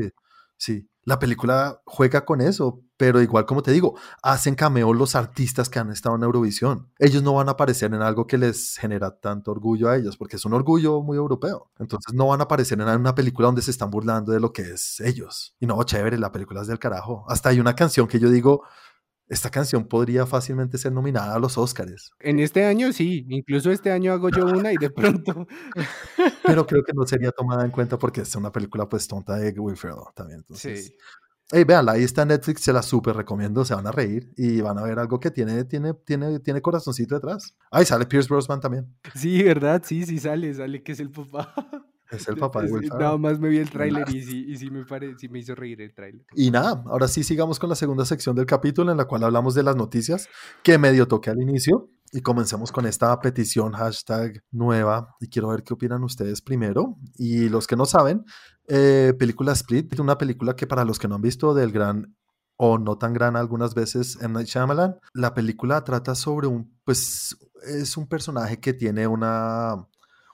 Sí, 0.62 0.88
la 1.06 1.18
película 1.18 1.82
juega 1.86 2.24
con 2.24 2.40
eso, 2.40 2.84
pero 2.96 3.20
igual 3.20 3.48
como 3.48 3.64
te 3.64 3.72
digo, 3.72 3.98
hacen 4.22 4.54
cameo 4.54 4.94
los 4.94 5.16
artistas 5.16 5.70
que 5.70 5.80
han 5.80 5.90
estado 5.90 6.16
en 6.18 6.22
Eurovisión. 6.22 6.92
Ellos 7.00 7.24
no 7.24 7.34
van 7.34 7.48
a 7.48 7.54
aparecer 7.54 7.92
en 7.96 8.04
algo 8.04 8.28
que 8.28 8.38
les 8.38 8.78
genera 8.78 9.10
tanto 9.20 9.50
orgullo 9.50 9.90
a 9.90 9.98
ellos, 9.98 10.18
porque 10.18 10.36
es 10.36 10.46
un 10.46 10.54
orgullo 10.54 11.02
muy 11.02 11.18
europeo. 11.18 11.72
Entonces 11.80 12.14
no 12.14 12.28
van 12.28 12.42
a 12.42 12.44
aparecer 12.44 12.80
en 12.80 12.88
una 12.88 13.16
película 13.16 13.48
donde 13.48 13.64
se 13.64 13.72
están 13.72 13.90
burlando 13.90 14.34
de 14.34 14.40
lo 14.40 14.54
que 14.54 14.62
es 14.62 15.00
ellos. 15.00 15.56
Y 15.60 15.66
no, 15.66 15.82
chévere, 15.82 16.20
la 16.20 16.32
película 16.32 16.62
es 16.62 16.68
del 16.68 16.78
carajo. 16.78 17.26
Hasta 17.28 17.50
hay 17.50 17.60
una 17.60 17.76
canción 17.76 18.08
que 18.08 18.20
yo 18.20 18.30
digo, 18.30 18.62
esta 19.32 19.50
canción 19.50 19.88
podría 19.88 20.26
fácilmente 20.26 20.78
ser 20.78 20.92
nominada 20.92 21.36
a 21.36 21.40
los 21.40 21.58
Oscars, 21.58 22.12
En 22.20 22.40
este 22.40 22.66
año 22.66 22.92
sí, 22.92 23.26
incluso 23.30 23.72
este 23.72 23.90
año 23.90 24.12
hago 24.12 24.28
yo 24.28 24.46
una 24.46 24.74
y 24.74 24.76
de 24.76 24.90
pronto. 24.90 25.48
pero 26.46 26.68
creo 26.68 26.84
que 26.84 26.92
no 26.94 27.08
sería 27.08 27.32
tomada 27.32 27.64
en 27.64 27.72
cuenta 27.72 27.98
porque 27.98 28.22
es 28.22 28.36
una 28.36 28.52
película 28.52 28.90
pues 28.90 29.08
tonta 29.08 29.38
de 29.38 29.58
Will 29.58 29.78
Ferrell 29.78 30.04
también. 30.14 30.40
Entonces, 30.40 30.88
Sí. 30.88 30.94
Hey, 31.54 31.64
véanla, 31.66 31.94
ahí 31.94 32.04
está 32.04 32.26
Netflix, 32.26 32.62
se 32.62 32.72
la 32.74 32.82
súper 32.82 33.16
recomiendo, 33.16 33.66
se 33.66 33.76
van 33.76 33.88
a 33.88 33.92
reír 33.92 34.32
y 34.38 34.62
van 34.62 34.78
a 34.78 34.84
ver 34.84 35.00
algo 35.00 35.20
que 35.20 35.32
tiene, 35.32 35.64
tiene, 35.66 35.94
tiene, 35.94 36.40
tiene 36.40 36.62
corazoncito 36.62 37.16
detrás. 37.16 37.56
Ahí 37.72 37.86
sale 37.86 38.06
Pierce 38.06 38.30
Brosnan 38.30 38.60
también. 38.60 38.94
Sí, 39.16 39.44
¿verdad? 39.44 39.82
Sí, 39.86 40.06
sí 40.06 40.18
sale, 40.20 40.54
sale 40.54 40.84
que 40.84 40.92
es 40.92 41.00
el 41.00 41.10
papá. 41.10 41.54
Es 42.12 42.28
el 42.28 42.36
papá 42.36 42.62
de 42.62 42.72
Will 42.72 42.84
Ferrell. 42.84 43.00
Nada 43.00 43.18
más 43.18 43.40
me 43.40 43.50
vi 43.50 43.58
el 43.58 43.70
tráiler 43.70 44.08
y 44.14 44.22
sí, 44.22 44.46
y 44.48 44.58
sí 44.58 44.70
me, 44.70 44.86
pare, 44.86 45.16
sí 45.18 45.30
me 45.30 45.40
hizo 45.40 45.56
reír 45.56 45.82
el 45.82 45.94
tráiler. 45.94 46.26
Y 46.36 46.52
nada, 46.52 46.84
ahora 46.88 47.08
sí 47.08 47.24
sigamos 47.24 47.58
con 47.58 47.70
la 47.70 47.76
segunda 47.76 48.06
sección 48.06 48.36
del 48.36 48.46
capítulo 48.46 48.92
en 48.92 48.98
la 48.98 49.06
cual 49.06 49.24
hablamos 49.24 49.56
de 49.56 49.64
las 49.64 49.76
noticias 49.76 50.28
que 50.62 50.78
medio 50.78 51.08
toqué 51.08 51.30
al 51.30 51.42
inicio. 51.42 51.90
Y 52.14 52.20
comencemos 52.20 52.74
con 52.74 52.86
esta 52.86 53.18
petición 53.22 53.72
hashtag 53.72 54.44
nueva. 54.52 55.16
Y 55.22 55.30
quiero 55.30 55.48
ver 55.48 55.64
qué 55.64 55.74
opinan 55.74 56.04
ustedes 56.04 56.42
primero. 56.42 56.98
Y 57.16 57.48
los 57.48 57.68
que 57.68 57.78
no 57.78 57.86
saben, 57.86 58.26
eh, 58.68 59.14
película 59.18 59.54
Split, 59.54 59.98
una 59.98 60.18
película 60.18 60.56
que 60.58 60.68
para 60.68 60.84
los 60.84 61.00
que 61.00 61.08
no 61.08 61.16
han 61.16 61.22
visto 61.22 61.54
del 61.54 61.72
gran 61.72 62.14
o 62.58 62.78
no 62.78 62.98
tan 62.98 63.14
gran 63.14 63.38
algunas 63.38 63.74
veces 63.74 64.20
en 64.22 64.34
Night 64.34 64.48
Shyamalan, 64.48 65.00
la 65.14 65.34
película 65.34 65.84
trata 65.84 66.14
sobre 66.14 66.48
un, 66.48 66.78
pues 66.84 67.36
es 67.64 67.98
un 67.98 68.08
personaje 68.08 68.60
que 68.60 68.74
tiene 68.74 69.08
una, 69.08 69.88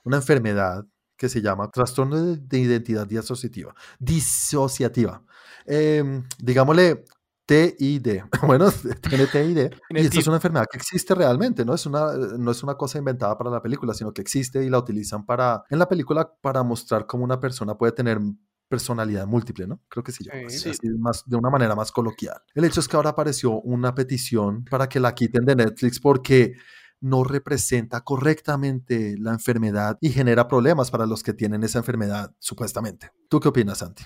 una 0.03 0.17
enfermedad 0.17 0.85
que 1.17 1.29
se 1.29 1.41
llama 1.41 1.69
trastorno 1.71 2.15
de, 2.17 2.37
de 2.37 2.59
identidad 2.59 3.07
disociativa. 3.07 3.73
Disociativa. 3.99 5.23
Eh, 5.65 6.23
digámosle 6.39 7.03
TID. 7.47 8.23
Bueno, 8.45 8.69
tiene 9.09 9.25
TID. 9.25 9.71
Y 9.89 9.99
esta 9.99 10.19
es 10.19 10.27
una 10.27 10.35
enfermedad 10.35 10.65
que 10.69 10.77
existe 10.77 11.15
realmente, 11.15 11.65
¿no? 11.65 11.73
Es 11.73 11.85
una, 11.85 12.13
no 12.13 12.51
es 12.51 12.61
una 12.61 12.75
cosa 12.75 12.99
inventada 12.99 13.37
para 13.37 13.49
la 13.49 13.61
película, 13.61 13.93
sino 13.93 14.13
que 14.13 14.21
existe 14.21 14.63
y 14.63 14.69
la 14.69 14.77
utilizan 14.77 15.25
para, 15.25 15.63
en 15.69 15.79
la 15.79 15.87
película 15.87 16.29
para 16.41 16.61
mostrar 16.61 17.07
cómo 17.07 17.23
una 17.23 17.39
persona 17.39 17.75
puede 17.75 17.93
tener 17.93 18.19
personalidad 18.67 19.25
múltiple, 19.25 19.65
¿no? 19.65 19.81
Creo 19.87 20.03
que 20.03 20.11
sí, 20.11 20.25
Sí, 20.49 20.69
así, 20.69 20.89
más, 20.99 21.23
de 21.25 21.37
una 21.37 21.49
manera 21.49 21.73
más 21.73 21.91
coloquial. 21.91 22.35
El 22.53 22.65
hecho 22.65 22.81
es 22.81 22.87
que 22.87 22.97
ahora 22.97 23.11
apareció 23.11 23.61
una 23.61 23.95
petición 23.95 24.65
para 24.65 24.89
que 24.89 24.99
la 24.99 25.15
quiten 25.15 25.45
de 25.45 25.55
Netflix 25.55 26.01
porque 26.01 26.53
no 26.99 27.23
representa 27.23 28.01
correctamente 28.01 29.15
la 29.19 29.31
enfermedad 29.31 29.97
y 30.01 30.09
genera 30.09 30.47
problemas 30.47 30.91
para 30.91 31.05
los 31.05 31.23
que 31.23 31.33
tienen 31.33 31.63
esa 31.63 31.79
enfermedad, 31.79 32.33
supuestamente. 32.39 33.11
¿Tú 33.29 33.39
qué 33.39 33.49
opinas, 33.49 33.79
Santi? 33.79 34.03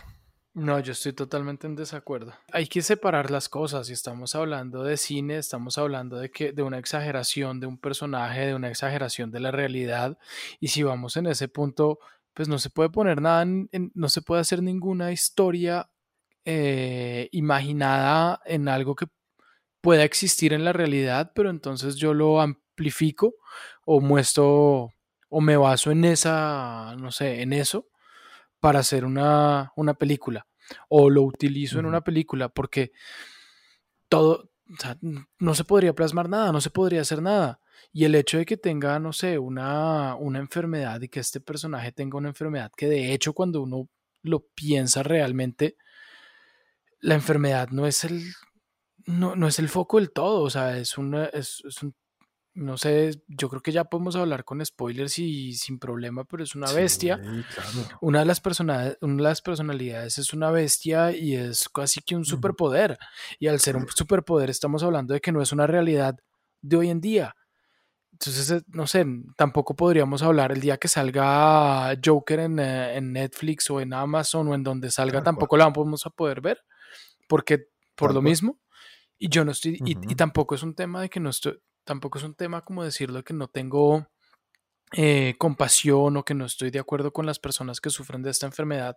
No, 0.54 0.80
yo 0.80 0.92
estoy 0.92 1.14
totalmente 1.14 1.66
en 1.66 1.76
desacuerdo. 1.76 2.34
Hay 2.52 2.68
que 2.68 2.82
separar 2.82 3.32
las 3.32 3.48
cosas. 3.48 3.88
Si 3.88 3.94
estamos 3.94 4.36
hablando 4.36 4.84
de 4.84 4.98
cine, 4.98 5.38
estamos 5.38 5.78
hablando 5.78 6.18
de 6.18 6.30
que 6.30 6.52
de 6.52 6.62
una 6.62 6.78
exageración 6.78 7.62
de 7.62 7.68
un 7.68 7.78
personaje, 7.78 8.48
de 8.48 8.56
una 8.56 8.68
exageración 8.68 9.32
de 9.32 9.40
la 9.40 9.52
realidad. 9.52 10.18
Y 10.60 10.68
si 10.68 10.84
vamos 10.84 11.16
en 11.16 11.28
ese 11.28 11.48
punto, 11.48 12.00
pues 12.34 12.50
no 12.50 12.60
se 12.60 12.70
puede 12.70 12.90
poner 12.90 13.22
nada, 13.22 13.44
en, 13.44 13.70
no 13.94 14.10
se 14.10 14.22
puede 14.22 14.42
hacer 14.42 14.62
ninguna 14.62 15.14
historia 15.14 15.90
eh, 16.44 17.30
imaginada 17.32 18.42
en 18.46 18.68
algo 18.68 18.96
que 18.96 19.08
pueda 19.80 20.04
existir 20.04 20.54
en 20.54 20.66
la 20.66 20.74
realidad, 20.74 21.32
pero 21.34 21.50
entonces 21.50 21.96
yo 21.96 22.14
lo 22.14 22.42
amplifico 22.72 23.36
o 23.86 24.02
muestro 24.02 24.90
o 25.30 25.42
me 25.42 25.56
baso 25.58 25.92
en 25.92 26.06
esa, 26.06 26.96
no 26.98 27.12
sé, 27.12 27.42
en 27.42 27.54
eso 27.54 27.88
para 28.60 28.80
hacer 28.80 29.06
una, 29.06 29.72
una 29.76 29.94
película 29.94 30.48
o 30.90 31.10
lo 31.10 31.24
utilizo 31.24 31.76
uh 31.76 31.78
-huh. 31.78 31.82
en 31.82 31.86
una 31.88 32.02
película 32.02 32.50
porque 32.50 32.92
todo, 34.10 34.52
o 34.70 34.78
sea, 34.80 34.98
no 35.40 35.56
se 35.56 35.64
podría 35.64 35.94
plasmar 35.94 36.30
nada, 36.30 36.52
no 36.52 36.62
se 36.62 36.70
podría 36.70 37.02
hacer 37.02 37.22
nada. 37.22 37.60
Y 37.94 38.06
el 38.06 38.16
hecho 38.16 38.38
de 38.38 38.46
que 38.46 38.58
tenga, 38.58 39.00
no 39.00 39.14
sé, 39.14 39.38
una, 39.38 40.16
una 40.16 40.40
enfermedad 40.40 41.02
y 41.02 41.10
que 41.10 41.20
este 41.20 41.40
personaje 41.42 41.92
tenga 41.92 42.18
una 42.18 42.30
enfermedad 42.30 42.72
que 42.76 42.88
de 42.88 43.14
hecho 43.14 43.34
cuando 43.34 43.62
uno 43.62 43.90
lo 44.24 44.46
piensa 44.56 45.04
realmente, 45.04 45.78
la 47.00 47.16
enfermedad 47.16 47.70
no 47.70 47.88
es 47.88 48.04
el, 48.04 48.34
no, 49.06 49.36
no 49.36 49.48
es 49.48 49.60
el 49.60 49.70
foco 49.70 49.98
del 49.98 50.12
todo, 50.12 50.44
o 50.44 50.50
sea, 50.50 50.78
es, 50.78 50.98
una, 50.98 51.26
es, 51.26 51.64
es 51.68 51.82
un 51.84 51.96
no 52.54 52.78
sé, 52.78 53.24
yo 53.28 53.48
creo 53.50 53.62
que 53.62 53.72
ya 53.72 53.86
podemos 53.86 54.16
hablar 54.16 54.44
con 54.44 54.64
spoilers 54.66 55.20
y 55.20 55.54
sin 55.54 55.80
problema, 55.80 56.26
pero 56.26 56.44
es 56.44 56.54
una 56.54 56.72
bestia. 56.72 57.18
Claro. 57.18 57.98
Una, 58.02 58.20
de 58.20 58.26
las 58.26 58.42
una 58.60 58.90
de 58.90 59.24
las 59.24 59.42
personalidades 59.42 60.18
es 60.18 60.34
una 60.34 60.52
bestia 60.52 61.12
y 61.16 61.36
es 61.36 61.70
casi 61.70 62.02
que 62.02 62.16
un 62.16 62.26
superpoder. 62.26 62.98
Y 63.40 63.48
al 63.48 63.60
ser 63.60 63.78
un 63.78 63.88
superpoder 63.88 64.50
estamos 64.50 64.84
hablando 64.84 65.14
de 65.14 65.22
que 65.22 65.32
no 65.32 65.42
es 65.42 65.52
una 65.54 65.66
realidad 65.66 66.18
de 66.62 66.78
hoy 66.78 66.90
en 66.90 67.00
día. 67.00 67.36
Entonces, 68.12 68.52
eh, 68.52 68.62
no 68.68 68.86
sé, 68.86 69.06
tampoco 69.38 69.76
podríamos 69.76 70.22
hablar 70.22 70.52
el 70.52 70.60
día 70.60 70.78
que 70.78 70.90
salga 70.90 71.98
Joker 72.04 72.42
en, 72.42 72.60
eh, 72.60 72.98
en 72.98 73.14
Netflix 73.14 73.70
o 73.72 73.80
en 73.80 73.94
Amazon 73.94 74.50
o 74.50 74.56
en 74.56 74.64
donde 74.64 74.92
salga, 74.92 75.24
tampoco 75.24 75.48
cual. 75.48 75.60
la 75.60 75.70
vamos 75.70 76.06
a 76.06 76.10
poder 76.10 76.42
ver, 76.42 76.60
porque 77.28 77.70
por 77.96 78.14
lo 78.14 78.22
mismo. 78.22 78.60
Y 79.18 79.30
yo 79.30 79.46
no 79.46 79.52
estoy, 79.52 79.74
uh 79.74 79.86
-huh. 79.86 80.08
y, 80.08 80.12
y 80.12 80.16
tampoco 80.16 80.56
es 80.56 80.64
un 80.64 80.76
tema 80.76 81.02
de 81.02 81.10
que 81.10 81.20
no 81.20 81.30
estoy, 81.30 81.60
tampoco 81.92 82.20
es 82.20 82.24
un 82.24 82.36
tema 82.36 82.62
como 82.62 82.86
decirlo 82.86 83.22
que 83.22 83.34
no 83.34 83.50
tengo 83.50 84.08
eh, 84.94 85.36
compasión 85.38 86.16
o 86.16 86.24
que 86.24 86.34
no 86.34 86.46
estoy 86.46 86.72
de 86.72 86.80
acuerdo 86.80 87.12
con 87.12 87.26
las 87.26 87.38
personas 87.38 87.82
que 87.82 87.90
sufren 87.90 88.22
de 88.22 88.30
esta 88.30 88.46
enfermedad, 88.46 88.96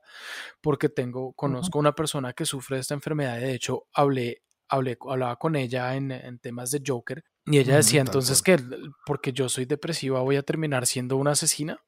porque 0.61 0.89
tengo, 0.89 1.33
conozco 1.33 1.79
uh 1.79 1.81
-huh. 1.81 1.87
una 1.87 1.95
persona 1.97 2.33
que 2.35 2.45
sufre 2.45 2.77
de 2.77 2.83
esta 2.83 2.95
enfermedad, 2.95 3.41
de 3.41 3.53
hecho 3.53 3.89
hablé, 3.93 4.43
hablé 4.69 4.97
hablaba 5.11 5.35
con 5.41 5.57
ella 5.57 5.97
en, 5.97 6.13
en 6.13 6.39
temas 6.39 6.71
de 6.71 6.83
Joker, 6.87 7.25
y 7.47 7.59
ella 7.59 7.75
decía 7.79 8.01
uh 8.01 8.05
-huh, 8.05 8.07
entonces 8.07 8.43
que 8.43 8.61
porque 9.05 9.33
yo 9.33 9.49
soy 9.49 9.65
depresiva 9.65 10.21
voy 10.21 10.37
a 10.37 10.45
terminar 10.45 10.87
siendo 10.87 11.17
una 11.17 11.33
asesina. 11.33 11.81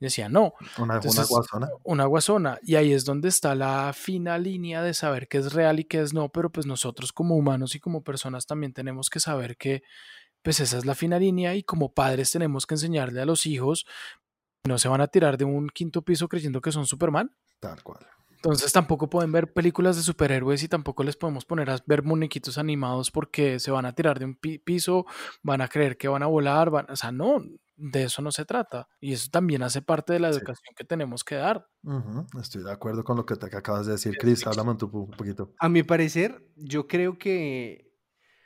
Y 0.00 0.06
decía, 0.06 0.28
no. 0.28 0.54
Una, 0.78 0.96
entonces, 0.96 1.20
una 1.20 1.28
guasona. 1.28 1.68
Una 1.84 2.04
guasona. 2.06 2.58
Y 2.62 2.74
ahí 2.74 2.92
es 2.92 3.04
donde 3.04 3.28
está 3.28 3.54
la 3.54 3.92
fina 3.92 4.36
línea 4.36 4.82
de 4.82 4.94
saber 4.94 5.28
qué 5.28 5.38
es 5.38 5.52
real 5.52 5.78
y 5.78 5.84
qué 5.84 6.00
es 6.00 6.12
no, 6.12 6.28
pero 6.28 6.50
pues 6.50 6.66
nosotros 6.66 7.12
como 7.12 7.36
humanos 7.36 7.76
y 7.76 7.78
como 7.80 8.02
personas 8.02 8.44
también 8.46 8.72
tenemos 8.72 9.08
que 9.10 9.20
saber 9.20 9.56
que 9.56 9.84
pues 10.42 10.60
esa 10.60 10.78
es 10.78 10.84
la 10.84 10.94
fina 10.94 11.18
línea 11.18 11.54
y 11.54 11.62
como 11.62 11.94
padres 11.94 12.30
tenemos 12.32 12.66
que 12.66 12.74
enseñarle 12.74 13.20
a 13.20 13.26
los 13.26 13.46
hijos, 13.46 13.86
no 14.66 14.78
se 14.78 14.88
van 14.88 15.00
a 15.00 15.08
tirar 15.08 15.38
de 15.38 15.44
un 15.44 15.68
quinto 15.68 16.02
piso 16.02 16.28
creyendo 16.28 16.60
que 16.60 16.72
son 16.72 16.86
Superman. 16.86 17.34
Tal 17.60 17.82
cual. 17.82 18.06
Entonces 18.44 18.72
tampoco 18.72 19.08
pueden 19.08 19.30
ver 19.30 19.52
películas 19.52 19.94
de 19.94 20.02
superhéroes 20.02 20.64
y 20.64 20.68
tampoco 20.68 21.04
les 21.04 21.16
podemos 21.16 21.44
poner 21.44 21.70
a 21.70 21.78
ver 21.86 22.02
muñequitos 22.02 22.58
animados 22.58 23.12
porque 23.12 23.60
se 23.60 23.70
van 23.70 23.86
a 23.86 23.94
tirar 23.94 24.18
de 24.18 24.24
un 24.24 24.34
pi 24.34 24.58
piso, 24.58 25.06
van 25.44 25.60
a 25.60 25.68
creer 25.68 25.96
que 25.96 26.08
van 26.08 26.24
a 26.24 26.26
volar, 26.26 26.68
van, 26.68 26.90
o 26.90 26.96
sea, 26.96 27.12
no, 27.12 27.40
de 27.76 28.04
eso 28.04 28.20
no 28.20 28.32
se 28.32 28.44
trata. 28.44 28.88
Y 29.00 29.12
eso 29.12 29.28
también 29.30 29.62
hace 29.62 29.80
parte 29.80 30.12
de 30.12 30.18
la 30.18 30.28
educación 30.28 30.70
sí. 30.70 30.74
que 30.76 30.84
tenemos 30.84 31.22
que 31.22 31.36
dar. 31.36 31.68
Uh 31.84 31.92
-huh. 31.92 32.40
Estoy 32.40 32.64
de 32.64 32.72
acuerdo 32.72 33.04
con 33.04 33.16
lo 33.16 33.24
que 33.24 33.36
te 33.36 33.46
acabas 33.46 33.86
de 33.86 33.92
decir, 33.92 34.16
Chris. 34.18 34.44
Háblame 34.44 34.72
un 34.72 34.76
poquito. 35.16 35.54
A 35.60 35.68
mi 35.68 35.84
parecer, 35.84 36.44
yo 36.56 36.88
creo 36.88 37.18
que 37.18 37.91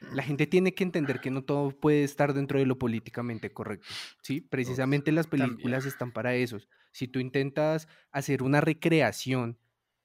la 0.01 0.23
gente 0.23 0.47
tiene 0.47 0.75
que 0.75 0.85
entender 0.85 1.21
que 1.21 1.31
no 1.31 1.43
todo 1.43 1.71
puede 1.71 2.05
estar 2.05 2.35
dentro 2.35 2.59
de 2.59 2.67
lo 2.67 2.79
políticamente 2.79 3.53
correcto, 3.53 3.87
¿sí? 4.23 4.41
Precisamente 4.41 5.13
las 5.13 5.27
películas 5.27 5.59
También. 5.61 5.89
están 5.89 6.13
para 6.13 6.35
eso. 6.35 6.59
Si 6.93 7.09
tú 7.09 7.19
intentas 7.19 7.89
hacer 8.11 8.43
una 8.43 8.61
recreación 8.61 9.59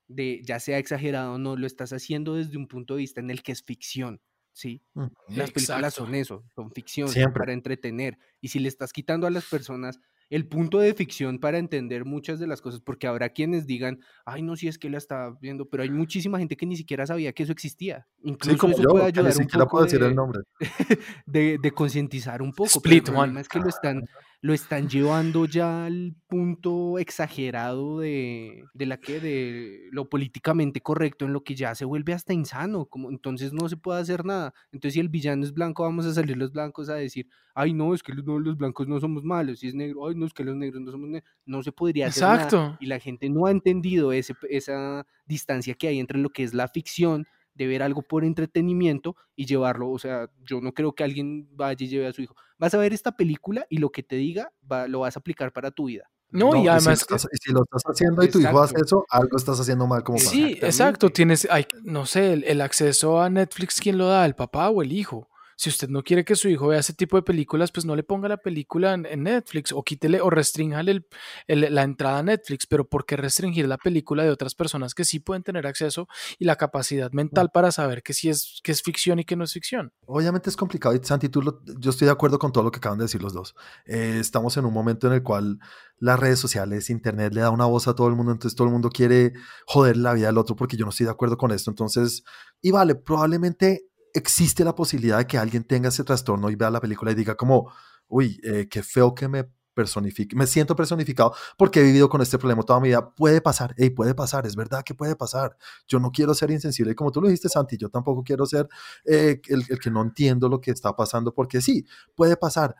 de, 0.07 0.41
ya 0.43 0.59
sea 0.59 0.77
exagerado 0.77 1.33
o 1.33 1.37
no, 1.37 1.55
lo 1.55 1.67
estás 1.67 1.93
haciendo 1.93 2.35
desde 2.35 2.57
un 2.57 2.67
punto 2.67 2.95
de 2.95 2.99
vista 2.99 3.21
en 3.21 3.31
el 3.31 3.43
que 3.43 3.51
es 3.51 3.63
ficción, 3.63 4.21
¿sí? 4.53 4.81
Las 5.27 5.51
películas 5.51 5.93
exacto. 5.93 6.05
son 6.05 6.15
eso, 6.15 6.43
son 6.55 6.71
ficción, 6.71 7.09
Siempre. 7.09 7.39
para 7.39 7.53
entretener. 7.53 8.17
Y 8.41 8.49
si 8.49 8.59
le 8.59 8.67
estás 8.67 8.93
quitando 8.93 9.27
a 9.27 9.31
las 9.31 9.45
personas 9.45 9.99
el 10.31 10.47
punto 10.47 10.79
de 10.79 10.93
ficción 10.93 11.39
para 11.39 11.57
entender 11.57 12.05
muchas 12.05 12.39
de 12.39 12.47
las 12.47 12.61
cosas, 12.61 12.79
porque 12.79 13.05
habrá 13.05 13.29
quienes 13.29 13.67
digan, 13.67 13.99
ay, 14.25 14.41
no, 14.41 14.55
si 14.55 14.69
es 14.69 14.79
que 14.79 14.89
la 14.89 14.97
está 14.97 15.29
viendo, 15.41 15.69
pero 15.69 15.83
hay 15.83 15.89
muchísima 15.89 16.39
gente 16.39 16.55
que 16.55 16.65
ni 16.65 16.77
siquiera 16.77 17.05
sabía 17.05 17.33
que 17.33 17.43
eso 17.43 17.51
existía. 17.51 18.07
Incluso 18.23 18.53
sí, 18.53 18.57
como 18.57 18.73
eso 18.73 18.83
yo, 18.83 18.89
puede 18.89 19.05
ayudar 19.05 19.33
un 19.37 19.47
poco 19.47 19.67
puedo 19.69 19.85
de, 19.85 19.91
decir 19.91 20.07
el 20.07 20.15
nombre. 20.15 20.39
de, 21.25 21.57
de 21.61 21.71
concientizar 21.71 22.41
un 22.41 22.53
poco. 22.53 22.69
Split 22.69 23.03
pero 23.03 23.13
el 23.13 23.17
problema 23.17 23.41
es 23.41 23.49
que 23.49 23.59
lo 23.59 23.67
están, 23.67 24.05
lo 24.43 24.53
están 24.55 24.89
llevando 24.89 25.45
ya 25.45 25.85
al 25.85 26.15
punto 26.27 26.97
exagerado 26.97 27.99
de, 27.99 28.63
de 28.73 28.85
la 28.87 28.97
que 28.97 29.19
de 29.19 29.87
lo 29.91 30.09
políticamente 30.09 30.81
correcto 30.81 31.25
en 31.25 31.33
lo 31.33 31.43
que 31.43 31.53
ya 31.55 31.75
se 31.75 31.85
vuelve 31.85 32.13
hasta 32.13 32.33
insano 32.33 32.85
como 32.87 33.11
entonces 33.11 33.53
no 33.53 33.69
se 33.69 33.77
puede 33.77 34.01
hacer 34.01 34.25
nada. 34.25 34.53
Entonces 34.71 34.95
si 34.95 34.99
el 34.99 35.09
villano 35.09 35.43
es 35.43 35.53
blanco 35.53 35.83
vamos 35.83 36.07
a 36.07 36.13
salir 36.13 36.37
los 36.37 36.51
blancos 36.51 36.89
a 36.89 36.95
decir 36.95 37.27
ay 37.53 37.73
no 37.73 37.93
es 37.93 38.01
que 38.01 38.13
los, 38.13 38.25
no, 38.25 38.39
los 38.39 38.57
blancos 38.57 38.87
no 38.87 38.99
somos 38.99 39.23
malos 39.23 39.59
si 39.59 39.67
es 39.67 39.75
negro 39.75 40.07
ay 40.07 40.15
no 40.15 40.25
es 40.25 40.33
que 40.33 40.43
los 40.43 40.55
negros 40.55 40.81
no 40.81 40.91
somos 40.91 41.09
negros 41.09 41.31
no 41.45 41.61
se 41.61 41.71
podría 41.71 42.07
hacer 42.07 42.23
Exacto. 42.23 42.57
nada 42.57 42.77
y 42.79 42.87
la 42.87 42.99
gente 42.99 43.29
no 43.29 43.45
ha 43.45 43.51
entendido 43.51 44.11
ese, 44.11 44.33
esa 44.49 45.05
distancia 45.25 45.75
que 45.75 45.87
hay 45.87 45.99
entre 45.99 46.17
lo 46.17 46.29
que 46.29 46.43
es 46.43 46.53
la 46.55 46.67
ficción 46.67 47.27
de 47.53 47.67
ver 47.67 47.83
algo 47.83 48.01
por 48.01 48.23
entretenimiento 48.23 49.15
y 49.35 49.45
llevarlo, 49.45 49.89
o 49.89 49.99
sea, 49.99 50.29
yo 50.43 50.61
no 50.61 50.73
creo 50.73 50.93
que 50.93 51.03
alguien 51.03 51.47
vaya 51.55 51.77
y 51.79 51.87
lleve 51.87 52.07
a 52.07 52.13
su 52.13 52.21
hijo, 52.21 52.35
vas 52.57 52.73
a 52.73 52.77
ver 52.77 52.93
esta 52.93 53.15
película 53.15 53.65
y 53.69 53.77
lo 53.77 53.89
que 53.89 54.03
te 54.03 54.15
diga 54.15 54.51
va, 54.71 54.87
lo 54.87 55.01
vas 55.01 55.17
a 55.17 55.19
aplicar 55.19 55.51
para 55.51 55.71
tu 55.71 55.85
vida. 55.85 56.09
No, 56.31 56.51
no, 56.51 56.63
y 56.63 56.67
además. 56.67 56.99
Si, 56.99 57.05
que... 57.05 57.19
si, 57.19 57.51
lo 57.51 57.63
estás 57.63 57.83
haciendo 57.85 58.23
y 58.23 58.29
tu 58.29 58.39
hijo 58.39 58.61
hace 58.61 58.75
eso, 58.77 59.05
algo 59.09 59.35
estás 59.35 59.59
haciendo 59.59 59.85
mal 59.85 60.01
como 60.03 60.17
Sí, 60.17 60.57
exacto. 60.61 61.09
Tienes, 61.09 61.45
hay, 61.51 61.65
no 61.83 62.05
sé, 62.05 62.33
el, 62.33 62.43
el, 62.45 62.61
acceso 62.61 63.21
a 63.21 63.29
Netflix, 63.29 63.81
¿quién 63.81 63.97
lo 63.97 64.07
da? 64.07 64.25
¿El 64.25 64.35
papá 64.35 64.69
o 64.69 64.81
el 64.81 64.93
hijo? 64.93 65.27
Si 65.61 65.69
usted 65.69 65.89
no 65.89 66.01
quiere 66.01 66.25
que 66.25 66.35
su 66.35 66.49
hijo 66.49 66.69
vea 66.69 66.79
ese 66.79 66.95
tipo 66.95 67.17
de 67.17 67.21
películas, 67.21 67.71
pues 67.71 67.85
no 67.85 67.95
le 67.95 68.01
ponga 68.01 68.27
la 68.27 68.37
película 68.37 68.95
en, 68.95 69.21
Netflix 69.21 69.71
o 69.71 69.83
quítele 69.83 70.19
o 70.19 70.31
restríngale 70.31 71.05
la 71.47 71.83
entrada 71.83 72.17
a 72.17 72.23
Netflix. 72.23 72.65
Pero 72.65 72.89
¿por 72.89 73.05
qué 73.05 73.15
restringir 73.15 73.67
la 73.67 73.77
película 73.77 74.23
de 74.23 74.31
otras 74.31 74.55
personas 74.55 74.95
que 74.95 75.05
sí 75.05 75.19
pueden 75.19 75.43
tener 75.43 75.67
acceso 75.67 76.07
y 76.39 76.45
la 76.45 76.55
capacidad 76.55 77.11
mental 77.11 77.51
para 77.53 77.71
saber 77.71 78.01
que 78.01 78.13
sí 78.13 78.27
es, 78.27 78.59
que 78.63 78.71
es 78.71 78.81
ficción 78.81 79.19
y 79.19 79.23
que 79.23 79.35
no 79.35 79.43
es 79.43 79.53
ficción? 79.53 79.93
Obviamente 80.07 80.49
es 80.49 80.57
complicado. 80.57 80.95
Y 80.95 80.99
Santi, 81.03 81.29
tú 81.29 81.43
yo 81.77 81.91
estoy 81.91 82.07
de 82.07 82.11
acuerdo 82.11 82.39
con 82.39 82.51
todo 82.51 82.63
lo 82.63 82.71
que 82.71 82.79
acaban 82.79 82.97
de 82.97 83.03
decir 83.03 83.21
los 83.21 83.33
dos. 83.33 83.53
Eh, 83.85 84.17
estamos 84.19 84.57
en 84.57 84.65
un 84.65 84.73
momento 84.73 85.05
en 85.05 85.13
el 85.13 85.21
cual 85.21 85.59
las 85.99 86.19
redes 86.19 86.39
sociales, 86.39 86.89
internet 86.89 87.35
le 87.35 87.41
da 87.41 87.51
una 87.51 87.65
voz 87.65 87.87
a 87.87 87.93
todo 87.93 88.07
el 88.07 88.15
mundo, 88.15 88.31
entonces 88.31 88.55
todo 88.55 88.65
el 88.65 88.73
mundo 88.73 88.89
quiere 88.89 89.33
joder 89.67 89.97
la 89.97 90.13
vida 90.13 90.25
del 90.25 90.39
otro 90.39 90.55
porque 90.55 90.75
yo 90.75 90.85
no 90.85 90.89
estoy 90.89 91.05
de 91.05 91.11
acuerdo 91.11 91.37
con 91.37 91.51
esto. 91.51 91.69
Entonces, 91.69 92.23
y 92.63 92.71
vale, 92.71 92.95
probablemente 92.95 93.90
existe 94.13 94.63
la 94.63 94.75
posibilidad 94.75 95.17
de 95.17 95.27
que 95.27 95.37
alguien 95.37 95.63
tenga 95.63 95.89
ese 95.89 96.03
trastorno 96.03 96.49
y 96.49 96.55
vea 96.55 96.69
la 96.69 96.81
película 96.81 97.11
y 97.11 97.15
diga 97.15 97.35
como, 97.35 97.71
uy, 98.07 98.39
eh, 98.43 98.67
qué 98.69 98.83
feo 98.83 99.13
que 99.15 99.27
me 99.27 99.49
personifique, 99.73 100.35
me 100.35 100.47
siento 100.47 100.75
personificado 100.75 101.33
porque 101.57 101.79
he 101.79 101.83
vivido 101.83 102.09
con 102.09 102.21
este 102.21 102.37
problema 102.37 102.63
toda 102.63 102.79
mi 102.79 102.89
vida. 102.89 103.13
Puede 103.13 103.41
pasar, 103.41 103.73
hey, 103.77 103.89
puede 103.89 104.13
pasar, 104.13 104.45
es 104.45 104.55
verdad 104.55 104.83
que 104.83 104.93
puede 104.93 105.15
pasar. 105.15 105.57
Yo 105.87 105.99
no 105.99 106.11
quiero 106.11 106.33
ser 106.33 106.51
insensible, 106.51 106.95
como 106.95 107.11
tú 107.11 107.21
lo 107.21 107.27
dijiste, 107.27 107.49
Santi, 107.49 107.77
yo 107.77 107.89
tampoco 107.89 108.23
quiero 108.23 108.45
ser 108.45 108.67
eh, 109.05 109.41
el, 109.47 109.63
el 109.69 109.79
que 109.79 109.89
no 109.89 110.01
entiendo 110.01 110.49
lo 110.49 110.59
que 110.59 110.71
está 110.71 110.95
pasando, 110.95 111.33
porque 111.33 111.61
sí, 111.61 111.85
puede 112.15 112.35
pasar, 112.37 112.75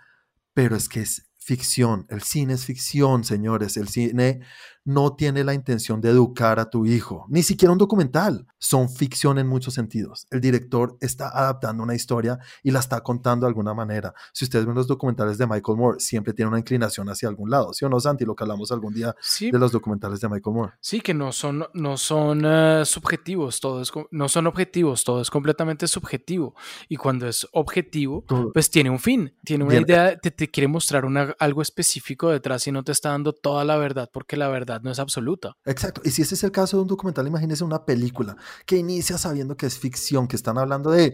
pero 0.54 0.76
es 0.76 0.90
que 0.90 1.02
es 1.02 1.32
ficción. 1.42 2.06
El 2.10 2.22
cine 2.22 2.54
es 2.54 2.66
ficción, 2.66 3.24
señores. 3.24 3.76
El 3.76 3.88
cine 3.88 4.42
no 4.84 5.16
tiene 5.16 5.44
la 5.44 5.54
intención 5.54 6.02
de 6.02 6.10
educar 6.10 6.60
a 6.60 6.70
tu 6.70 6.86
hijo, 6.86 7.26
ni 7.30 7.44
siquiera 7.44 7.72
un 7.72 7.78
documental. 7.78 8.48
Son 8.58 8.90
ficción 8.90 9.40
en 9.40 9.48
muchos 9.48 9.74
sentidos. 9.74 10.28
El 10.30 10.40
director 10.40 10.96
está 11.02 11.30
adaptando 11.30 11.82
una 11.82 11.96
historia 11.96 12.38
y 12.62 12.72
la 12.72 12.80
está 12.80 13.02
contando 13.02 13.46
de 13.46 13.50
alguna 13.50 13.74
manera. 13.74 14.14
Si 14.34 14.46
ustedes 14.46 14.66
ven 14.66 14.76
los 14.76 14.88
documentales 14.88 15.38
de 15.40 15.48
Michael 15.48 15.78
Moore, 15.78 16.00
siempre 16.00 16.34
tiene 16.34 16.50
una 16.50 16.60
inclinación 16.60 17.10
hacia 17.10 17.28
algún 17.28 17.50
lado, 17.50 17.74
¿sí 17.74 17.86
o 17.86 17.90
no, 17.90 18.00
Santi? 18.00 18.24
Lo 18.24 18.36
que 18.36 18.44
hablamos 18.44 18.72
algún 18.72 18.94
día 18.94 19.16
de 19.40 19.58
los 19.58 19.72
documentales 19.72 20.22
de 20.22 20.30
Michael 20.30 20.56
Moore. 20.56 20.74
Sí, 20.80 21.02
que 21.02 21.14
no 21.14 21.32
son, 21.32 21.66
no 21.74 21.98
son 21.98 22.44
eh, 22.46 22.84
subjetivos, 22.86 23.60
todo 23.60 23.82
es, 23.82 23.92
no 24.12 24.30
son 24.30 24.48
objetivos, 24.48 25.04
todo 25.04 25.22
es 25.22 25.30
completamente 25.30 25.88
subjetivo. 25.88 26.56
Y 26.88 26.98
cuando 26.98 27.28
es 27.28 27.48
objetivo, 27.54 28.24
pues 28.54 28.70
tiene 28.70 28.90
un 28.90 29.00
fin, 29.00 29.34
tiene 29.44 29.64
una 29.64 29.80
idea, 29.80 30.18
te, 30.18 30.30
te 30.30 30.50
quiere 30.50 30.68
mostrar 30.68 31.06
una, 31.06 31.36
algo 31.40 31.62
específico 31.62 32.30
detrás 32.30 32.68
y 32.68 32.72
no 32.72 32.84
te 32.84 32.92
está 32.92 33.10
dando 33.10 33.34
toda 33.34 33.66
la 33.66 33.78
verdad, 33.78 34.10
porque 34.14 34.38
la 34.38 34.50
verdad 34.50 34.71
no 34.80 34.92
es 34.92 35.00
absoluta. 35.00 35.56
Exacto. 35.66 36.02
Y 36.04 36.12
si 36.12 36.22
ese 36.22 36.36
es 36.36 36.44
el 36.44 36.52
caso 36.52 36.78
de 36.78 36.84
un 36.84 36.88
documental, 36.88 37.28
imagínese 37.28 37.64
una 37.64 37.86
película 37.86 38.36
que 38.66 38.78
inicia 38.78 39.18
sabiendo 39.18 39.58
que 39.58 39.66
es 39.66 39.78
ficción, 39.78 40.28
que 40.28 40.36
están 40.36 40.58
hablando 40.58 40.92
de, 40.92 41.14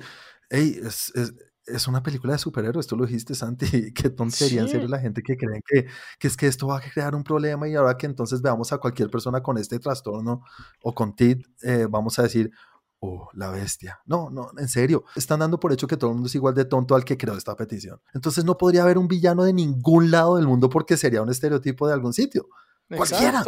hey, 0.49 0.79
es, 0.83 1.11
es, 1.65 1.87
una 1.87 2.01
película 2.01 2.33
de 2.33 2.39
superhéroes, 2.39 2.87
tú 2.87 2.95
lo 2.95 3.05
dijiste, 3.05 3.35
Santi, 3.35 3.91
qué 3.93 4.09
tontería 4.09 4.61
en 4.61 4.69
serio 4.69 4.87
la 4.87 4.99
gente 4.99 5.21
que 5.21 5.35
creen 5.35 5.61
que, 5.65 5.87
que, 6.19 6.27
es 6.27 6.37
que 6.37 6.47
esto 6.47 6.67
va 6.67 6.77
a 6.77 6.81
crear 6.81 7.15
un 7.15 7.23
problema 7.23 7.67
y 7.67 7.75
ahora 7.75 7.97
que 7.97 8.05
entonces 8.05 8.41
veamos 8.41 8.71
a 8.71 8.77
cualquier 8.77 9.09
persona 9.09 9.41
con 9.41 9.57
este 9.57 9.79
trastorno 9.79 10.43
o 10.81 10.93
con 10.93 11.15
TID, 11.15 11.45
eh, 11.63 11.87
vamos 11.89 12.17
a 12.19 12.23
decir, 12.23 12.51
oh, 12.99 13.29
la 13.33 13.49
bestia. 13.49 13.99
No, 14.05 14.29
no, 14.29 14.51
en 14.57 14.67
serio. 14.67 15.03
Están 15.15 15.39
dando 15.39 15.59
por 15.59 15.71
hecho 15.71 15.87
que 15.87 15.97
todo 15.97 16.11
el 16.11 16.15
mundo 16.15 16.27
es 16.27 16.35
igual 16.35 16.53
de 16.55 16.65
tonto 16.65 16.95
al 16.95 17.05
que 17.05 17.17
creó 17.17 17.35
esta 17.35 17.55
petición. 17.55 17.99
Entonces 18.13 18.45
no 18.45 18.57
podría 18.57 18.83
haber 18.83 18.97
un 18.97 19.07
villano 19.07 19.43
de 19.43 19.53
ningún 19.53 20.11
lado 20.11 20.37
del 20.37 20.47
mundo 20.47 20.69
porque 20.69 20.97
sería 20.97 21.21
un 21.21 21.29
estereotipo 21.29 21.87
de 21.87 21.93
algún 21.93 22.13
sitio. 22.13 22.47
Cualquiera. 22.89 23.43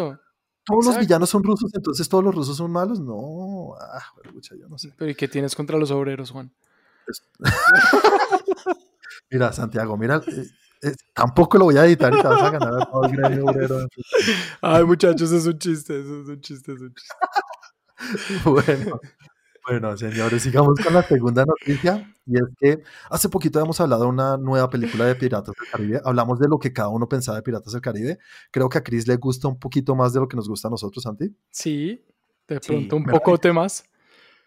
Todos 0.65 0.85
los 0.85 0.99
villanos 0.99 1.29
son 1.29 1.43
rusos, 1.43 1.71
entonces 1.73 2.07
todos 2.07 2.23
los 2.23 2.35
rusos 2.35 2.55
son 2.57 2.71
malos. 2.71 2.99
No, 2.99 3.73
ah, 3.79 4.03
yo 4.59 4.67
no 4.67 4.77
sé. 4.77 4.93
Pero 4.97 5.09
¿y 5.09 5.15
qué 5.15 5.27
tienes 5.27 5.55
contra 5.55 5.77
los 5.77 5.89
obreros, 5.89 6.31
Juan? 6.31 6.53
mira, 9.31 9.51
Santiago, 9.51 9.97
mira, 9.97 10.21
eh, 10.27 10.45
eh, 10.81 10.95
tampoco 11.13 11.57
lo 11.57 11.65
voy 11.65 11.77
a 11.77 11.85
editar 11.85 12.13
y 12.13 12.21
te 12.21 12.27
vas 12.27 12.41
a 12.41 12.51
ganar 12.51 12.81
a 12.81 12.85
todo 12.85 13.03
el 13.05 13.11
gremio 13.11 13.45
obrero. 13.47 13.87
Ay, 14.61 14.83
muchachos, 14.83 15.31
es 15.31 15.45
un 15.45 15.57
chiste, 15.57 15.99
es 15.99 16.05
un 16.05 16.39
chiste, 16.41 16.73
es 16.73 16.81
un 16.81 16.93
chiste. 16.93 17.15
bueno, 18.45 18.99
bueno, 19.67 19.95
señores, 19.97 20.43
sigamos 20.43 20.79
con 20.83 20.93
la 20.93 21.03
segunda 21.03 21.45
noticia. 21.45 22.15
Y 22.25 22.35
es 22.35 22.43
que 22.59 22.83
hace 23.09 23.27
poquito 23.27 23.59
hemos 23.59 23.79
hablado 23.81 24.03
de 24.03 24.09
una 24.09 24.37
nueva 24.37 24.69
película 24.69 25.05
de 25.05 25.15
Piratas 25.15 25.55
del 25.59 25.69
Caribe. 25.71 26.01
Hablamos 26.05 26.39
de 26.39 26.47
lo 26.47 26.59
que 26.59 26.71
cada 26.71 26.89
uno 26.89 27.09
pensaba 27.09 27.37
de 27.37 27.41
Piratas 27.41 27.73
del 27.73 27.81
Caribe. 27.81 28.19
Creo 28.51 28.69
que 28.69 28.77
a 28.77 28.83
Chris 28.83 29.07
le 29.07 29.15
gusta 29.15 29.47
un 29.47 29.57
poquito 29.57 29.95
más 29.95 30.13
de 30.13 30.19
lo 30.19 30.27
que 30.27 30.37
nos 30.37 30.47
gusta 30.47 30.67
a 30.67 30.71
nosotros, 30.71 31.03
Santi. 31.03 31.35
Sí, 31.49 32.05
de 32.47 32.59
pronto 32.59 32.95
un 32.97 33.05
poco 33.05 33.37
de 33.37 33.51
más. 33.51 33.83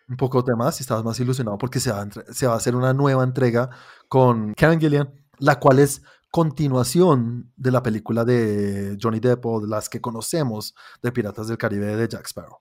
Un 0.09 0.17
poco 0.17 0.43
de 0.43 0.55
más 0.55 0.79
y 0.81 0.83
estabas 0.83 1.05
más 1.05 1.19
ilusionado 1.19 1.59
porque 1.59 1.81
se 1.81 1.91
va, 1.91 2.03
a 2.03 2.33
se 2.33 2.47
va 2.47 2.55
a 2.55 2.57
hacer 2.57 2.77
una 2.77 2.93
nueva 2.93 3.25
entrega 3.25 3.71
con 4.09 4.53
Karen 4.55 4.81
Gillian, 4.81 5.13
la 5.39 5.59
cual 5.59 5.79
es 5.79 6.03
continuación 6.31 7.53
de 7.57 7.71
la 7.71 7.83
película 7.83 8.25
de 8.25 8.97
Johnny 9.01 9.21
Depp 9.21 9.45
o 9.45 9.61
de 9.61 9.69
las 9.69 9.89
que 9.89 10.01
conocemos 10.01 10.75
de 11.03 11.13
Piratas 11.13 11.49
del 11.49 11.59
Caribe 11.59 11.97
de 11.97 12.09
Jack 12.09 12.27
Sparrow. 12.27 12.61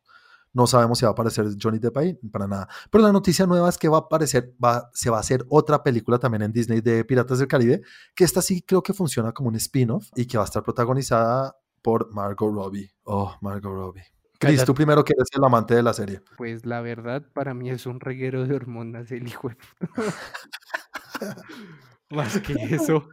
No 0.53 0.67
sabemos 0.67 0.99
si 0.99 1.05
va 1.05 1.09
a 1.09 1.13
aparecer 1.13 1.45
Johnny 1.61 1.79
Depp 1.79 1.97
ahí, 1.97 2.13
para 2.31 2.47
nada. 2.47 2.67
Pero 2.89 3.03
la 3.03 3.11
noticia 3.11 3.45
nueva 3.45 3.69
es 3.69 3.77
que 3.77 3.87
va 3.87 3.97
a 3.97 4.01
aparecer, 4.01 4.53
va, 4.63 4.89
se 4.93 5.09
va 5.09 5.17
a 5.17 5.21
hacer 5.21 5.45
otra 5.49 5.83
película 5.83 6.19
también 6.19 6.41
en 6.41 6.51
Disney 6.51 6.81
de 6.81 7.05
Piratas 7.05 7.39
del 7.39 7.47
Caribe, 7.47 7.81
que 8.13 8.23
esta 8.23 8.41
sí 8.41 8.61
creo 8.61 8.83
que 8.83 8.93
funciona 8.93 9.31
como 9.31 9.49
un 9.49 9.55
spin-off 9.55 10.09
y 10.15 10.25
que 10.25 10.37
va 10.37 10.43
a 10.43 10.45
estar 10.45 10.63
protagonizada 10.63 11.55
por 11.81 12.13
Margot 12.13 12.53
Robbie. 12.53 12.91
Oh, 13.03 13.35
Margot 13.41 13.73
Robbie. 13.73 14.03
Chris, 14.39 14.65
tú 14.65 14.73
primero 14.73 15.03
que 15.03 15.13
eres 15.15 15.29
el 15.33 15.43
amante 15.43 15.75
de 15.75 15.83
la 15.83 15.93
serie. 15.93 16.21
Pues 16.35 16.65
la 16.65 16.81
verdad, 16.81 17.23
para 17.33 17.53
mí 17.53 17.69
es 17.69 17.85
un 17.85 17.99
reguero 17.99 18.47
de 18.47 18.55
hormonas 18.55 19.11
el 19.11 19.27
hijo. 19.27 19.51
Más 22.09 22.39
que 22.39 22.53
eso. 22.53 23.07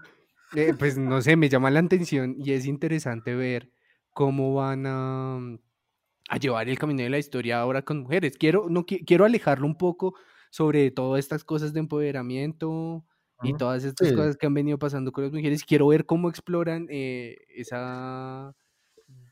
Eh, 0.55 0.73
pues 0.79 0.97
no 0.97 1.21
sé, 1.21 1.37
me 1.37 1.51
llama 1.51 1.71
la 1.71 1.81
atención 1.81 2.35
y 2.39 2.53
es 2.53 2.65
interesante 2.65 3.35
ver 3.35 3.71
cómo 4.15 4.55
van 4.55 4.87
a 4.87 5.39
a 6.29 6.37
llevar 6.37 6.69
el 6.69 6.79
camino 6.79 7.03
de 7.03 7.11
la 7.11 7.19
historia 7.19 7.61
ahora 7.61 7.83
con 7.83 8.01
mujeres. 8.01 8.37
Quiero, 8.39 8.67
no, 8.69 8.85
quiero 8.85 9.25
alejarlo 9.25 9.67
un 9.67 9.77
poco 9.77 10.15
sobre 10.51 10.91
todas 10.91 11.19
estas 11.19 11.45
cosas 11.45 11.73
de 11.73 11.81
empoderamiento 11.81 13.05
y 13.43 13.55
todas 13.55 13.85
estas 13.85 14.13
cosas 14.13 14.37
que 14.37 14.47
han 14.47 14.55
venido 14.55 14.79
pasando 14.79 15.13
con 15.13 15.25
las 15.25 15.33
mujeres. 15.33 15.65
Quiero 15.65 15.89
ver 15.89 16.07
cómo 16.07 16.29
exploran 16.29 16.87
eh, 16.91 17.37
esa 17.49 18.55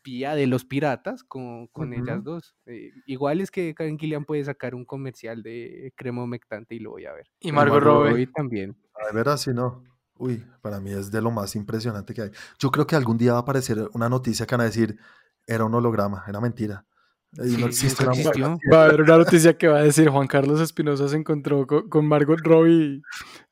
vía 0.05 0.35
de 0.35 0.47
los 0.47 0.65
piratas 0.65 1.25
con, 1.25 1.67
con 1.69 1.93
ellas 1.93 2.23
dos. 2.23 2.55
Eh, 2.67 2.93
igual 3.07 3.41
es 3.41 3.51
que 3.51 3.75
Karen 3.75 3.99
Killian 3.99 4.25
puede 4.25 4.45
sacar 4.45 4.75
un 4.75 4.85
comercial 4.85 5.43
de 5.43 5.93
crema 5.97 6.23
humectante 6.23 6.77
y 6.77 6.79
lo 6.79 6.93
voy 6.93 7.07
a 7.07 7.13
ver. 7.13 7.27
Y 7.41 7.53
Margot, 7.53 7.83
Robbie 7.83 8.29
también. 8.29 8.77
A 9.11 9.13
ver, 9.13 9.29
así 9.29 9.53
no. 9.53 9.83
Uy, 10.19 10.43
para 10.63 10.81
mí 10.81 10.93
es 10.93 11.11
de 11.11 11.21
lo 11.21 11.31
más 11.31 11.57
impresionante 11.57 12.15
que 12.15 12.23
hay. 12.23 12.31
Yo 12.59 12.71
creo 12.71 12.87
que 12.87 12.97
algún 12.97 13.19
día 13.19 13.33
va 13.33 13.39
a 13.39 13.43
aparecer 13.43 13.91
una 13.93 14.09
noticia 14.09 14.47
que 14.47 14.55
van 14.55 14.63
a 14.63 14.65
decir, 14.65 14.99
era 15.47 15.65
un 15.65 15.75
holograma, 15.75 16.25
era 16.27 16.41
mentira. 16.41 16.85
no 17.33 17.67
existe 17.67 18.05
Va 18.05 18.83
a 18.83 18.85
haber 18.87 19.03
una 19.03 19.19
noticia 19.19 19.57
que 19.57 19.69
va 19.69 19.79
a 19.79 19.83
decir 19.83 20.09
Juan 20.09 20.27
Carlos 20.27 20.61
Espinosa 20.61 21.09
se 21.09 21.17
encontró 21.17 21.67
con, 21.67 22.07
Margot 22.07 22.41
Robbie 22.41 22.73
y 22.73 23.03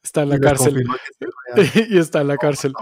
está 0.03 0.23
en 0.23 0.31
la 0.31 0.39
cárcel. 0.41 0.85
y 1.89 1.99
está 1.99 2.21
en 2.21 2.29
la 2.29 2.37
cárcel. 2.37 2.73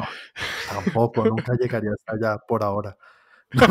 tampoco, 0.68 1.24
nunca 1.24 1.54
llegaría 1.60 1.90
hasta 1.92 2.14
allá 2.14 2.38
por 2.46 2.62
ahora. 2.62 2.96
No 3.54 3.66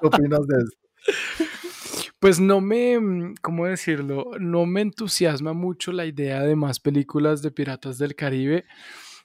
¿Qué 0.00 0.06
opinas 0.06 0.46
de 0.46 0.62
eso? 0.62 1.44
Pues 2.20 2.38
no 2.38 2.60
me, 2.60 3.34
¿cómo 3.40 3.66
decirlo? 3.66 4.32
No 4.38 4.66
me 4.66 4.82
entusiasma 4.82 5.54
mucho 5.54 5.90
la 5.90 6.04
idea 6.04 6.42
de 6.42 6.54
más 6.54 6.78
películas 6.78 7.40
de 7.40 7.50
Piratas 7.50 7.96
del 7.96 8.14
Caribe. 8.14 8.66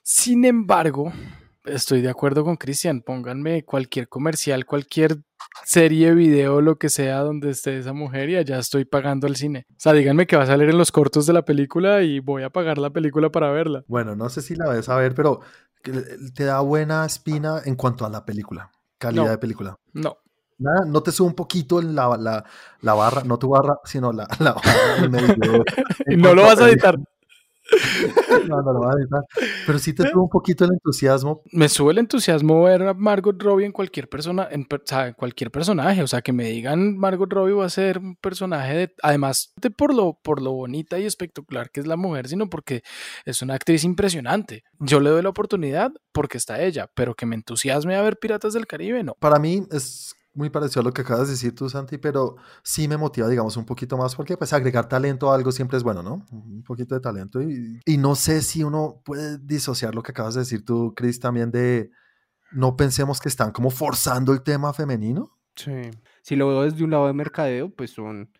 Sin 0.02 0.44
embargo, 0.46 1.12
estoy 1.66 2.00
de 2.00 2.10
acuerdo 2.10 2.44
con 2.44 2.56
Cristian. 2.56 3.02
Pónganme 3.02 3.64
cualquier 3.64 4.08
comercial, 4.08 4.66
cualquier 4.66 5.18
serie, 5.64 6.14
video, 6.14 6.60
lo 6.60 6.78
que 6.78 6.88
sea 6.88 7.20
donde 7.20 7.50
esté 7.50 7.78
esa 7.78 7.92
mujer 7.92 8.30
y 8.30 8.36
allá 8.36 8.58
estoy 8.58 8.84
pagando 8.84 9.26
el 9.26 9.36
cine. 9.36 9.66
O 9.70 9.74
sea, 9.78 9.92
díganme 9.92 10.26
que 10.26 10.36
va 10.36 10.44
a 10.44 10.46
salir 10.46 10.68
en 10.68 10.78
los 10.78 10.92
cortos 10.92 11.26
de 11.26 11.32
la 11.32 11.44
película 11.44 12.02
y 12.02 12.20
voy 12.20 12.42
a 12.42 12.50
pagar 12.50 12.78
la 12.78 12.90
película 12.90 13.30
para 13.30 13.50
verla. 13.50 13.84
Bueno, 13.88 14.16
no 14.16 14.28
sé 14.28 14.42
si 14.42 14.54
la 14.54 14.68
ves 14.68 14.88
a 14.88 14.96
ver, 14.96 15.14
pero 15.14 15.40
te 16.34 16.44
da 16.44 16.60
buena 16.60 17.04
espina 17.04 17.62
en 17.64 17.76
cuanto 17.76 18.04
a 18.04 18.10
la 18.10 18.24
película, 18.24 18.70
calidad 18.98 19.30
de 19.30 19.38
película. 19.38 19.76
No. 19.92 20.18
Nada, 20.58 20.86
no 20.86 21.02
te 21.02 21.12
sube 21.12 21.28
un 21.28 21.34
poquito 21.34 21.80
en 21.80 21.94
la, 21.94 22.16
la, 22.16 22.42
la 22.80 22.94
barra, 22.94 23.22
no 23.24 23.38
tu 23.38 23.50
barra, 23.50 23.78
sino 23.84 24.10
la, 24.12 24.26
la 24.38 24.54
barra 24.54 25.08
medio. 25.08 25.64
no 26.16 26.34
lo 26.34 26.42
vas 26.42 26.60
a 26.60 26.68
editar. 26.68 26.96
No, 28.48 28.62
no 28.62 28.72
lo 28.72 28.80
va 28.80 28.90
a 28.90 28.94
editar. 29.00 29.24
Pero 29.66 29.78
sí 29.78 29.92
te 29.92 30.08
sube 30.08 30.22
un 30.22 30.28
poquito 30.28 30.64
el 30.64 30.72
entusiasmo. 30.72 31.42
Me 31.52 31.68
sube 31.68 31.92
el 31.92 31.98
entusiasmo 31.98 32.62
ver 32.62 32.82
a 32.82 32.94
Margot 32.94 33.40
Robbie 33.42 33.66
en 33.66 33.72
cualquier 33.72 34.08
persona, 34.08 34.48
en, 34.50 34.66
cualquier 35.16 35.50
personaje. 35.50 36.02
O 36.02 36.06
sea, 36.06 36.22
que 36.22 36.32
me 36.32 36.44
digan 36.44 36.96
Margot 36.96 37.32
Robbie 37.32 37.54
va 37.54 37.66
a 37.66 37.70
ser 37.70 37.98
un 37.98 38.16
personaje 38.16 38.74
de, 38.74 38.94
además 39.02 39.52
de 39.60 39.70
por 39.70 39.94
lo, 39.94 40.18
por 40.22 40.40
lo 40.40 40.52
bonita 40.52 40.98
y 40.98 41.04
espectacular 41.04 41.70
que 41.70 41.80
es 41.80 41.86
la 41.86 41.96
mujer, 41.96 42.28
sino 42.28 42.48
porque 42.48 42.82
es 43.24 43.42
una 43.42 43.54
actriz 43.54 43.84
impresionante. 43.84 44.64
Yo 44.78 45.00
le 45.00 45.10
doy 45.10 45.22
la 45.22 45.30
oportunidad 45.30 45.92
porque 46.12 46.38
está 46.38 46.62
ella, 46.62 46.90
pero 46.94 47.14
que 47.14 47.26
me 47.26 47.36
entusiasme 47.36 47.96
a 47.96 48.02
ver 48.02 48.18
Piratas 48.18 48.54
del 48.54 48.66
Caribe, 48.66 49.02
no. 49.02 49.14
Para 49.18 49.38
mí 49.38 49.62
es 49.70 50.14
muy 50.36 50.50
parecido 50.50 50.82
a 50.82 50.84
lo 50.84 50.92
que 50.92 51.02
acabas 51.02 51.26
de 51.26 51.32
decir 51.32 51.54
tú, 51.54 51.68
Santi, 51.68 51.98
pero 51.98 52.36
sí 52.62 52.86
me 52.86 52.96
motiva, 52.96 53.28
digamos, 53.28 53.56
un 53.56 53.64
poquito 53.64 53.96
más 53.96 54.14
porque 54.14 54.36
pues 54.36 54.52
agregar 54.52 54.88
talento 54.88 55.30
a 55.30 55.34
algo 55.34 55.50
siempre 55.50 55.76
es 55.78 55.82
bueno, 55.82 56.02
¿no? 56.02 56.24
Un 56.30 56.62
poquito 56.62 56.94
de 56.94 57.00
talento 57.00 57.42
y, 57.42 57.80
y 57.84 57.96
no 57.96 58.14
sé 58.14 58.42
si 58.42 58.62
uno 58.62 59.02
puede 59.04 59.38
disociar 59.38 59.94
lo 59.94 60.02
que 60.02 60.12
acabas 60.12 60.34
de 60.34 60.40
decir 60.40 60.64
tú, 60.64 60.94
Chris, 60.94 61.18
también 61.18 61.50
de 61.50 61.90
no 62.52 62.76
pensemos 62.76 63.20
que 63.20 63.28
están 63.28 63.50
como 63.50 63.70
forzando 63.70 64.32
el 64.32 64.42
tema 64.42 64.72
femenino. 64.72 65.36
Sí. 65.56 65.90
Si 66.22 66.36
lo 66.36 66.48
veo 66.48 66.62
desde 66.62 66.84
un 66.84 66.90
lado 66.90 67.06
de 67.06 67.12
mercadeo, 67.12 67.70
pues 67.70 67.90
son 67.90 68.30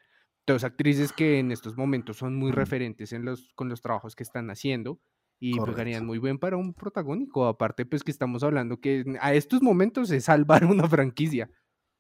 dos 0.47 0.65
actrices 0.65 1.13
que 1.13 1.39
en 1.39 1.51
estos 1.51 1.77
momentos 1.77 2.17
son 2.17 2.37
muy 2.37 2.53
referentes 2.53 3.13
en 3.13 3.25
los, 3.25 3.53
con 3.55 3.69
los 3.69 3.81
trabajos 3.81 4.15
que 4.15 4.23
están 4.23 4.49
haciendo 4.51 5.01
y 5.39 5.59
pegarían 5.61 6.07
muy 6.07 6.19
bien 6.19 6.39
para 6.39 6.57
un 6.57 6.73
protagónico. 6.73 7.47
Aparte, 7.47 7.85
pues 7.85 8.03
que 8.03 8.11
estamos 8.11 8.43
hablando 8.43 8.81
que 8.81 9.05
a 9.21 9.35
estos 9.35 9.63
momentos 9.63 10.11
es 10.11 10.25
salvar 10.25 10.65
una 10.67 10.89
franquicia. 10.89 11.51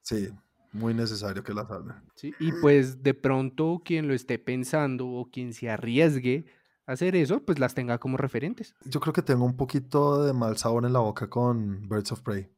Sí, 0.06 0.28
muy 0.70 0.94
necesario 0.94 1.42
que 1.42 1.52
la 1.52 1.66
salven. 1.66 1.96
Sí, 2.14 2.32
y 2.38 2.52
pues 2.52 3.02
de 3.02 3.12
pronto 3.12 3.82
quien 3.84 4.06
lo 4.06 4.14
esté 4.14 4.38
pensando 4.38 5.08
o 5.08 5.28
quien 5.28 5.52
se 5.52 5.68
arriesgue 5.68 6.46
a 6.86 6.92
hacer 6.92 7.16
eso, 7.16 7.44
pues 7.44 7.58
las 7.58 7.74
tenga 7.74 7.98
como 7.98 8.16
referentes. 8.16 8.76
Yo 8.84 9.00
creo 9.00 9.12
que 9.12 9.22
tengo 9.22 9.44
un 9.44 9.56
poquito 9.56 10.22
de 10.24 10.32
mal 10.32 10.56
sabor 10.58 10.84
en 10.84 10.92
la 10.92 11.00
boca 11.00 11.28
con 11.28 11.88
Birds 11.88 12.12
of 12.12 12.20
Prey 12.20 12.48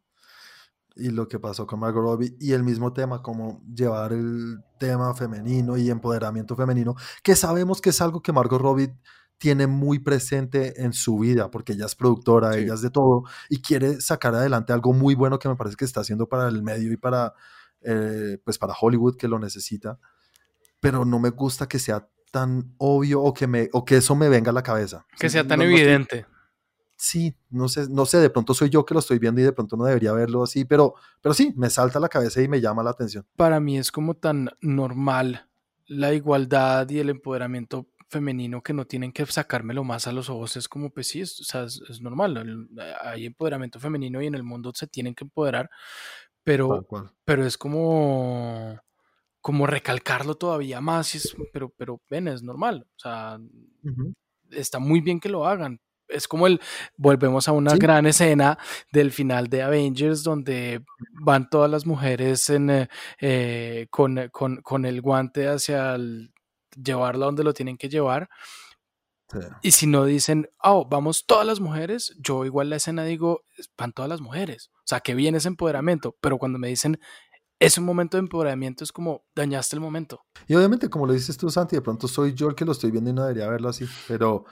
y 0.94 1.08
lo 1.08 1.26
que 1.26 1.38
pasó 1.38 1.66
con 1.66 1.80
Margot 1.80 2.02
Robbie 2.02 2.36
y 2.38 2.52
el 2.52 2.64
mismo 2.64 2.92
tema, 2.92 3.22
como 3.22 3.62
llevar 3.74 4.12
el 4.12 4.62
tema 4.78 5.14
femenino 5.14 5.78
y 5.78 5.88
empoderamiento 5.88 6.54
femenino, 6.54 6.96
que 7.22 7.34
sabemos 7.34 7.80
que 7.80 7.90
es 7.90 8.00
algo 8.02 8.20
que 8.20 8.32
Margot 8.32 8.60
Robbie 8.60 8.92
tiene 9.38 9.66
muy 9.66 9.98
presente 9.98 10.82
en 10.82 10.92
su 10.92 11.18
vida, 11.18 11.50
porque 11.50 11.72
ella 11.72 11.86
es 11.86 11.94
productora, 11.94 12.56
ella 12.56 12.74
es 12.74 12.82
de 12.82 12.90
todo, 12.90 13.24
y 13.48 13.62
quiere 13.62 14.00
sacar 14.00 14.34
adelante 14.34 14.72
algo 14.72 14.92
muy 14.92 15.14
bueno 15.14 15.38
que 15.38 15.48
me 15.48 15.56
parece 15.56 15.76
que 15.76 15.84
está 15.84 16.00
haciendo 16.00 16.28
para 16.28 16.48
el 16.48 16.62
medio 16.62 16.92
y 16.92 16.96
para, 16.96 17.34
eh, 17.82 18.38
pues 18.44 18.58
para 18.58 18.74
Hollywood 18.78 19.16
que 19.16 19.28
lo 19.28 19.38
necesita, 19.38 19.98
pero 20.80 21.04
no 21.04 21.18
me 21.18 21.30
gusta 21.30 21.66
que 21.68 21.78
sea 21.78 22.08
tan 22.30 22.74
obvio 22.78 23.22
o 23.22 23.32
que, 23.32 23.46
me, 23.46 23.70
o 23.72 23.84
que 23.84 23.96
eso 23.96 24.14
me 24.14 24.28
venga 24.28 24.50
a 24.50 24.54
la 24.54 24.62
cabeza. 24.62 25.06
Que 25.18 25.30
sea 25.30 25.46
tan 25.46 25.62
evidente 25.62 26.26
sí, 26.98 27.34
no 27.48 27.68
sé, 27.68 27.86
no 27.88 28.04
sé, 28.04 28.18
de 28.18 28.28
pronto 28.28 28.52
soy 28.52 28.68
yo 28.68 28.84
que 28.84 28.92
lo 28.92 29.00
estoy 29.00 29.18
viendo 29.18 29.40
y 29.40 29.44
de 29.44 29.52
pronto 29.52 29.76
no 29.76 29.84
debería 29.84 30.12
verlo 30.12 30.42
así, 30.42 30.64
pero, 30.64 30.94
pero 31.22 31.32
sí, 31.32 31.54
me 31.56 31.70
salta 31.70 32.00
la 32.00 32.08
cabeza 32.08 32.42
y 32.42 32.48
me 32.48 32.60
llama 32.60 32.82
la 32.82 32.90
atención. 32.90 33.24
Para 33.36 33.60
mí 33.60 33.78
es 33.78 33.90
como 33.90 34.14
tan 34.14 34.50
normal 34.60 35.48
la 35.86 36.12
igualdad 36.12 36.90
y 36.90 36.98
el 36.98 37.08
empoderamiento 37.08 37.86
femenino 38.08 38.62
que 38.62 38.72
no 38.72 38.86
tienen 38.86 39.12
que 39.12 39.24
sacármelo 39.26 39.84
más 39.84 40.06
a 40.06 40.12
los 40.12 40.30
ojos. 40.30 40.56
Es 40.56 40.68
como, 40.68 40.90
pues 40.90 41.08
sí, 41.08 41.20
es, 41.20 41.40
es, 41.54 42.00
normal. 42.00 42.68
Hay 43.02 43.26
empoderamiento 43.26 43.78
femenino 43.78 44.20
y 44.22 44.26
en 44.26 44.34
el 44.34 44.42
mundo 44.42 44.72
se 44.74 44.86
tienen 44.86 45.14
que 45.14 45.24
empoderar, 45.24 45.70
pero, 46.42 46.86
pero 47.24 47.46
es 47.46 47.58
como 47.58 48.78
como 49.40 49.66
recalcarlo 49.66 50.34
todavía 50.34 50.80
más, 50.80 51.34
pero, 51.52 51.70
pero 51.70 52.02
ven, 52.10 52.28
es 52.28 52.42
normal, 52.42 52.86
o 52.96 52.98
sea, 52.98 53.38
está 54.50 54.78
muy 54.78 55.00
bien 55.00 55.20
que 55.20 55.28
lo 55.28 55.46
hagan, 55.46 55.80
es 56.08 56.26
como 56.26 56.46
el, 56.46 56.60
volvemos 56.96 57.48
a 57.48 57.52
una 57.52 57.76
gran 57.76 58.06
escena 58.06 58.58
del 58.92 59.12
final 59.12 59.48
de 59.48 59.62
Avengers 59.62 60.22
donde 60.22 60.82
van 61.22 61.48
todas 61.48 61.70
las 61.70 61.86
mujeres 61.86 62.48
en, 62.50 62.70
eh, 62.70 62.88
eh, 63.20 63.86
con, 63.90 64.28
con, 64.32 64.56
con, 64.62 64.84
el 64.84 65.00
guante 65.00 65.48
hacia 65.48 65.94
el, 65.94 66.32
llevarla 66.76 67.26
donde 67.26 67.44
lo 67.44 67.54
tienen 67.54 67.76
que 67.76 67.88
llevar. 67.88 68.28
Y 69.62 69.72
si 69.72 69.86
no 69.86 70.06
dicen, 70.06 70.48
oh, 70.62 70.86
vamos 70.88 71.26
todas 71.26 71.46
las 71.46 71.60
mujeres, 71.60 72.14
yo 72.18 72.46
igual 72.46 72.70
la 72.70 72.76
escena 72.76 73.04
digo, 73.04 73.42
van 73.76 73.92
todas 73.92 74.08
las 74.08 74.22
mujeres. 74.22 74.70
O 74.76 74.86
sea, 74.86 75.00
que 75.00 75.14
bien 75.14 75.34
ese 75.34 75.48
empoderamiento, 75.48 76.16
pero 76.20 76.38
cuando 76.38 76.58
me 76.58 76.68
dicen, 76.68 76.98
es 77.60 77.76
un 77.76 77.84
momento 77.84 78.16
de 78.16 78.20
empoderamiento, 78.20 78.84
es 78.84 78.92
como 78.92 79.26
dañaste 79.34 79.76
el 79.76 79.80
momento. 79.80 80.24
Y 80.46 80.54
obviamente, 80.54 80.88
como 80.88 81.06
lo 81.06 81.12
dices 81.12 81.36
tú, 81.36 81.50
Santi, 81.50 81.76
de 81.76 81.82
pronto 81.82 82.08
soy 82.08 82.32
yo 82.32 82.48
el 82.48 82.54
que 82.54 82.64
lo 82.64 82.72
estoy 82.72 82.90
viendo 82.90 83.10
y 83.10 83.12
no 83.12 83.22
debería 83.22 83.50
verlo 83.50 83.68
así, 83.68 83.86
pero 84.06 84.44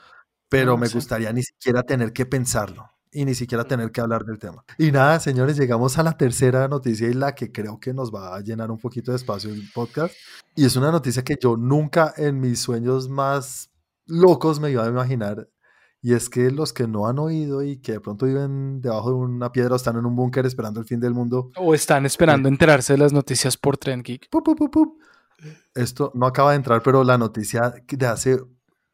pero 0.49 0.77
me 0.77 0.87
gustaría 0.87 1.31
ni 1.33 1.43
siquiera 1.43 1.83
tener 1.83 2.13
que 2.13 2.25
pensarlo 2.25 2.89
y 3.11 3.25
ni 3.25 3.35
siquiera 3.35 3.63
tener 3.63 3.91
que 3.91 4.01
hablar 4.01 4.25
del 4.25 4.39
tema. 4.39 4.63
Y 4.77 4.91
nada, 4.91 5.19
señores, 5.19 5.57
llegamos 5.57 5.97
a 5.97 6.03
la 6.03 6.17
tercera 6.17 6.67
noticia 6.67 7.07
y 7.07 7.13
la 7.13 7.35
que 7.35 7.51
creo 7.51 7.79
que 7.79 7.93
nos 7.93 8.13
va 8.13 8.35
a 8.35 8.41
llenar 8.41 8.71
un 8.71 8.77
poquito 8.77 9.11
de 9.11 9.17
espacio 9.17 9.51
el 9.51 9.69
podcast. 9.73 10.13
Y 10.55 10.65
es 10.65 10.75
una 10.75 10.91
noticia 10.91 11.23
que 11.23 11.37
yo 11.41 11.57
nunca 11.57 12.13
en 12.17 12.39
mis 12.39 12.59
sueños 12.59 13.09
más 13.09 13.69
locos 14.05 14.59
me 14.59 14.71
iba 14.71 14.85
a 14.85 14.89
imaginar. 14.89 15.49
Y 16.01 16.13
es 16.13 16.29
que 16.29 16.51
los 16.51 16.73
que 16.73 16.87
no 16.87 17.07
han 17.07 17.19
oído 17.19 17.63
y 17.63 17.77
que 17.77 17.93
de 17.93 17.99
pronto 17.99 18.25
viven 18.25 18.81
debajo 18.81 19.09
de 19.09 19.15
una 19.15 19.51
piedra 19.51 19.73
o 19.73 19.75
están 19.75 19.97
en 19.97 20.05
un 20.05 20.15
búnker 20.15 20.45
esperando 20.45 20.79
el 20.79 20.85
fin 20.85 20.99
del 20.99 21.13
mundo. 21.13 21.51
O 21.57 21.73
están 21.73 22.05
esperando 22.05 22.47
enterarse 22.47 22.93
de 22.93 22.99
las 22.99 23.13
noticias 23.13 23.57
por 23.57 23.77
Trend 23.77 24.03
Geek. 24.03 24.29
Esto 25.73 26.11
no 26.15 26.25
acaba 26.25 26.51
de 26.51 26.57
entrar, 26.57 26.81
pero 26.81 27.03
la 27.03 27.17
noticia 27.17 27.73
de 27.87 28.07
hace 28.07 28.39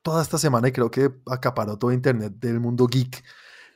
toda 0.01 0.21
esta 0.21 0.37
semana 0.37 0.67
y 0.67 0.71
creo 0.71 0.91
que 0.91 1.11
acaparó 1.25 1.77
todo 1.77 1.91
Internet 1.91 2.33
del 2.39 2.59
mundo 2.59 2.87
geek, 2.87 3.23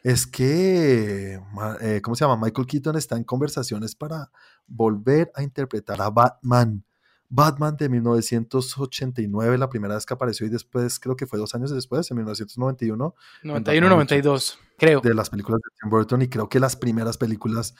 es 0.04 0.28
que, 0.28 1.40
eh, 1.82 2.02
¿cómo 2.02 2.16
se 2.16 2.26
llama? 2.26 2.38
Michael 2.46 2.68
Keaton 2.68 2.96
está 2.96 3.18
en 3.18 3.24
conversaciones 3.24 3.96
para 3.96 4.32
volver 4.66 5.32
a 5.36 5.44
interpretar 5.44 6.02
a 6.02 6.10
Batman. 6.10 6.84
Batman 7.30 7.76
de 7.76 7.90
1989, 7.90 9.58
la 9.58 9.70
primera 9.70 9.96
vez 9.96 10.06
que 10.06 10.14
apareció 10.14 10.48
y 10.48 10.50
después, 10.50 11.00
creo 11.00 11.16
que 11.16 11.28
fue 11.28 11.38
dos 11.38 11.54
años 11.56 11.72
después, 11.72 12.10
en 12.10 12.18
1991. 12.18 13.16
91-92, 13.44 14.58
creo. 14.78 15.02
De 15.02 15.14
las 15.14 15.30
películas 15.30 15.60
de 15.62 15.76
Tim 15.82 15.90
Burton 15.90 16.22
y 16.22 16.30
creo 16.30 16.48
que 16.48 16.60
las 16.60 16.78
primeras 16.78 17.18
películas 17.18 17.76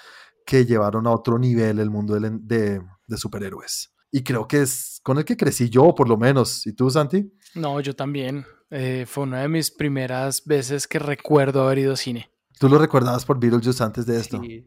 que 0.46 0.66
llevaron 0.66 1.08
a 1.08 1.12
otro 1.12 1.40
nivel 1.40 1.80
el 1.80 1.90
mundo 1.90 2.20
de, 2.20 2.82
de 3.08 3.18
superhéroes. 3.18 3.94
Y 4.12 4.24
creo 4.24 4.48
que 4.48 4.62
es 4.62 5.00
con 5.04 5.18
el 5.18 5.26
que 5.26 5.38
crecí 5.38 5.70
yo, 5.70 5.94
por 5.94 6.08
lo 6.08 6.18
menos. 6.18 6.66
¿Y 6.66 6.74
tú, 6.74 6.90
Santi? 6.90 7.32
No, 7.58 7.80
yo 7.82 7.96
también. 7.96 8.46
Eh, 8.70 9.06
fue 9.08 9.24
una 9.24 9.42
de 9.42 9.48
mis 9.48 9.72
primeras 9.72 10.46
veces 10.46 10.88
que 10.88 11.00
recuerdo 11.00 11.64
haber 11.64 11.80
ido 11.80 11.94
a 11.94 11.98
cine. 11.98 12.30
¿Tú 12.60 12.68
lo 12.70 12.80
recordabas 12.80 13.24
por 13.24 13.40
Beetlejuice 13.40 13.84
antes 13.84 14.06
de 14.06 14.20
esto? 14.20 14.42
Sí, 14.42 14.66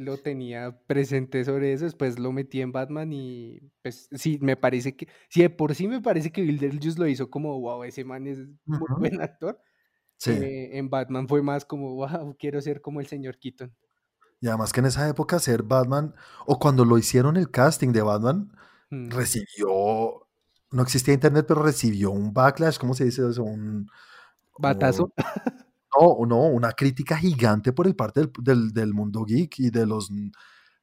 lo 0.00 0.16
tenía 0.16 0.78
presente 0.86 1.44
sobre 1.44 1.74
eso, 1.74 1.84
después 1.84 2.18
lo 2.18 2.32
metí 2.32 2.62
en 2.62 2.72
Batman 2.72 3.12
y 3.12 3.60
pues 3.82 4.08
sí, 4.12 4.38
me 4.40 4.56
parece 4.56 4.96
que, 4.96 5.08
sí, 5.28 5.46
por 5.50 5.74
sí 5.74 5.88
me 5.88 6.00
parece 6.00 6.32
que 6.32 6.42
Beetlejuice 6.42 6.98
lo 6.98 7.06
hizo 7.06 7.28
como, 7.30 7.60
wow, 7.60 7.84
ese 7.84 8.02
man 8.02 8.26
es 8.26 8.38
muy 8.64 8.88
buen 8.98 9.20
actor. 9.20 9.60
Sí. 10.16 10.30
Eh, 10.30 10.78
en 10.78 10.88
Batman 10.88 11.28
fue 11.28 11.42
más 11.42 11.64
como, 11.64 11.94
wow, 11.96 12.34
quiero 12.38 12.60
ser 12.62 12.80
como 12.80 13.00
el 13.00 13.06
señor 13.06 13.38
Keaton. 13.38 13.74
Y 14.40 14.48
además 14.48 14.72
que 14.72 14.80
en 14.80 14.86
esa 14.86 15.06
época 15.08 15.38
ser 15.38 15.62
Batman, 15.62 16.14
o 16.46 16.58
cuando 16.58 16.84
lo 16.84 16.96
hicieron 16.96 17.36
el 17.36 17.50
casting 17.50 17.92
de 17.92 18.02
Batman, 18.02 18.52
mm. 18.90 19.10
recibió 19.10 20.21
no 20.72 20.82
existía 20.82 21.14
internet, 21.14 21.44
pero 21.46 21.62
recibió 21.62 22.10
un 22.10 22.32
backlash, 22.32 22.78
¿cómo 22.78 22.94
se 22.94 23.04
dice 23.04 23.28
eso? 23.28 23.44
Un 23.44 23.88
batazo. 24.58 25.12
no, 26.00 26.26
no, 26.26 26.46
una 26.46 26.72
crítica 26.72 27.16
gigante 27.16 27.72
por 27.72 27.86
el 27.86 27.94
parte 27.94 28.28
del, 28.38 28.94
mundo 28.94 29.24
geek 29.24 29.60
y 29.60 29.70
de 29.70 29.86
los 29.86 30.10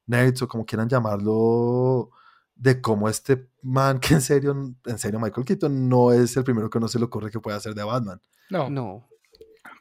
nerds 0.06 0.42
o 0.42 0.48
como 0.48 0.66
quieran 0.66 0.90
llamarlo, 0.90 2.12
de 2.56 2.82
cómo 2.82 3.10
este 3.10 3.50
man, 3.62 4.00
que 4.00 4.14
en 4.16 4.22
serio, 4.22 4.76
en 4.86 4.98
serio, 4.98 5.20
Michael 5.20 5.46
Keaton 5.46 5.90
no 5.90 6.12
es 6.12 6.36
el 6.38 6.44
primero 6.44 6.70
que 6.70 6.80
no 6.80 6.88
se 6.88 7.00
le 7.00 7.06
ocurre 7.06 7.32
que 7.32 7.40
puede 7.40 7.58
hacer 7.58 7.74
de 7.74 7.84
Batman. 7.84 8.22
No. 8.50 8.70
No. 8.70 9.08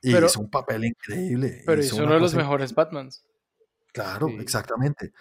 Y 0.03 0.17
hizo 0.17 0.41
un 0.41 0.51
papel 0.51 0.85
increíble. 0.85 1.63
Pero 1.67 1.81
hizo, 1.81 1.97
uno 1.97 2.15
de 2.15 2.21
los 2.21 2.35
mejores 2.35 2.75
Batmans. 2.75 3.25
Claro, 3.93 4.29
exactamente. 4.29 5.13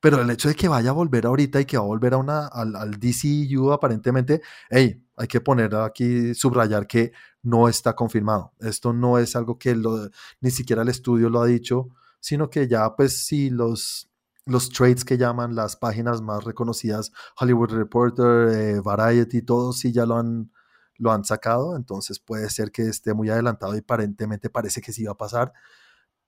Pero 0.00 0.20
el 0.22 0.30
hecho 0.30 0.48
de 0.48 0.54
que 0.54 0.68
vaya 0.68 0.90
a 0.90 0.94
volver 0.94 1.26
ahorita 1.26 1.60
y 1.60 1.66
que 1.66 1.76
va 1.76 1.84
a 1.84 1.86
volver 1.86 2.14
a 2.14 2.16
una, 2.18 2.46
al, 2.46 2.74
al 2.76 2.92
DCU 2.98 3.72
aparentemente, 3.72 4.40
hey, 4.70 5.04
hay 5.16 5.28
que 5.28 5.40
poner 5.40 5.74
aquí, 5.76 6.34
subrayar 6.34 6.86
que 6.86 7.12
no 7.42 7.68
está 7.68 7.94
confirmado. 7.94 8.54
Esto 8.60 8.92
no 8.92 9.18
es 9.18 9.36
algo 9.36 9.58
que 9.58 9.74
lo, 9.74 10.08
ni 10.40 10.50
siquiera 10.50 10.82
el 10.82 10.88
estudio 10.88 11.28
lo 11.28 11.42
ha 11.42 11.46
dicho, 11.46 11.88
sino 12.20 12.48
que 12.50 12.68
ya 12.68 12.96
pues 12.96 13.26
sí 13.26 13.50
los, 13.50 14.10
los 14.46 14.70
trades 14.70 15.04
que 15.04 15.18
llaman 15.18 15.54
las 15.54 15.76
páginas 15.76 16.22
más 16.22 16.44
reconocidas, 16.44 17.12
Hollywood 17.38 17.70
Reporter, 17.72 18.48
eh, 18.48 18.80
Variety, 18.80 19.42
todos 19.42 19.78
sí 19.78 19.92
ya 19.92 20.06
lo 20.06 20.16
han, 20.16 20.50
lo 20.96 21.12
han 21.12 21.24
sacado, 21.24 21.76
entonces 21.76 22.18
puede 22.20 22.48
ser 22.50 22.72
que 22.72 22.82
esté 22.82 23.14
muy 23.14 23.30
adelantado 23.30 23.74
y 23.74 23.78
aparentemente 23.78 24.50
parece 24.50 24.80
que 24.80 24.92
sí 24.92 25.04
va 25.04 25.12
a 25.12 25.16
pasar, 25.18 25.52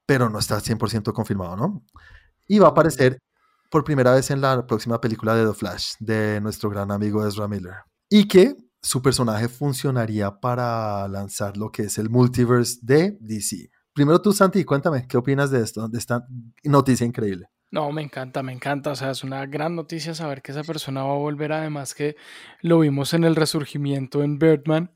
pero 0.07 0.29
no 0.31 0.39
está 0.39 0.61
100% 0.61 1.13
confirmado, 1.13 1.57
¿no? 1.57 1.85
Y 2.49 2.59
va 2.59 2.69
a 2.69 2.71
aparecer 2.71 3.19
por 3.73 3.85
primera 3.85 4.13
vez 4.13 4.31
en 4.31 4.43
la 4.43 4.67
próxima 4.67 5.01
película 5.01 5.35
de 5.35 5.47
The 5.47 5.55
Flash 5.55 5.95
de 5.99 6.41
nuestro 6.43 6.69
gran 6.69 6.91
amigo 6.93 7.27
Ezra 7.27 7.49
Miller. 7.49 7.77
Y 8.11 8.29
que 8.29 8.55
su 8.83 9.01
personaje 9.01 9.49
funcionaría 9.49 10.31
para 10.41 11.09
lanzar 11.09 11.57
lo 11.57 11.73
que 11.73 11.85
es 11.85 11.97
el 11.97 12.11
multiverse 12.11 12.79
de 12.83 13.17
DC. 13.19 13.71
Primero 13.95 14.21
tú, 14.21 14.33
Santi, 14.33 14.63
cuéntame, 14.65 15.07
¿qué 15.09 15.17
opinas 15.17 15.51
de 15.51 15.63
esto, 15.63 15.89
de 15.89 15.99
esta 15.99 16.27
noticia 16.65 17.07
increíble? 17.07 17.47
No, 17.71 17.91
me 17.93 18.03
encanta, 18.03 18.43
me 18.43 18.53
encanta. 18.53 18.91
O 18.91 18.97
sea, 18.97 19.11
es 19.11 19.25
una 19.25 19.47
gran 19.47 19.75
noticia 19.75 20.15
saber 20.15 20.43
que 20.43 20.53
esa 20.53 20.65
persona 20.65 21.03
va 21.05 21.15
a 21.15 21.19
volver. 21.19 21.53
Además 21.53 21.95
que 21.95 22.17
lo 22.61 22.81
vimos 22.81 23.15
en 23.15 23.25
el 23.25 23.35
resurgimiento 23.35 24.23
en 24.23 24.39
Birdman, 24.39 24.95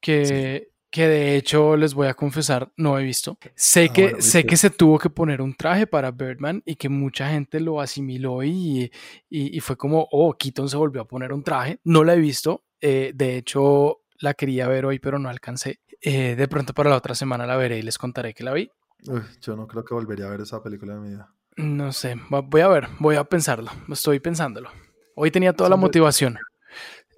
que, 0.00 0.68
que 0.96 1.06
de 1.06 1.36
hecho 1.36 1.76
les 1.76 1.92
voy 1.94 2.06
a 2.08 2.14
confesar, 2.14 2.72
no 2.78 2.98
he 2.98 3.04
visto. 3.04 3.38
Sé 3.54 3.88
Ah, 3.90 3.92
que, 3.92 4.02
bueno, 4.02 4.20
sé 4.22 4.46
que 4.46 4.56
se 4.56 4.70
tuvo 4.70 4.98
que 4.98 5.10
poner 5.10 5.42
un 5.42 5.54
traje 5.54 5.86
para 5.86 6.10
Birdman 6.10 6.62
y 6.64 6.76
que 6.76 6.88
mucha 6.88 7.28
gente 7.30 7.60
lo 7.60 7.80
asimiló 7.82 8.42
y, 8.42 8.90
y- 9.28 9.56
y 9.56 9.60
fue 9.60 9.76
como, 9.76 10.08
oh, 10.10 10.34
Keaton 10.38 10.68
se 10.70 10.76
volvió 10.78 11.02
a 11.02 11.06
poner 11.06 11.32
un 11.34 11.42
traje. 11.42 11.78
No 11.84 12.02
la 12.02 12.14
he 12.14 12.18
visto. 12.18 12.64
eh, 12.80 13.12
de 13.14 13.36
hecho, 13.36 14.00
la 14.20 14.34
quería 14.34 14.68
ver 14.68 14.86
hoy, 14.86 14.98
pero 14.98 15.18
no 15.18 15.28
alcancé. 15.28 15.80
Eh, 16.00 16.34
de 16.36 16.48
pronto 16.48 16.72
para 16.74 16.90
la 16.90 16.96
otra 16.96 17.14
semana 17.14 17.46
la 17.46 17.56
veré 17.56 17.78
y 17.78 17.82
les 17.82 17.98
contaré 17.98 18.32
que 18.34 18.44
la 18.44 18.52
vi. 18.52 18.70
Uy, 19.06 19.20
yo 19.42 19.54
no 19.56 19.66
creo 19.66 19.84
que 19.84 19.94
volvería 19.94 20.26
a 20.26 20.30
ver 20.30 20.40
esa 20.40 20.62
película 20.62 20.94
en 20.94 21.02
mi 21.02 21.08
vida. 21.10 21.32
No 21.56 21.92
sé, 21.92 22.16
voy 22.28 22.60
a 22.62 22.68
ver, 22.68 22.88
voy 22.98 23.16
a 23.16 23.24
pensarlo. 23.24 23.70
Estoy 23.90 24.20
pensándolo. 24.20 24.70
Hoy 25.14 25.30
tenía 25.30 25.52
toda 25.54 25.68
la 25.70 25.76
motivación. 25.76 26.38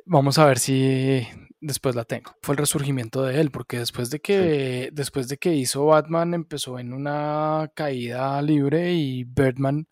Vamos 0.04 0.38
a 0.38 0.46
ver 0.46 0.58
si 0.58 1.26
después 1.60 1.94
la 1.94 2.04
tengo. 2.04 2.34
Fue 2.42 2.54
el 2.54 2.58
resurgimiento 2.58 3.22
de 3.22 3.40
él, 3.40 3.50
porque 3.50 3.78
después 3.78 4.10
de 4.10 4.20
que, 4.20 4.90
después 4.92 5.28
de 5.28 5.38
que 5.38 5.54
hizo 5.54 5.86
Batman, 5.86 6.34
empezó 6.34 6.78
en 6.78 6.92
una 6.92 7.70
caída 7.74 8.40
libre 8.42 8.92
y 8.92 9.24
Birdman 9.24 9.88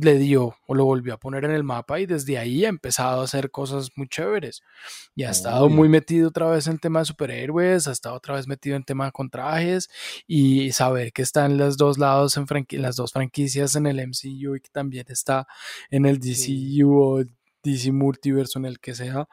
le 0.00 0.18
dio 0.18 0.56
o 0.66 0.74
lo 0.74 0.84
volvió 0.84 1.14
a 1.14 1.20
poner 1.20 1.44
en 1.44 1.52
el 1.52 1.62
mapa 1.62 2.00
y 2.00 2.06
desde 2.06 2.36
ahí 2.36 2.64
ha 2.64 2.68
empezado 2.68 3.20
a 3.20 3.24
hacer 3.24 3.50
cosas 3.50 3.90
muy 3.94 4.08
chéveres. 4.08 4.60
Y 5.14 5.22
ha 5.22 5.30
estado 5.30 5.66
Uy. 5.66 5.72
muy 5.72 5.88
metido 5.88 6.28
otra 6.28 6.48
vez 6.50 6.66
en 6.66 6.78
tema 6.78 6.98
de 7.00 7.04
superhéroes, 7.04 7.86
ha 7.86 7.92
estado 7.92 8.16
otra 8.16 8.34
vez 8.34 8.48
metido 8.48 8.74
en 8.76 8.82
tema 8.82 9.12
con 9.12 9.30
trajes 9.30 9.88
y 10.26 10.72
saber 10.72 11.12
que 11.12 11.22
está 11.22 11.46
en 11.46 11.58
los 11.58 11.76
dos 11.76 11.98
lados, 11.98 12.36
en, 12.36 12.46
las 12.82 12.96
dos 12.96 13.12
franquicias 13.12 13.76
en 13.76 13.86
el 13.86 14.00
MCU 14.00 14.56
y 14.56 14.60
que 14.60 14.70
también 14.72 15.06
está 15.08 15.46
en 15.90 16.06
el 16.06 16.20
Sí. 16.20 16.80
DCU 16.80 17.00
o 17.00 17.24
DC 17.62 17.92
Multiverso, 17.92 18.58
en 18.58 18.66
el 18.66 18.80
que 18.80 18.94
sea, 18.94 19.28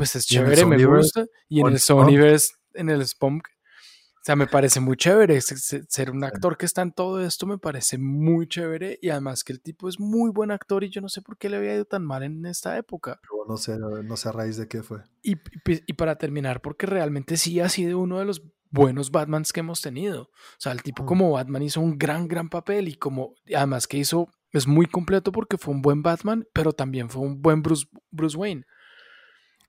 pues 0.00 0.16
es 0.16 0.26
chévere, 0.26 0.64
me 0.64 0.82
gusta. 0.84 1.26
Y 1.48 1.60
en 1.60 1.66
el. 1.68 1.78
Sonyverse, 1.78 2.52
en 2.74 2.88
el 2.88 3.06
Spunk, 3.06 3.46
o 3.48 4.22
sea, 4.24 4.34
me 4.36 4.46
parece 4.46 4.80
muy 4.80 4.96
chévere. 4.96 5.40
se- 5.40 5.56
se- 5.58 5.82
Ser 5.88 6.10
un 6.10 6.24
actor 6.24 6.56
que 6.56 6.64
está 6.66 6.82
en 6.82 6.92
todo 6.92 7.20
esto 7.24 7.46
me 7.46 7.58
parece 7.58 7.98
muy 7.98 8.46
chévere. 8.46 8.98
Y 9.02 9.10
además 9.10 9.44
que 9.44 9.52
el 9.52 9.60
tipo 9.60 9.88
es 9.88 9.98
muy 10.00 10.30
buen 10.30 10.50
actor 10.50 10.84
y 10.84 10.90
yo 10.90 11.00
no 11.00 11.08
sé 11.08 11.22
por 11.22 11.36
qué 11.38 11.48
le 11.50 11.56
había 11.58 11.74
ido 11.74 11.84
tan 11.84 12.04
mal 12.04 12.22
en 12.22 12.44
esta 12.46 12.76
época. 12.78 13.18
Pero 13.22 13.44
no 13.48 13.56
sé, 13.56 13.78
no 13.78 14.16
sé 14.16 14.28
a 14.28 14.32
raíz 14.32 14.56
de 14.56 14.68
qué 14.68 14.82
fue. 14.82 14.98
Y, 15.22 15.32
y- 15.32 15.82
y 15.86 15.92
para 15.94 16.16
terminar, 16.16 16.60
porque 16.60 16.86
realmente 16.86 17.36
sí 17.36 17.60
ha 17.60 17.68
sido 17.68 17.98
uno 17.98 18.18
de 18.18 18.24
los 18.24 18.42
buenos 18.70 19.10
Batmans 19.10 19.52
que 19.52 19.60
hemos 19.60 19.80
tenido. 19.80 20.22
O 20.22 20.28
sea, 20.58 20.72
el 20.72 20.82
tipo 20.82 21.02
Mm. 21.02 21.06
como 21.06 21.30
Batman 21.32 21.62
hizo 21.62 21.80
un 21.80 21.98
gran, 21.98 22.28
gran 22.28 22.48
papel 22.48 22.88
y 22.88 22.94
como 22.96 23.34
además 23.54 23.86
que 23.86 23.96
hizo, 23.98 24.28
es 24.52 24.66
muy 24.66 24.86
completo 24.86 25.32
porque 25.32 25.58
fue 25.58 25.74
un 25.74 25.82
buen 25.82 26.02
Batman, 26.02 26.46
pero 26.52 26.72
también 26.72 27.08
fue 27.10 27.22
un 27.22 27.40
buen 27.42 27.62
Bruce, 27.62 27.86
Bruce 28.10 28.36
Wayne. 28.36 28.64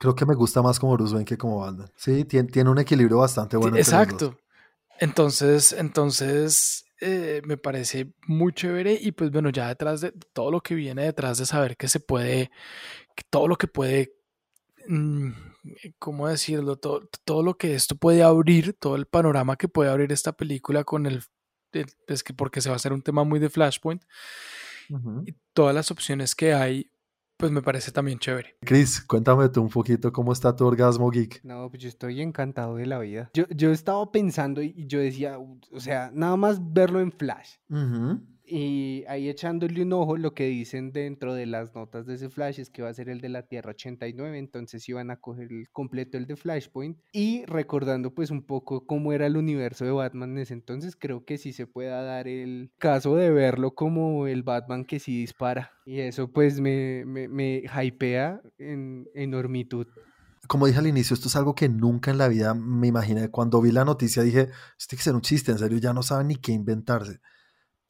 Creo 0.01 0.15
que 0.15 0.25
me 0.25 0.33
gusta 0.33 0.63
más 0.63 0.79
como 0.79 0.93
Bruce 0.93 1.13
Wayne 1.13 1.25
que 1.25 1.37
como 1.37 1.59
Batman. 1.59 1.91
Sí, 1.95 2.25
tiene, 2.25 2.49
tiene 2.49 2.71
un 2.71 2.79
equilibrio 2.79 3.19
bastante 3.19 3.55
bueno. 3.55 3.77
entre. 3.77 3.81
Exacto. 3.81 4.35
Entonces, 4.99 5.73
entonces 5.73 6.85
eh, 6.99 7.43
me 7.45 7.55
parece 7.55 8.11
muy 8.25 8.51
chévere 8.51 8.97
y 8.99 9.11
pues 9.11 9.29
bueno, 9.29 9.51
ya 9.51 9.67
detrás 9.67 10.01
de 10.01 10.11
todo 10.33 10.49
lo 10.49 10.61
que 10.61 10.73
viene 10.73 11.03
detrás 11.03 11.37
de 11.37 11.45
saber 11.45 11.77
que 11.77 11.87
se 11.87 11.99
puede, 11.99 12.49
que 13.15 13.23
todo 13.29 13.47
lo 13.47 13.57
que 13.57 13.67
puede, 13.67 14.15
mm, 14.87 15.29
¿cómo 15.99 16.27
decirlo? 16.27 16.77
Todo, 16.77 17.07
todo 17.23 17.43
lo 17.43 17.55
que 17.55 17.75
esto 17.75 17.95
puede 17.95 18.23
abrir, 18.23 18.73
todo 18.73 18.95
el 18.95 19.05
panorama 19.05 19.55
que 19.55 19.67
puede 19.67 19.91
abrir 19.91 20.11
esta 20.11 20.31
película 20.31 20.83
con 20.83 21.05
el, 21.05 21.23
es 22.07 22.23
que 22.23 22.33
porque 22.33 22.59
se 22.59 22.69
va 22.69 22.73
a 22.73 22.77
hacer 22.77 22.91
un 22.91 23.03
tema 23.03 23.23
muy 23.23 23.37
de 23.37 23.51
Flashpoint 23.51 24.03
y 25.27 25.35
todas 25.53 25.75
las 25.75 25.91
opciones 25.91 26.33
que 26.33 26.55
hay, 26.55 26.91
pues 27.41 27.51
me 27.51 27.61
parece 27.61 27.91
también 27.91 28.19
chévere. 28.19 28.55
Chris, 28.61 29.01
cuéntame 29.01 29.49
tú 29.49 29.61
un 29.61 29.69
poquito 29.69 30.13
cómo 30.13 30.31
está 30.31 30.55
tu 30.55 30.65
orgasmo 30.65 31.09
geek. 31.09 31.41
No, 31.43 31.69
pues 31.69 31.81
yo 31.83 31.89
estoy 31.89 32.21
encantado 32.21 32.75
de 32.77 32.85
la 32.85 32.99
vida. 32.99 33.29
Yo, 33.33 33.45
yo 33.49 33.71
estaba 33.71 34.09
pensando 34.11 34.61
y 34.61 34.85
yo 34.87 34.99
decía, 34.99 35.37
"U- 35.39 35.59
o 35.73 35.79
sea, 35.79 36.11
nada 36.13 36.37
más 36.37 36.59
verlo 36.73 37.01
en 37.01 37.11
Flash. 37.11 37.55
Ujú. 37.69 38.21
Y 38.53 39.05
ahí 39.07 39.29
echándole 39.29 39.81
un 39.81 39.93
ojo, 39.93 40.17
lo 40.17 40.33
que 40.33 40.47
dicen 40.47 40.91
dentro 40.91 41.33
de 41.33 41.45
las 41.45 41.73
notas 41.73 42.05
de 42.05 42.15
ese 42.15 42.29
Flash 42.29 42.59
es 42.59 42.69
que 42.69 42.81
va 42.81 42.89
a 42.89 42.93
ser 42.93 43.07
el 43.07 43.21
de 43.21 43.29
la 43.29 43.43
Tierra 43.43 43.69
89, 43.71 44.37
entonces 44.37 44.89
iban 44.89 45.09
a 45.09 45.15
coger 45.15 45.53
el 45.53 45.69
completo 45.71 46.17
el 46.17 46.27
de 46.27 46.35
Flashpoint. 46.35 46.99
Y 47.13 47.45
recordando 47.45 48.13
pues 48.13 48.29
un 48.29 48.45
poco 48.45 48.85
cómo 48.85 49.13
era 49.13 49.25
el 49.25 49.37
universo 49.37 49.85
de 49.85 49.91
Batman 49.91 50.31
en 50.31 50.39
ese 50.39 50.53
entonces, 50.53 50.97
creo 50.97 51.23
que 51.23 51.37
sí 51.37 51.53
se 51.53 51.65
pueda 51.65 52.01
dar 52.03 52.27
el 52.27 52.73
caso 52.77 53.15
de 53.15 53.29
verlo 53.29 53.73
como 53.73 54.27
el 54.27 54.43
Batman 54.43 54.83
que 54.83 54.99
sí 54.99 55.21
dispara. 55.21 55.71
Y 55.85 56.01
eso 56.01 56.29
pues 56.29 56.59
me, 56.59 57.05
me, 57.05 57.29
me 57.29 57.63
hypea 57.81 58.41
en 58.57 59.07
enormitud. 59.15 59.87
Como 60.47 60.67
dije 60.67 60.79
al 60.79 60.87
inicio, 60.87 61.13
esto 61.13 61.29
es 61.29 61.37
algo 61.37 61.55
que 61.55 61.69
nunca 61.69 62.11
en 62.11 62.17
la 62.17 62.27
vida 62.27 62.53
me 62.53 62.87
imaginé. 62.87 63.29
Cuando 63.29 63.61
vi 63.61 63.71
la 63.71 63.85
noticia 63.85 64.23
dije, 64.23 64.49
esto 64.77 64.89
tiene 64.89 64.97
que 64.97 65.03
ser 65.03 65.15
un 65.15 65.21
chiste, 65.21 65.53
en 65.53 65.57
serio, 65.59 65.77
ya 65.77 65.93
no 65.93 66.03
saben 66.03 66.27
ni 66.27 66.35
qué 66.35 66.51
inventarse. 66.51 67.21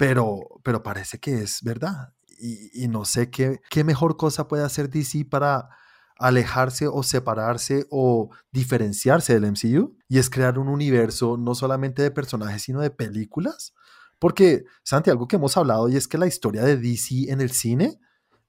Pero, 0.02 0.47
pero 0.64 0.82
parece 0.82 1.20
que 1.20 1.43
es 1.43 1.62
verdad. 1.62 2.16
Y, 2.39 2.88
no 2.88 3.06
sé 3.06 3.30
qué, 3.30 3.62
qué 3.70 3.84
mejor 3.84 4.18
cosa 4.18 4.47
puede 4.47 4.64
hacer 4.64 4.89
DC 4.89 5.26
para 5.26 5.70
alejarse 6.18 6.88
o 6.88 7.04
separarse 7.04 7.86
o 7.91 8.32
diferenciarse 8.52 9.39
del 9.39 9.52
MCU. 9.52 9.95
Y 10.08 10.18
es 10.18 10.32
crear 10.32 10.58
un 10.58 10.70
universo 10.70 11.38
no 11.38 11.54
solamente 11.54 12.02
de 12.02 12.10
personajes, 12.10 12.64
sino 12.64 12.82
de 12.82 12.89
películas. 12.89 13.76
Porque, 14.18 14.64
Santi, 14.84 15.12
algo 15.12 15.28
que 15.28 15.36
hemos 15.36 15.56
hablado 15.56 15.88
y 15.88 15.97
es 15.97 16.08
que 16.08 16.18
la 16.18 16.26
historia 16.26 16.64
de 16.64 16.78
DC 16.78 17.30
en 17.32 17.39
el 17.39 17.52
cine 17.52 17.99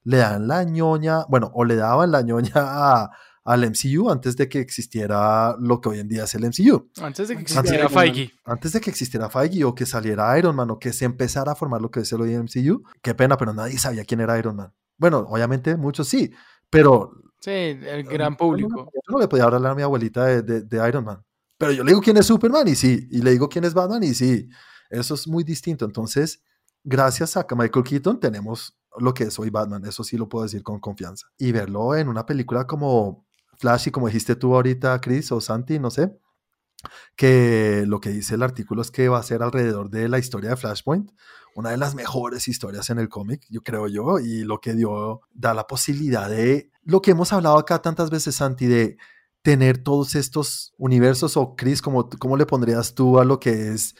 le 0.01 0.17
dan 0.17 0.47
la 0.47 0.63
ñoña, 0.63 1.25
bueno, 1.29 1.51
o 1.53 1.65
le 1.65 1.75
daban 1.75 2.11
la 2.11 2.23
ñoña 2.23 2.51
a, 2.55 3.11
al 3.45 3.69
MCU 3.69 4.09
antes 4.09 4.35
de 4.37 4.47
que 4.47 4.59
existiera 4.59 5.55
lo 5.59 5.81
que 5.81 5.89
hoy 5.89 5.99
en 5.99 6.07
día 6.07 6.23
es 6.23 6.33
el 6.35 6.43
MCU. 6.45 6.89
Antes 7.01 7.27
de 7.27 7.35
que 7.35 7.39
Antes 7.41 7.55
existiera 7.57 7.83
Man. 7.89 7.93
Feige. 7.93 8.31
Antes 8.45 8.71
de 8.73 8.81
que 8.81 8.89
existiera 8.89 9.29
Feige 9.29 9.63
o 9.65 9.75
que 9.75 9.85
saliera 9.85 10.37
Iron 10.39 10.55
Man 10.55 10.71
o 10.71 10.79
que 10.79 10.93
se 10.93 11.05
empezara 11.05 11.51
a 11.51 11.55
formar 11.55 11.81
lo 11.81 11.91
que 11.91 12.01
es 12.01 12.11
el 12.13 12.21
hoy 12.21 12.33
en 12.33 12.43
MCU, 12.43 12.83
qué 13.01 13.13
pena, 13.15 13.37
pero 13.37 13.53
nadie 13.53 13.77
sabía 13.77 14.05
quién 14.05 14.21
era 14.21 14.37
Iron 14.39 14.55
Man. 14.55 14.73
Bueno, 14.97 15.25
obviamente 15.29 15.75
muchos 15.75 16.07
sí, 16.07 16.31
pero 16.69 17.11
Sí, 17.39 17.49
el 17.51 18.03
gran 18.03 18.17
yo 18.17 18.29
no- 18.31 18.37
público. 18.37 18.91
Yo 18.93 19.01
no 19.13 19.19
le 19.19 19.27
podía 19.27 19.43
hablar 19.43 19.65
a 19.71 19.75
mi 19.75 19.81
abuelita 19.81 20.25
de, 20.25 20.41
de- 20.43 20.61
de 20.61 20.87
Iron 20.87 21.03
Man. 21.03 21.21
Pero 21.57 21.73
yo 21.73 21.83
le 21.83 21.91
digo 21.91 22.01
quién 22.01 22.15
es 22.17 22.25
Superman 22.25 22.67
y 22.69 22.75
sí. 22.75 23.07
Y 23.11 23.21
le 23.21 23.31
digo 23.31 23.49
quién 23.49 23.65
es 23.65 23.73
Batman 23.73 24.01
y 24.03 24.13
sí. 24.13 24.47
Eso 24.89 25.13
es 25.15 25.27
muy 25.27 25.43
distinto. 25.43 25.83
Entonces, 25.83 26.41
gracias 26.83 27.35
a 27.37 27.45
Michael 27.55 27.83
Keaton 27.83 28.19
tenemos 28.19 28.77
lo 28.97 29.13
que 29.13 29.25
es 29.25 29.37
hoy 29.39 29.49
Batman. 29.49 29.83
Eso 29.85 30.03
sí 30.05 30.17
lo 30.17 30.29
puedo 30.29 30.43
decir 30.43 30.63
con 30.63 30.79
confianza. 30.79 31.27
Y 31.37 31.51
verlo 31.51 31.95
en 31.95 32.07
una 32.07 32.25
película 32.25 32.65
como 32.65 33.25
Flash 33.63 33.87
y 33.87 33.91
como 33.91 34.07
dijiste 34.07 34.35
tú 34.35 34.55
ahorita, 34.55 34.99
Chris 34.99 35.31
o 35.31 35.39
Santi, 35.39 35.79
no 35.79 35.89
sé, 35.89 36.11
que 37.15 37.85
lo 37.87 38.01
que 38.01 38.09
dice 38.09 38.35
el 38.35 38.43
artículo 38.43 38.81
es 38.81 38.91
que 38.91 39.07
va 39.07 39.19
a 39.19 39.23
ser 39.23 39.41
alrededor 39.41 39.89
de 39.89 40.09
la 40.09 40.19
historia 40.19 40.49
de 40.49 40.57
Flashpoint, 40.57 41.11
una 41.55 41.69
de 41.69 41.77
las 41.77 41.95
mejores 41.95 42.49
historias 42.49 42.89
en 42.89 42.99
el 42.99 43.07
cómic, 43.07 43.45
yo 43.49 43.61
creo 43.61 43.87
yo, 43.87 44.19
y 44.19 44.43
lo 44.43 44.59
que 44.59 44.73
dio, 44.73 45.21
da 45.33 45.53
la 45.53 45.65
posibilidad 45.65 46.29
de 46.29 46.71
lo 46.83 47.01
que 47.01 47.11
hemos 47.11 47.31
hablado 47.31 47.57
acá 47.57 47.81
tantas 47.81 48.09
veces, 48.09 48.35
Santi, 48.35 48.65
de 48.65 48.97
tener 49.43 49.77
todos 49.77 50.15
estos 50.15 50.73
universos, 50.77 51.37
o 51.37 51.55
Chris, 51.55 51.81
¿cómo, 51.81 52.09
cómo 52.19 52.35
le 52.35 52.45
pondrías 52.45 52.95
tú 52.95 53.17
a 53.17 53.23
lo 53.23 53.39
que 53.39 53.69
es 53.69 53.95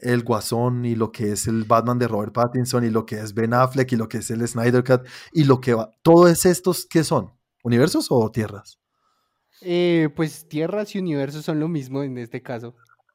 el 0.00 0.22
Guasón 0.22 0.84
y 0.84 0.94
lo 0.94 1.10
que 1.10 1.32
es 1.32 1.48
el 1.48 1.64
Batman 1.64 1.98
de 1.98 2.06
Robert 2.06 2.32
Pattinson 2.32 2.84
y 2.84 2.90
lo 2.90 3.04
que 3.04 3.18
es 3.18 3.34
Ben 3.34 3.52
Affleck 3.52 3.90
y 3.90 3.96
lo 3.96 4.08
que 4.08 4.18
es 4.18 4.30
el 4.30 4.46
Snyder 4.46 4.84
Cut 4.84 5.08
y 5.32 5.42
lo 5.42 5.60
que 5.60 5.74
va, 5.74 5.90
todos 6.02 6.46
estos, 6.46 6.86
¿qué 6.86 7.02
son? 7.02 7.32
¿Universos 7.64 8.06
o 8.10 8.30
tierras? 8.30 8.78
Eh, 9.60 10.08
pues 10.14 10.48
tierras 10.48 10.94
y 10.94 10.98
universos 10.98 11.44
son 11.44 11.60
lo 11.60 11.68
mismo 11.68 12.02
en 12.02 12.18
este 12.18 12.42
caso. 12.42 12.74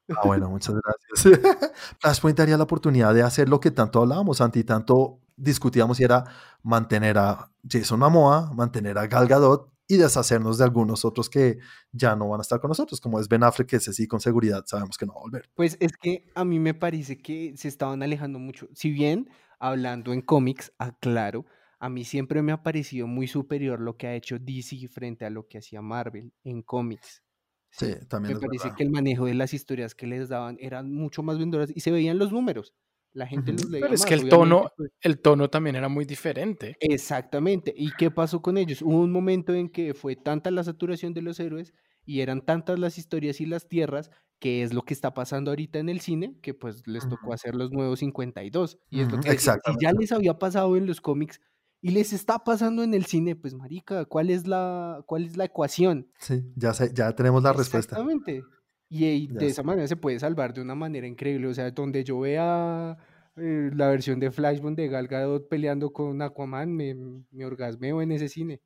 Ah, 0.10 0.22
bueno, 0.26 0.50
muchas 0.50 0.76
gracias. 0.76 1.42
Flashpoint 2.00 2.38
daría 2.38 2.58
la 2.58 2.64
oportunidad 2.64 3.14
de 3.14 3.24
hacer 3.24 3.50
lo 3.50 3.60
que 3.60 3.72
tanto 3.72 4.02
hablábamos, 4.02 4.38
Santi, 4.38 4.64
tanto 4.64 5.20
discutíamos 5.36 6.00
y 6.00 6.04
era 6.04 6.26
mantener 6.62 7.18
a 7.18 7.52
Jason 7.68 8.00
Momoa, 8.00 8.52
mantener 8.54 8.98
a 8.98 9.08
Gal 9.08 9.28
Gadot 9.28 9.72
y 9.88 9.98
deshacernos 9.98 10.58
de 10.58 10.64
algunos 10.64 11.06
otros 11.06 11.30
que 11.30 11.60
ya 11.92 12.16
no 12.16 12.30
van 12.30 12.40
a 12.40 12.42
estar 12.42 12.60
con 12.60 12.70
nosotros, 12.70 13.02
como 13.02 13.20
es 13.20 13.28
Ben 13.28 13.44
Affleck, 13.44 13.70
que 13.70 13.76
ese 13.78 13.94
sí 13.94 14.08
con 14.08 14.20
seguridad 14.20 14.64
sabemos 14.66 14.98
que 14.98 15.06
no 15.06 15.14
va 15.14 15.20
a 15.20 15.24
volver. 15.24 15.50
Pues 15.56 15.78
es 15.80 15.92
que 15.98 16.26
a 16.36 16.46
mí 16.46 16.60
me 16.60 16.74
parece 16.74 17.18
que 17.18 17.54
se 17.58 17.68
estaban 17.68 18.02
alejando 18.04 18.40
mucho. 18.40 18.68
Si 18.74 18.92
bien 18.92 19.30
hablando 19.60 20.14
en 20.14 20.22
cómics, 20.22 20.72
aclaro, 20.78 21.46
a 21.84 21.90
mí 21.90 22.06
siempre 22.06 22.42
me 22.42 22.54
ha 22.54 22.64
parecido 22.64 23.08
muy 23.08 23.28
superior 23.28 23.82
lo 23.82 23.98
que 23.98 24.08
ha 24.08 24.16
hecho 24.16 24.40
DC 24.40 24.88
frente 24.88 25.26
a 25.26 25.30
lo 25.30 25.48
que 25.50 25.58
hacía 25.58 25.82
Marvel 25.82 26.32
en 26.46 26.62
cómics. 26.62 27.24
Sí, 27.72 27.94
también 28.08 28.34
Me 28.38 28.40
es 28.40 28.40
parece 28.40 28.64
verdad. 28.66 28.78
que 28.78 28.84
el 28.84 28.90
manejo 28.90 29.26
de 29.26 29.34
las 29.34 29.54
historias 29.54 29.94
que 29.94 30.08
les 30.08 30.30
daban 30.30 30.58
eran 30.62 30.94
mucho 30.94 31.24
más 31.24 31.38
vendedoras 31.40 31.72
y 31.76 31.82
se 31.82 31.92
veían 31.92 32.20
los 32.20 32.32
números. 32.32 32.74
La 33.12 33.28
gente 33.28 33.52
los 33.52 33.70
leía 33.70 33.82
Pero 33.82 33.96
es 33.96 34.02
más, 34.02 34.06
que 34.06 34.14
el 34.14 34.30
tono, 34.30 34.72
pues. 34.78 34.92
el 35.02 35.20
tono 35.20 35.50
también 35.50 35.76
era 35.76 35.90
muy 35.90 36.06
diferente. 36.06 36.78
Exactamente. 36.80 37.74
¿Y 37.76 37.92
qué 37.98 38.12
pasó 38.12 38.42
con 38.42 38.58
ellos? 38.58 38.82
Hubo 38.82 39.02
un 39.02 39.12
momento 39.12 39.54
en 39.54 39.70
que 39.70 39.94
fue 39.94 40.16
tanta 40.16 40.52
la 40.52 40.64
saturación 40.64 41.14
de 41.14 41.22
los 41.22 41.40
héroes 41.40 41.74
y 42.06 42.22
eran 42.22 42.46
tantas 42.46 42.80
las 42.80 42.98
historias 42.98 43.42
y 43.42 43.46
las 43.46 43.68
tierras, 43.68 44.10
que 44.40 44.64
es 44.64 44.74
lo 44.74 44.84
que 44.84 44.94
está 44.94 45.14
pasando 45.14 45.52
ahorita 45.52 45.80
en 45.80 45.90
el 45.90 46.00
cine, 46.00 46.38
que 46.42 46.54
pues 46.54 46.88
les 46.88 47.08
tocó 47.10 47.34
hacer 47.34 47.56
los 47.56 47.72
nuevos 47.72 48.00
52. 48.00 48.80
Y 48.90 49.02
es 49.02 49.12
lo 49.12 49.20
que 49.20 49.38
si 49.38 49.50
ya 49.82 49.92
les 49.94 50.12
había 50.12 50.40
pasado 50.40 50.78
en 50.78 50.86
los 50.88 51.02
cómics 51.02 51.42
y 51.84 51.92
les 51.92 52.14
está 52.14 52.40
pasando 52.40 52.82
en 52.82 52.94
el 52.94 53.06
cine, 53.06 53.36
pues 53.36 53.54
marica, 53.54 54.06
¿cuál 54.06 54.30
es 54.30 54.48
la, 54.48 55.04
cuál 55.06 55.26
es 55.26 55.36
la 55.36 55.44
ecuación? 55.46 56.08
Sí, 56.18 56.42
ya, 56.56 56.74
sé- 56.74 56.92
ya 56.94 57.14
tenemos 57.14 57.44
la 57.44 57.52
respuesta. 57.52 57.96
Exactamente. 57.98 58.44
Y, 58.90 59.28
de 59.28 59.40
sé. 59.42 59.48
esa 59.48 59.64
manera 59.64 59.86
se 59.88 59.98
puede 59.98 60.18
salvar 60.18 60.54
de 60.54 60.62
una 60.62 60.76
manera 60.76 61.06
increíble. 61.08 61.48
O 61.48 61.54
sea, 61.54 61.70
donde 61.72 62.04
yo 62.06 62.22
vea 62.22 62.98
eh, 63.36 63.70
la 63.74 63.90
versión 63.90 64.20
de 64.22 64.32
Flashpoint 64.32 64.78
de 64.78 64.88
Gal 64.88 65.08
Gadot 65.08 65.50
peleando 65.50 65.92
con 65.92 66.22
Aquaman, 66.22 66.72
me, 66.74 66.96
me 67.32 67.46
orgasmeo 67.46 68.02
en 68.02 68.14
ese 68.14 68.30
cine. 68.30 68.62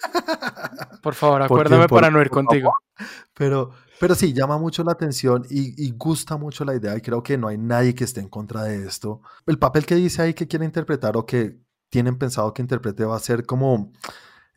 Por 1.02 1.14
favor, 1.14 1.38
¿Por 1.46 1.60
acuérdame 1.60 1.86
para 1.88 2.10
no 2.10 2.20
ir 2.20 2.30
contigo. 2.30 2.72
Pero, 3.34 3.70
pero 4.00 4.14
sí, 4.14 4.32
llama 4.32 4.58
mucho 4.58 4.82
la 4.82 4.92
atención 4.92 5.44
y, 5.48 5.80
y 5.84 5.92
gusta 5.92 6.36
mucho 6.36 6.64
la 6.64 6.74
idea 6.74 6.96
y 6.96 7.00
creo 7.00 7.22
que 7.22 7.38
no 7.38 7.48
hay 7.48 7.58
nadie 7.58 7.94
que 7.94 8.04
esté 8.04 8.20
en 8.20 8.28
contra 8.28 8.64
de 8.64 8.84
esto. 8.86 9.22
El 9.46 9.58
papel 9.58 9.86
que 9.86 9.94
dice 9.94 10.22
ahí 10.22 10.34
que 10.34 10.48
quiere 10.48 10.64
interpretar 10.64 11.16
o 11.16 11.24
que 11.24 11.58
tienen 11.90 12.18
pensado 12.18 12.52
que 12.54 12.62
interprete 12.62 13.04
va 13.04 13.16
a 13.16 13.20
ser 13.20 13.46
como 13.46 13.92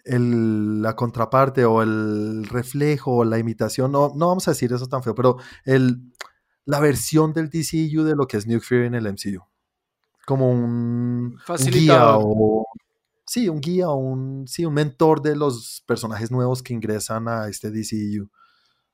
el- 0.03 0.81
la 0.81 0.95
contraparte 0.95 1.65
o 1.65 1.81
el 1.81 2.45
reflejo 2.47 3.17
o 3.17 3.23
la 3.23 3.37
imitación, 3.37 3.91
no, 3.91 4.11
no 4.15 4.27
vamos 4.27 4.47
a 4.47 4.51
decir 4.51 4.71
eso 4.73 4.87
tan 4.87 5.03
feo, 5.03 5.13
pero 5.15 5.37
el, 5.65 6.11
la 6.65 6.79
versión 6.79 7.33
del 7.33 7.49
DCU 7.49 8.03
de 8.03 8.15
lo 8.15 8.27
que 8.27 8.37
es 8.37 8.47
Nuke 8.47 8.63
Fury 8.65 8.87
en 8.87 8.95
el 8.95 9.07
MCU. 9.07 9.43
Como 10.25 10.51
un, 10.51 11.37
un 11.47 11.65
guía 11.71 12.17
o... 12.17 12.65
Sí, 13.25 13.47
un 13.47 13.61
guía 13.61 13.89
un, 13.89 14.47
sí, 14.47 14.65
un 14.65 14.73
mentor 14.73 15.21
de 15.21 15.35
los 15.35 15.83
personajes 15.85 16.31
nuevos 16.31 16.61
que 16.61 16.73
ingresan 16.73 17.27
a 17.27 17.47
este 17.47 17.71
DCU. 17.71 18.29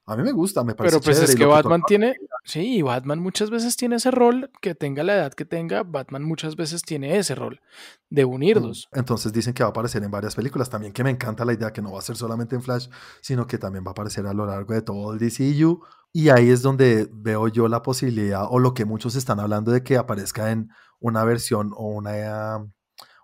A 0.06 0.16
mí 0.16 0.24
me 0.24 0.32
gusta, 0.32 0.64
me 0.64 0.76
parece 0.76 0.96
Pero 0.98 1.04
pues 1.04 1.18
chévere 1.18 1.34
es 1.34 1.38
que 1.38 1.46
Batman 1.46 1.82
tiene, 1.88 2.16
sí, 2.48 2.82
Batman 2.82 3.20
muchas 3.20 3.50
veces 3.50 3.76
tiene 3.78 3.98
ese 3.98 4.10
rol, 4.10 4.50
que 4.62 4.74
tenga 4.74 5.04
la 5.04 5.14
edad 5.16 5.34
que 5.34 5.46
tenga, 5.46 5.84
Batman 5.84 6.24
muchas 6.24 6.56
veces 6.56 6.82
tiene 6.82 7.18
ese 7.18 7.36
rol 7.36 7.62
de 8.10 8.26
unirlos. 8.26 8.88
Entonces 8.94 9.32
dicen 9.34 9.54
que 9.54 9.62
va 9.64 9.68
a 9.68 9.70
aparecer 9.72 10.02
en 10.04 10.10
varias 10.10 10.34
películas. 10.36 10.70
También 10.70 10.94
que 10.94 11.04
me 11.04 11.10
encanta 11.12 11.46
la 11.46 11.54
idea 11.54 11.72
que 11.72 11.82
no 11.82 11.92
va 11.92 12.00
a 12.00 12.02
ser 12.02 12.16
solamente 12.16 12.56
en 12.56 12.64
Flash, 12.64 12.88
sino 13.22 13.46
que 13.46 13.58
también 13.58 13.84
va 13.86 13.90
a 13.90 13.92
aparecer 13.92 14.26
a 14.26 14.34
lo 14.34 14.46
largo 14.46 14.74
de 14.74 14.82
todo 14.82 15.14
el 15.14 15.20
DCU. 15.20 15.82
Y 16.14 16.30
ahí 16.30 16.50
es 16.50 16.62
donde 16.62 17.10
veo 17.14 17.48
yo 17.50 17.68
la 17.68 17.84
posibilidad, 17.84 18.46
o 18.50 18.60
lo 18.60 18.74
que 18.74 18.86
muchos 18.86 19.16
están 19.16 19.40
hablando 19.40 19.72
de 19.72 19.84
que 19.84 19.98
aparezca 19.98 20.50
en 20.52 20.70
una 21.00 21.24
versión 21.26 21.72
o 21.76 21.88
una, 21.90 22.66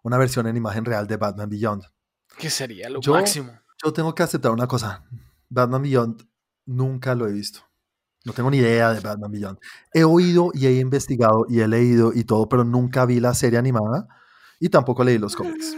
una 0.03 0.17
versión 0.17 0.45
en 0.47 0.57
imagen 0.57 0.86
real 0.86 1.07
de 1.07 1.17
Batman 1.17 1.49
Beyond. 1.49 1.84
Que 2.38 2.49
sería 2.49 2.89
lo 2.89 2.99
Yo- 3.01 3.13
máximo. 3.13 3.51
Yo 3.84 3.91
tengo 3.93 4.13
que 4.13 4.24
aceptar 4.24 4.51
una 4.51 4.67
cosa. 4.67 5.03
Batman 5.49 5.82
Beyond 5.82 6.28
nunca 6.65 7.15
lo 7.15 7.28
he 7.28 7.32
visto. 7.34 7.61
No 8.26 8.34
tengo 8.34 8.49
ni 8.49 8.57
idea 8.57 8.93
de 8.93 9.01
Batman 9.01 9.32
Beyond. 9.32 9.59
He 9.93 10.03
oído 10.03 10.51
y 10.53 10.65
he 10.67 10.80
investigado 10.80 11.45
y 11.49 11.59
he 11.59 11.67
leído 11.67 12.13
y 12.13 12.24
todo, 12.24 12.47
pero 12.47 12.63
nunca 12.63 13.05
vi 13.05 13.19
la 13.19 13.34
serie 13.34 13.59
animada 13.59 14.07
y 14.59 14.69
tampoco 14.69 15.03
leí 15.03 15.17
los 15.17 15.36
cómics. 15.36 15.76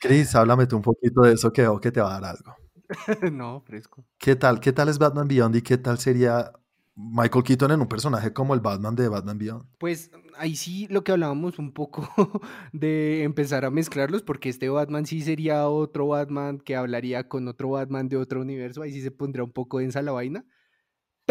Chris, 0.00 0.34
háblame 0.34 0.66
tú 0.66 0.76
un 0.76 0.82
poquito 0.82 1.22
de 1.22 1.34
eso 1.34 1.52
que 1.52 1.62
veo 1.62 1.80
que 1.80 1.92
te 1.92 2.00
va 2.00 2.16
a 2.16 2.20
dar 2.20 2.36
algo. 2.36 2.56
no, 3.32 3.60
fresco. 3.60 4.04
¿Qué 4.18 4.34
tal? 4.34 4.58
¿Qué 4.58 4.72
tal 4.72 4.88
es 4.88 4.98
Batman 4.98 5.28
Beyond 5.28 5.56
y 5.56 5.62
qué 5.62 5.78
tal 5.78 5.98
sería 5.98 6.50
Michael 6.96 7.44
Keaton 7.44 7.70
en 7.70 7.80
un 7.80 7.88
personaje 7.88 8.32
como 8.32 8.54
el 8.54 8.60
Batman 8.60 8.96
de 8.96 9.08
Batman 9.08 9.38
Beyond? 9.38 9.64
Pues 9.78 10.10
ahí 10.36 10.56
sí 10.56 10.88
lo 10.88 11.04
que 11.04 11.12
hablábamos 11.12 11.58
un 11.60 11.72
poco 11.72 12.08
de 12.72 13.22
empezar 13.22 13.64
a 13.64 13.70
mezclarlos, 13.70 14.22
porque 14.22 14.48
este 14.48 14.68
Batman 14.68 15.06
sí 15.06 15.20
sería 15.20 15.68
otro 15.68 16.08
Batman 16.08 16.58
que 16.58 16.74
hablaría 16.74 17.28
con 17.28 17.46
otro 17.46 17.70
Batman 17.70 18.08
de 18.08 18.16
otro 18.16 18.40
universo, 18.40 18.82
ahí 18.82 18.92
sí 18.92 19.02
se 19.02 19.12
pondría 19.12 19.44
un 19.44 19.52
poco 19.52 19.78
densa 19.78 20.02
la 20.02 20.12
vaina, 20.12 20.44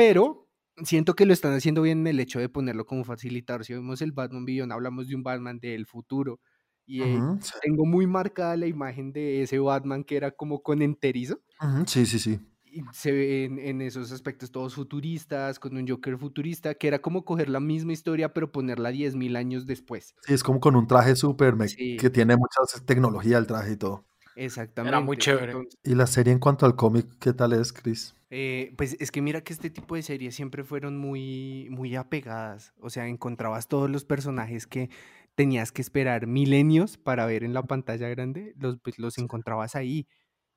pero 0.01 0.49
siento 0.83 1.15
que 1.15 1.27
lo 1.27 1.33
están 1.33 1.53
haciendo 1.53 1.83
bien 1.83 1.99
en 1.99 2.07
el 2.07 2.19
hecho 2.19 2.39
de 2.39 2.49
ponerlo 2.49 2.85
como 2.87 3.03
facilitador. 3.03 3.63
Si 3.65 3.73
vemos 3.73 4.01
el 4.01 4.11
Batman 4.13 4.45
Beyond, 4.45 4.71
hablamos 4.71 5.07
de 5.07 5.15
un 5.15 5.21
Batman 5.21 5.59
del 5.59 5.85
futuro, 5.85 6.39
y 6.87 7.03
eh, 7.03 7.19
tengo 7.61 7.85
muy 7.85 8.07
marcada 8.07 8.57
la 8.57 8.65
imagen 8.65 9.13
de 9.13 9.43
ese 9.43 9.59
Batman 9.59 10.03
que 10.03 10.17
era 10.17 10.31
como 10.31 10.63
con 10.63 10.81
enterizo. 10.81 11.39
Sí, 11.85 12.05
sí, 12.07 12.17
sí. 12.17 12.39
y 12.63 12.81
se 12.93 13.11
ve 13.11 13.43
en, 13.45 13.59
en 13.59 13.81
esos 13.81 14.11
aspectos 14.11 14.51
todos 14.51 14.73
futuristas, 14.73 15.59
con 15.59 15.77
un 15.77 15.87
Joker 15.87 16.17
futurista, 16.17 16.73
que 16.73 16.87
era 16.87 16.99
como 16.99 17.23
coger 17.23 17.49
la 17.49 17.59
misma 17.59 17.93
historia 17.93 18.33
pero 18.33 18.51
ponerla 18.51 18.89
10.000 18.89 19.35
años 19.35 19.67
después. 19.67 20.15
Sí, 20.25 20.33
es 20.33 20.41
como 20.43 20.59
con 20.59 20.75
un 20.75 20.87
traje 20.87 21.15
súper 21.15 21.55
Sí. 21.69 21.97
que 21.97 22.09
tiene 22.09 22.35
mucha 22.37 22.59
tecnología 22.85 23.37
el 23.37 23.45
traje 23.45 23.73
y 23.73 23.77
todo. 23.77 24.03
Exactamente. 24.35 25.17
chévere. 25.17 25.51
Entonces, 25.51 25.79
¿Y 25.83 25.95
la 25.95 26.07
serie 26.07 26.33
en 26.33 26.39
cuanto 26.39 26.65
al 26.65 26.75
cómic, 26.75 27.07
qué 27.19 27.33
tal 27.33 27.53
es, 27.53 27.73
Chris? 27.73 28.15
eh, 28.33 28.73
pues 28.77 28.95
es 28.99 29.11
que 29.11 29.21
mira 29.21 29.41
que 29.41 29.51
este 29.51 29.69
tipo 29.69 29.95
de 29.95 30.01
series 30.01 30.33
siempre 30.33 30.63
fueron 30.63 30.97
muy, 30.97 31.67
muy 31.69 31.95
apegadas. 31.97 32.73
O 32.79 32.89
sea, 32.89 33.07
encontrabas 33.07 33.67
todos 33.67 33.89
los 33.89 34.05
personajes 34.05 34.67
que 34.67 34.89
tenías 35.35 35.73
que 35.73 35.81
esperar 35.81 36.27
milenios 36.27 36.97
para 36.97 37.25
ver 37.25 37.43
en 37.43 37.53
la 37.53 37.63
pantalla 37.63 38.07
grande, 38.07 38.53
los, 38.57 38.79
pues 38.79 38.99
los 38.99 39.17
encontrabas 39.17 39.75
ahí 39.75 40.07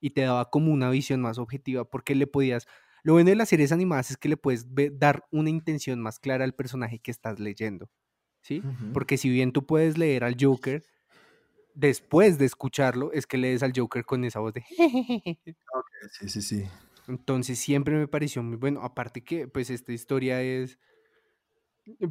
y 0.00 0.10
te 0.10 0.20
daba 0.20 0.50
como 0.50 0.72
una 0.72 0.88
visión 0.90 1.20
más 1.20 1.38
objetiva 1.38 1.84
porque 1.84 2.14
le 2.14 2.28
podías... 2.28 2.66
Lo 3.02 3.14
bueno 3.14 3.30
de 3.30 3.36
las 3.36 3.48
series 3.48 3.72
animadas 3.72 4.12
es 4.12 4.16
que 4.16 4.28
le 4.28 4.36
puedes 4.36 4.66
dar 4.92 5.24
una 5.30 5.50
intención 5.50 6.00
más 6.00 6.20
clara 6.20 6.44
al 6.44 6.54
personaje 6.54 7.00
que 7.00 7.10
estás 7.10 7.40
leyendo. 7.40 7.90
¿Sí? 8.40 8.62
Porque 8.92 9.16
si 9.16 9.30
bien 9.30 9.52
tú 9.52 9.66
puedes 9.66 9.98
leer 9.98 10.22
al 10.22 10.36
Joker, 10.38 10.84
después 11.74 12.38
de 12.38 12.46
escucharlo, 12.46 13.12
es 13.12 13.26
que 13.26 13.38
lees 13.38 13.62
al 13.62 13.72
Joker 13.74 14.04
con 14.04 14.24
esa 14.24 14.40
voz 14.40 14.54
de... 14.54 14.64
Sí, 16.12 16.28
sí, 16.28 16.42
sí. 16.42 16.64
Entonces 17.08 17.58
siempre 17.58 17.96
me 17.96 18.08
pareció 18.08 18.42
muy 18.42 18.56
bueno. 18.56 18.80
Aparte 18.82 19.22
que, 19.22 19.48
pues, 19.48 19.70
esta 19.70 19.92
historia 19.92 20.42
es. 20.42 20.78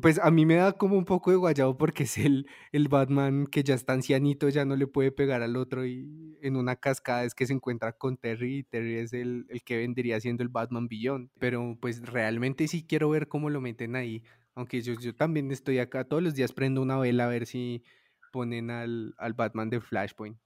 Pues 0.01 0.19
a 0.19 0.29
mí 0.29 0.45
me 0.45 0.55
da 0.55 0.73
como 0.73 0.95
un 0.95 1.05
poco 1.05 1.31
de 1.31 1.37
guayabo 1.37 1.77
porque 1.77 2.03
es 2.03 2.19
el, 2.19 2.45
el 2.71 2.89
Batman 2.89 3.47
que 3.47 3.63
ya 3.63 3.73
está 3.73 3.93
ancianito, 3.93 4.47
ya 4.49 4.65
no 4.65 4.75
le 4.75 4.85
puede 4.85 5.11
pegar 5.11 5.41
al 5.41 5.55
otro 5.55 5.83
y 5.87 6.37
en 6.43 6.57
una 6.57 6.75
cascada 6.75 7.23
es 7.23 7.33
que 7.33 7.47
se 7.47 7.53
encuentra 7.53 7.91
con 7.93 8.17
Terry 8.17 8.57
y 8.59 8.63
Terry 8.63 8.97
es 8.97 9.13
el, 9.13 9.47
el 9.49 9.63
que 9.63 9.77
vendría 9.77 10.19
siendo 10.21 10.43
el 10.43 10.49
Batman 10.49 10.87
Beyond. 10.87 11.31
Pero 11.39 11.75
pues 11.81 12.01
realmente 12.03 12.67
sí 12.67 12.85
quiero 12.85 13.09
ver 13.09 13.27
cómo 13.27 13.49
lo 13.49 13.61
meten 13.61 13.95
ahí. 13.95 14.23
Aunque 14.53 14.83
yo, 14.83 14.93
yo 14.93 15.15
también 15.15 15.49
estoy 15.51 15.79
acá 15.79 16.03
todos 16.03 16.21
los 16.21 16.35
días 16.35 16.53
prendo 16.53 16.79
una 16.83 16.99
vela 16.99 17.25
a 17.25 17.29
ver 17.29 17.47
si 17.47 17.83
ponen 18.33 18.71
al, 18.71 19.13
al 19.17 19.33
Batman 19.33 19.69
de 19.69 19.79
Flashpoint. 19.79 20.37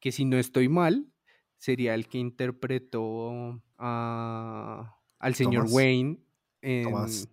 Que 0.00 0.12
si 0.12 0.24
no 0.24 0.38
estoy 0.38 0.68
mal, 0.68 1.12
sería 1.58 1.94
el 1.94 2.08
que 2.08 2.18
interpretó 2.18 3.60
a- 3.76 4.96
al 5.18 5.34
señor 5.34 5.64
Thomas. 5.64 5.72
Wayne 5.72 6.18
en, 6.62 6.86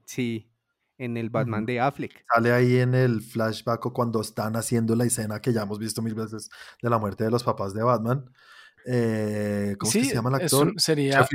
sí, 0.06 0.52
en 0.97 1.18
el 1.18 1.30
Batman 1.30 1.66
de 1.66 1.80
Affleck. 1.80 2.26
Sale 2.34 2.52
ahí 2.52 2.78
en 2.78 2.95
el 2.95 3.22
flashback 3.22 3.86
o 3.86 3.93
cuando 3.93 4.22
están 4.22 4.56
haciendo 4.56 4.95
la 4.95 5.06
escena 5.06 5.39
que 5.41 5.54
ya 5.54 5.62
hemos 5.64 5.80
visto 5.80 6.02
mil 6.02 6.16
veces 6.16 6.49
de 6.82 6.89
la 6.89 6.97
muerte 6.97 7.24
de 7.24 7.32
los 7.32 7.43
papás 7.43 7.74
de 7.74 7.84
Batman. 7.84 8.26
Eh, 8.86 9.76
¿Cómo 9.80 9.89
es 9.91 9.97
que 9.97 10.06
se 10.06 10.16
llama 10.16 10.30
el 10.30 10.41
es 10.41 10.54
actor? 10.54 10.68
un- 10.70 10.80
sería 10.80 11.28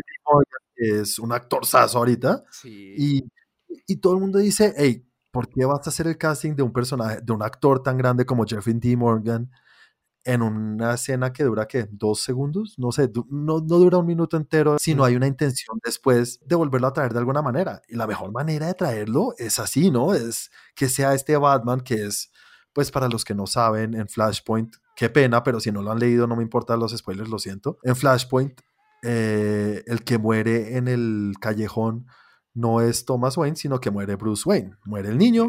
es 0.74 1.18
un 1.18 1.32
actorzazo 1.32 1.98
ahorita. 1.98 2.44
Sí. 2.50 2.94
Y, 2.98 3.24
y 3.86 3.96
todo 3.96 4.14
el 4.14 4.20
mundo 4.20 4.38
dice, 4.38 4.74
hey, 4.76 5.05
¿por 5.36 5.50
qué 5.50 5.66
vas 5.66 5.86
a 5.86 5.90
hacer 5.90 6.06
el 6.06 6.16
casting 6.16 6.54
de 6.54 6.62
un 6.62 6.72
personaje, 6.72 7.20
de 7.22 7.30
un 7.30 7.42
actor 7.42 7.82
tan 7.82 7.98
grande 7.98 8.24
como 8.24 8.46
Jeffrey 8.46 8.74
D. 8.78 8.96
Morgan 8.96 9.50
en 10.24 10.40
una 10.40 10.94
escena 10.94 11.30
que 11.30 11.44
dura, 11.44 11.68
¿qué? 11.68 11.86
¿Dos 11.90 12.22
segundos? 12.22 12.78
No 12.78 12.90
sé, 12.90 13.12
no, 13.28 13.60
no 13.60 13.78
dura 13.78 13.98
un 13.98 14.06
minuto 14.06 14.38
entero, 14.38 14.78
si 14.80 14.94
no 14.94 15.04
hay 15.04 15.14
una 15.14 15.26
intención 15.26 15.78
después 15.84 16.40
de 16.42 16.56
volverlo 16.56 16.86
a 16.86 16.94
traer 16.94 17.12
de 17.12 17.18
alguna 17.18 17.42
manera. 17.42 17.82
Y 17.86 17.96
la 17.96 18.06
mejor 18.06 18.32
manera 18.32 18.66
de 18.66 18.72
traerlo 18.72 19.34
es 19.36 19.58
así, 19.58 19.90
¿no? 19.90 20.14
Es 20.14 20.50
que 20.74 20.88
sea 20.88 21.12
este 21.12 21.36
Batman 21.36 21.82
que 21.82 22.06
es, 22.06 22.32
pues 22.72 22.90
para 22.90 23.06
los 23.06 23.22
que 23.22 23.34
no 23.34 23.46
saben, 23.46 23.92
en 23.92 24.08
Flashpoint, 24.08 24.74
qué 24.96 25.10
pena, 25.10 25.42
pero 25.42 25.60
si 25.60 25.70
no 25.70 25.82
lo 25.82 25.92
han 25.92 25.98
leído, 25.98 26.26
no 26.26 26.36
me 26.36 26.44
importan 26.44 26.80
los 26.80 26.96
spoilers, 26.96 27.28
lo 27.28 27.38
siento. 27.38 27.76
En 27.82 27.94
Flashpoint, 27.94 28.58
eh, 29.02 29.84
el 29.86 30.02
que 30.02 30.16
muere 30.16 30.78
en 30.78 30.88
el 30.88 31.34
callejón 31.38 32.06
no 32.56 32.80
es 32.80 33.04
Thomas 33.04 33.36
Wayne, 33.36 33.56
sino 33.56 33.78
que 33.80 33.90
muere 33.90 34.16
Bruce 34.16 34.42
Wayne. 34.48 34.74
Muere 34.84 35.10
el 35.10 35.18
niño 35.18 35.48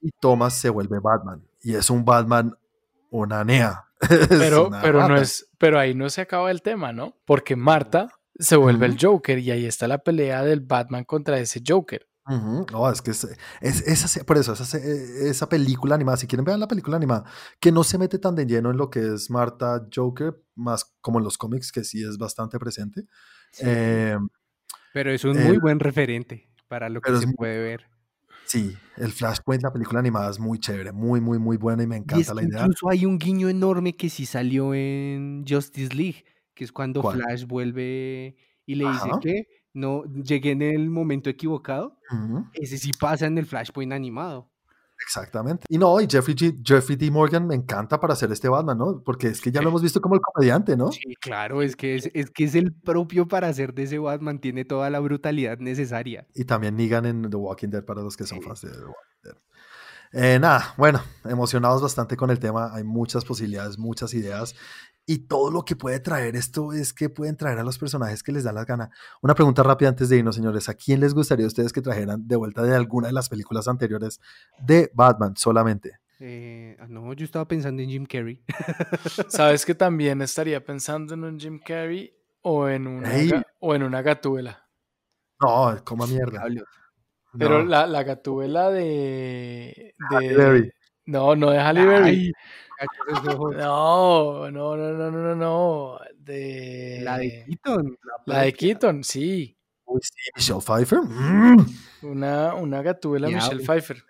y 0.00 0.10
Thomas 0.20 0.54
se 0.54 0.70
vuelve 0.70 1.00
Batman. 1.00 1.42
Y 1.62 1.74
es 1.74 1.90
un 1.90 2.04
Batman, 2.04 2.54
una 3.10 3.42
nea. 3.44 3.84
Es 4.00 4.28
pero, 4.28 4.70
pero 4.80 5.08
no 5.08 5.16
es, 5.16 5.48
pero 5.58 5.78
ahí 5.80 5.92
no 5.94 6.08
se 6.08 6.20
acaba 6.20 6.50
el 6.52 6.62
tema, 6.62 6.92
¿no? 6.92 7.16
Porque 7.24 7.56
Marta 7.56 8.08
se 8.38 8.54
vuelve 8.54 8.86
el. 8.86 8.96
Joker 9.00 9.38
y 9.40 9.50
ahí 9.50 9.66
está 9.66 9.88
la 9.88 9.98
pelea 9.98 10.44
del 10.44 10.60
Batman 10.60 11.02
contra 11.04 11.38
ese 11.40 11.60
Joker. 11.66 12.06
No, 12.70 12.90
es 12.90 13.00
que 13.00 13.10
es, 13.10 13.24
es- 13.62 14.22
por 14.24 14.36
eso, 14.36 14.52
esa, 14.52 14.66
se- 14.66 15.28
esa 15.30 15.48
película 15.48 15.94
animada, 15.94 16.18
si 16.18 16.26
quieren 16.26 16.44
vean 16.44 16.60
la 16.60 16.68
película 16.68 16.96
animada, 16.98 17.24
que 17.58 17.72
no 17.72 17.82
se 17.82 17.96
mete 17.96 18.18
tan 18.18 18.34
de 18.36 18.44
lleno 18.46 18.70
en 18.70 18.76
lo 18.76 18.90
que 18.90 19.14
es 19.14 19.30
Marta 19.30 19.84
Joker, 19.92 20.38
más 20.54 20.94
como 21.00 21.18
en 21.18 21.24
los 21.24 21.38
cómics, 21.38 21.72
que 21.72 21.82
sí 21.84 22.04
es 22.04 22.18
bastante 22.18 22.58
presente. 22.58 23.06
Sí. 23.50 23.62
Eh, 23.66 24.18
Pero 24.92 25.12
es 25.12 25.24
un 25.24 25.42
muy 25.42 25.58
buen 25.58 25.80
referente 25.80 26.48
para 26.68 26.88
lo 26.88 27.00
que 27.00 27.16
se 27.16 27.26
muy- 27.26 27.34
puede 27.34 27.60
ver. 27.62 27.86
sí, 28.44 28.76
el 28.96 29.12
Flashpoint, 29.12 29.62
la 29.62 29.72
película 29.72 30.00
animada 30.00 30.30
es 30.30 30.38
muy 30.40 30.58
chévere, 30.58 30.92
muy, 30.92 31.20
muy, 31.20 31.38
muy 31.38 31.56
buena 31.56 31.82
y 31.82 31.86
me 31.86 31.96
Y 31.96 31.98
es 31.98 32.04
encanta 32.04 32.34
la 32.34 32.42
idea. 32.42 32.60
incluso 32.62 32.88
hay 32.90 33.04
un 33.06 33.18
guiño 33.18 33.48
enorme 33.48 33.94
que 33.96 34.08
sí 34.08 34.26
salió 34.26 34.74
en 34.74 35.44
Justice 35.48 35.94
League, 35.94 36.24
que 36.54 36.64
es 36.64 36.72
cuando 36.72 37.02
¿Cuál? 37.02 37.18
Flash 37.22 37.44
vuelve 37.46 38.36
y 38.66 38.74
le 38.74 38.86
dice 38.90 39.10
que 39.22 39.42
no 39.74 40.04
llegué 40.04 40.50
en 40.52 40.62
el 40.62 40.90
momento 40.90 41.30
equivocado. 41.30 41.98
Ese 42.54 42.78
sí 42.78 42.90
pasa 42.98 43.26
en 43.26 43.38
el 43.38 43.46
Flashpoint 43.46 43.92
animado. 43.92 44.50
Exactamente. 45.02 45.64
Y 45.68 45.78
no, 45.78 46.00
y 46.00 46.06
Jeffrey, 46.10 46.34
G- 46.34 46.60
Jeffrey 46.64 46.96
D. 46.96 47.10
Morgan 47.10 47.46
me 47.46 47.54
encanta 47.54 47.98
para 48.00 48.12
hacer 48.14 48.30
este 48.32 48.48
Batman, 48.48 48.76
¿no? 48.78 49.02
Porque 49.04 49.28
es 49.28 49.40
que 49.40 49.50
ya 49.50 49.62
lo 49.62 49.68
hemos 49.68 49.82
visto 49.82 50.00
como 50.00 50.14
el 50.16 50.20
comediante, 50.20 50.76
¿no? 50.76 50.92
Sí, 50.92 51.14
claro, 51.20 51.62
es 51.62 51.76
que 51.76 51.96
es, 51.96 52.10
es 52.14 52.30
que 52.30 52.44
es 52.44 52.54
el 52.54 52.72
propio 52.74 53.26
para 53.28 53.48
hacer 53.48 53.72
de 53.74 53.84
ese 53.84 53.98
Batman, 53.98 54.38
tiene 54.40 54.64
toda 54.64 54.90
la 54.90 55.00
brutalidad 55.00 55.58
necesaria. 55.58 56.26
Y 56.34 56.44
también 56.44 56.76
Negan 56.76 57.06
en 57.06 57.30
The 57.30 57.36
Walking 57.36 57.68
Dead 57.68 57.84
para 57.84 58.02
los 58.02 58.16
que 58.16 58.24
son 58.24 58.38
Sí. 58.40 58.44
fans 58.44 58.60
de 58.62 58.70
The 58.70 58.76
Walking 58.78 59.22
Dead. 59.22 59.34
Eh, 60.10 60.38
nada, 60.40 60.72
bueno, 60.78 61.02
emocionados 61.26 61.82
bastante 61.82 62.16
con 62.16 62.30
el 62.30 62.38
tema. 62.38 62.74
Hay 62.74 62.82
muchas 62.82 63.26
posibilidades, 63.26 63.76
muchas 63.78 64.14
ideas. 64.14 64.54
Y 65.10 65.20
todo 65.26 65.50
lo 65.50 65.64
que 65.64 65.74
puede 65.74 66.00
traer 66.00 66.36
esto 66.36 66.74
es 66.74 66.92
que 66.92 67.08
pueden 67.08 67.34
traer 67.34 67.58
a 67.58 67.62
los 67.62 67.78
personajes 67.78 68.22
que 68.22 68.30
les 68.30 68.44
da 68.44 68.52
la 68.52 68.66
gana. 68.66 68.90
Una 69.22 69.34
pregunta 69.34 69.62
rápida 69.62 69.88
antes 69.88 70.10
de 70.10 70.18
irnos, 70.18 70.34
señores. 70.34 70.68
¿A 70.68 70.74
quién 70.74 71.00
les 71.00 71.14
gustaría 71.14 71.46
a 71.46 71.48
ustedes 71.48 71.72
que 71.72 71.80
trajeran 71.80 72.28
de 72.28 72.36
vuelta 72.36 72.62
de 72.62 72.76
alguna 72.76 73.06
de 73.06 73.14
las 73.14 73.30
películas 73.30 73.68
anteriores 73.68 74.20
de 74.60 74.90
Batman 74.92 75.34
solamente? 75.34 75.92
Eh, 76.20 76.76
ah, 76.78 76.86
no, 76.90 77.10
yo 77.14 77.24
estaba 77.24 77.48
pensando 77.48 77.80
en 77.80 77.88
Jim 77.88 78.04
Carrey. 78.04 78.42
Sabes 79.28 79.64
que 79.64 79.74
también 79.74 80.20
estaría 80.20 80.62
pensando 80.62 81.14
en 81.14 81.24
un 81.24 81.40
Jim 81.40 81.58
Carrey 81.58 82.12
o 82.42 82.68
en 82.68 82.86
una, 82.86 83.16
Ey. 83.16 83.30
o 83.60 83.74
en 83.74 83.84
una 83.84 84.02
gatúbela. 84.02 84.68
No, 85.40 85.74
coma 85.84 86.06
mierda. 86.06 86.44
Pero 87.38 87.60
No. 87.60 87.64
la, 87.64 87.86
la 87.86 88.02
gatúbela 88.02 88.70
de, 88.70 89.94
Halle 90.10 90.28
de- 90.28 90.36
Berry. 90.36 90.70
No, 91.06 91.34
no 91.34 91.50
de 91.50 91.58
Halle 91.60 91.86
Berry. 91.86 92.32
No, 93.56 94.50
no, 94.50 94.76
no, 94.76 94.76
no, 94.76 95.10
no, 95.10 95.10
no, 95.10 95.34
no. 95.34 95.98
De... 96.18 97.00
La 97.02 97.18
de 97.18 97.44
Keaton. 97.46 97.98
La 98.26 98.42
de. 98.42 98.52
Keaton, 98.52 99.04
sí. 99.04 99.56
Uy, 99.84 100.00
sí, 100.02 100.30
Michelle 100.36 100.60
Pfeiffer. 100.60 101.00
Mm. 101.02 101.66
Una, 102.02 102.54
una 102.54 102.82
gatúbela 102.82 103.28
Michelle. 103.28 103.64
Pfeiffer. 103.64 104.04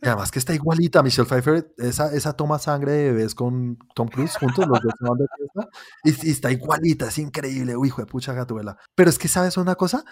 Y 0.00 0.06
además 0.08 0.30
que 0.30 0.38
está 0.38 0.54
igualita, 0.54 1.02
Michelle 1.02 1.28
Pfeiffer, 1.28 1.74
esa, 1.76 2.14
esa 2.14 2.32
toma 2.32 2.58
sangre 2.58 2.92
de 2.92 3.12
bebés 3.12 3.34
con 3.34 3.78
Tom 3.94 4.08
Cruise 4.08 4.36
juntos, 4.36 4.66
los 4.66 4.80
dos 4.80 4.94
se 4.98 5.06
van 5.06 5.18
de 5.18 5.26
fiesta, 5.36 5.68
y, 6.04 6.28
y 6.28 6.30
está 6.30 6.50
igualita, 6.50 7.08
es 7.08 7.18
increíble, 7.18 7.76
uy, 7.76 7.88
hijo 7.88 8.00
de 8.00 8.06
pucha 8.06 8.32
Gatubela. 8.32 8.78
Pero 8.94 9.10
es 9.10 9.18
que, 9.18 9.28
¿sabes 9.28 9.58
una 9.58 9.74
cosa? 9.74 10.04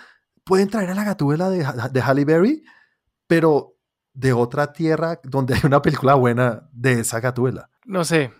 Pueden 0.44 0.68
traer 0.68 0.90
a 0.90 0.94
la 0.94 1.04
Gatubela 1.04 1.48
de, 1.48 1.66
de 1.90 2.02
Halle 2.02 2.24
Berry, 2.26 2.64
pero 3.26 3.78
de 4.12 4.34
otra 4.34 4.74
tierra 4.74 5.18
donde 5.24 5.54
hay 5.54 5.60
una 5.64 5.80
película 5.80 6.14
buena 6.14 6.68
de 6.72 7.00
esa 7.00 7.20
Gatubela. 7.20 7.70
No 7.84 8.04
sé. 8.04 8.32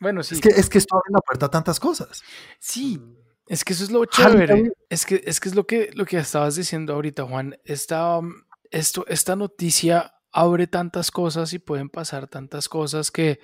Bueno, 0.00 0.22
sí. 0.22 0.34
Es, 0.34 0.40
que, 0.40 0.48
es 0.48 0.68
que 0.68 0.78
esto 0.78 0.96
abre 0.96 1.12
la 1.12 1.20
puerta 1.20 1.46
a 1.46 1.50
tantas 1.50 1.78
cosas. 1.78 2.22
Sí, 2.58 2.98
Mm, 2.98 3.16
es 3.46 3.64
que 3.64 3.72
eso 3.72 3.84
es 3.84 3.90
lo 3.90 4.04
chévere. 4.04 4.72
Es 4.88 5.04
que, 5.04 5.22
es 5.26 5.40
que 5.40 5.48
es 5.48 5.54
lo 5.54 5.66
que, 5.66 5.90
lo 5.94 6.04
que 6.04 6.18
estabas 6.18 6.54
diciendo 6.54 6.94
ahorita, 6.94 7.24
Juan. 7.24 7.56
Esta, 7.64 8.18
um, 8.18 8.32
esto, 8.70 9.04
esta 9.08 9.36
noticia 9.36 10.14
abre 10.32 10.66
tantas 10.66 11.10
cosas 11.10 11.52
y 11.52 11.58
pueden 11.58 11.88
pasar 11.88 12.28
tantas 12.28 12.68
cosas 12.68 13.10
que 13.10 13.40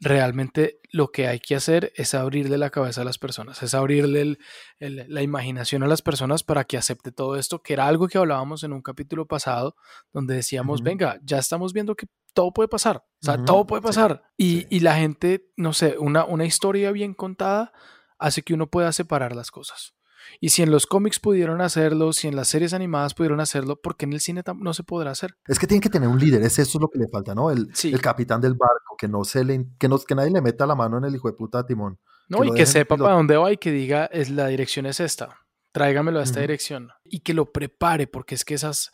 realmente 0.00 0.80
lo 0.92 1.08
que 1.10 1.26
hay 1.26 1.40
que 1.40 1.56
hacer 1.56 1.92
es 1.96 2.14
abrirle 2.14 2.58
la 2.58 2.70
cabeza 2.70 3.02
a 3.02 3.04
las 3.04 3.18
personas, 3.18 3.62
es 3.62 3.74
abrirle 3.74 4.20
el- 4.20 4.38
el- 4.78 5.04
la 5.08 5.22
imaginación 5.22 5.82
a 5.82 5.88
las 5.88 6.02
personas 6.02 6.42
para 6.44 6.64
que 6.64 6.76
acepte 6.76 7.10
todo 7.12 7.36
esto, 7.36 7.62
que 7.62 7.72
era 7.72 7.86
algo 7.88 8.06
que 8.08 8.18
hablábamos 8.18 8.62
en 8.62 8.72
un 8.72 8.82
capítulo 8.82 9.26
pasado, 9.26 9.74
donde 10.12 10.34
decíamos, 10.36 10.82
venga, 10.82 11.18
ya 11.24 11.38
estamos 11.38 11.72
viendo 11.72 11.96
que 11.96 12.06
todo 12.34 12.52
puede 12.52 12.68
pasar, 12.68 12.98
o 12.98 13.24
sea, 13.24 13.44
todo 13.44 13.66
puede 13.66 13.82
sí, 13.82 13.86
pasar. 13.86 14.22
y, 14.36 14.60
sí. 14.60 14.66
y 14.70 14.80
la 14.80 14.94
gente, 14.94 15.50
no 15.56 15.72
sé, 15.72 15.96
una, 15.98 16.24
una 16.24 16.44
historia 16.44 16.92
bien 16.92 17.14
contada 17.14 17.72
hace 18.18 18.42
que 18.42 18.54
uno 18.54 18.68
pueda 18.68 18.92
separar 18.92 19.34
las 19.34 19.50
cosas. 19.50 19.94
Y 20.40 20.50
si 20.50 20.62
en 20.62 20.70
los 20.70 20.86
cómics 20.86 21.18
pudieron 21.18 21.60
hacerlo, 21.60 22.12
si 22.12 22.28
en 22.28 22.36
las 22.36 22.48
series 22.48 22.72
animadas 22.72 23.14
pudieron 23.14 23.40
hacerlo, 23.40 23.80
¿por 23.80 23.96
qué 23.96 24.04
en 24.06 24.12
el 24.12 24.20
cine 24.20 24.42
no 24.56 24.74
se 24.74 24.82
podrá 24.82 25.10
hacer? 25.10 25.36
Es 25.46 25.58
que 25.58 25.66
tienen 25.66 25.80
que 25.80 25.90
tener 25.90 26.08
un 26.08 26.18
líder, 26.18 26.42
es 26.42 26.58
eso 26.58 26.78
lo 26.78 26.88
que 26.88 26.98
le 26.98 27.08
falta, 27.08 27.34
¿no? 27.34 27.50
El, 27.50 27.68
Sí. 27.74 27.92
el 27.92 28.00
capitán 28.00 28.40
del 28.40 28.54
barco, 28.54 28.96
que 28.98 29.08
no 29.08 29.24
se 29.24 29.44
le, 29.44 29.66
que, 29.78 29.88
no, 29.88 29.98
que 29.98 30.14
nadie 30.14 30.30
le 30.30 30.40
meta 30.40 30.66
la 30.66 30.74
mano 30.74 30.98
en 30.98 31.04
el 31.04 31.14
hijo 31.14 31.28
de 31.28 31.34
puta 31.36 31.64
timón. 31.66 31.98
¿no? 32.28 32.40
Que 32.40 32.48
y 32.48 32.52
que 32.52 32.66
sepa 32.66 32.96
para 32.96 33.14
dónde 33.14 33.36
va 33.36 33.52
y 33.52 33.56
que 33.56 33.72
diga, 33.72 34.06
es, 34.06 34.30
la 34.30 34.46
dirección 34.48 34.86
es 34.86 35.00
esta, 35.00 35.40
tráigamelo 35.72 36.20
a 36.20 36.22
esta 36.22 36.40
dirección. 36.40 36.90
Y 37.04 37.20
que 37.20 37.34
lo 37.34 37.52
prepare, 37.52 38.06
porque 38.06 38.34
es 38.34 38.44
que 38.44 38.54
esas, 38.54 38.90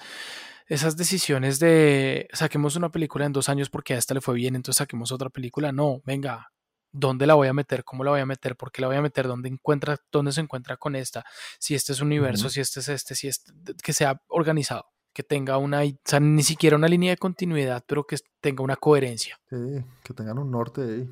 esas 0.66 0.97
decisiones 0.97 1.59
de 1.59 2.28
saquemos 2.32 2.76
una 2.76 2.91
película 2.91 3.26
en 3.26 3.32
dos 3.32 3.49
años 3.49 3.70
porque 3.70 3.95
a 3.95 3.99
esta 3.99 4.14
le 4.14 4.20
fue 4.20 4.35
bien, 4.35 4.55
entonces 4.57 4.78
saquemos 4.78 5.12
otra 5.12 5.30
película, 5.30 5.72
no, 5.72 6.01
venga. 6.05 6.51
¿Dónde 6.97 7.27
la 7.27 7.35
voy 7.35 7.49
a 7.49 7.53
meter? 7.53 7.83
¿Cómo 7.83 8.05
la 8.05 8.13
voy 8.13 8.21
a 8.21 8.27
meter? 8.27 8.55
¿Por 8.57 8.71
qué 8.71 8.81
la 8.81 8.87
voy 8.87 8.97
a 8.97 9.03
meter? 9.03 9.27
¿Dónde 9.27 9.49
encuentra, 9.49 9.97
dónde 10.13 10.31
se 10.31 10.41
encuentra 10.41 10.77
con 10.77 10.95
esta? 10.95 11.25
Si 11.59 11.75
este 11.75 11.93
es 11.93 12.01
un 12.01 12.07
universo, 12.07 12.49
si 12.49 12.61
este 12.61 12.79
es 12.79 12.89
este, 12.89 13.17
si 13.17 13.27
este, 13.27 13.53
que 13.83 13.93
sea 13.93 14.23
organizado, 14.29 14.87
que 15.13 15.25
tenga 15.25 15.59
una, 15.59 15.81
o 15.83 15.93
sea, 16.05 16.21
ni 16.21 16.45
siquiera 16.45 16.77
una 16.77 16.87
línea 16.87 17.11
de 17.11 17.17
continuidad, 17.17 17.85
pero 17.89 18.07
que 18.07 18.17
tenga 18.41 18.63
una 18.63 18.77
coherencia. 18.77 19.37
Sí, 19.51 19.85
que 20.05 20.15
tengan 20.15 20.39
un 20.39 20.53
norte 20.53 20.83
ahí. 20.83 21.11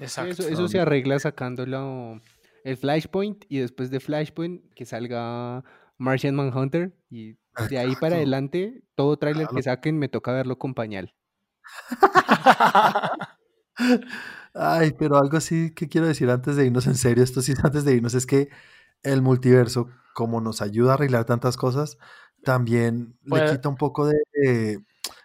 Exacto. 0.00 0.42
Eso, 0.42 0.48
eso 0.48 0.66
se 0.66 0.80
arregla 0.80 1.20
sacándolo 1.20 2.20
el 2.64 2.76
Flashpoint 2.76 3.44
y 3.48 3.58
después 3.58 3.90
de 3.90 4.00
Flashpoint 4.00 4.74
que 4.74 4.84
salga 4.84 5.62
Martian 5.98 6.34
Manhunter 6.34 6.96
y 7.10 7.36
de 7.70 7.78
ahí 7.78 7.94
para 7.94 8.16
adelante 8.16 8.82
todo 8.96 9.16
trailer 9.18 9.44
Claro. 9.46 9.56
que 9.56 9.62
saquen 9.62 9.98
me 9.98 10.08
toca 10.08 10.32
verlo 10.32 10.58
con 10.58 10.74
pañal. 10.74 11.14
Ay, 14.54 14.92
pero 14.98 15.16
algo 15.16 15.36
así 15.36 15.70
que 15.74 15.88
quiero 15.88 16.06
decir 16.06 16.28
antes 16.30 16.56
de 16.56 16.66
irnos 16.66 16.86
en 16.86 16.94
serio, 16.96 17.24
esto 17.24 17.40
sí 17.42 17.54
antes 17.62 17.84
de 17.84 17.94
irnos, 17.94 18.14
es 18.14 18.26
que 18.26 18.48
el 19.02 19.22
multiverso, 19.22 19.88
como 20.14 20.40
nos 20.40 20.60
ayuda 20.62 20.92
a 20.92 20.94
arreglar 20.94 21.24
tantas 21.24 21.56
cosas, 21.56 21.96
también 22.44 23.16
le 23.24 23.30
Puede- 23.30 23.50
quita 23.50 23.68
un 23.68 23.76
poco 23.76 24.06
de, 24.06 24.16
de- 24.34 24.84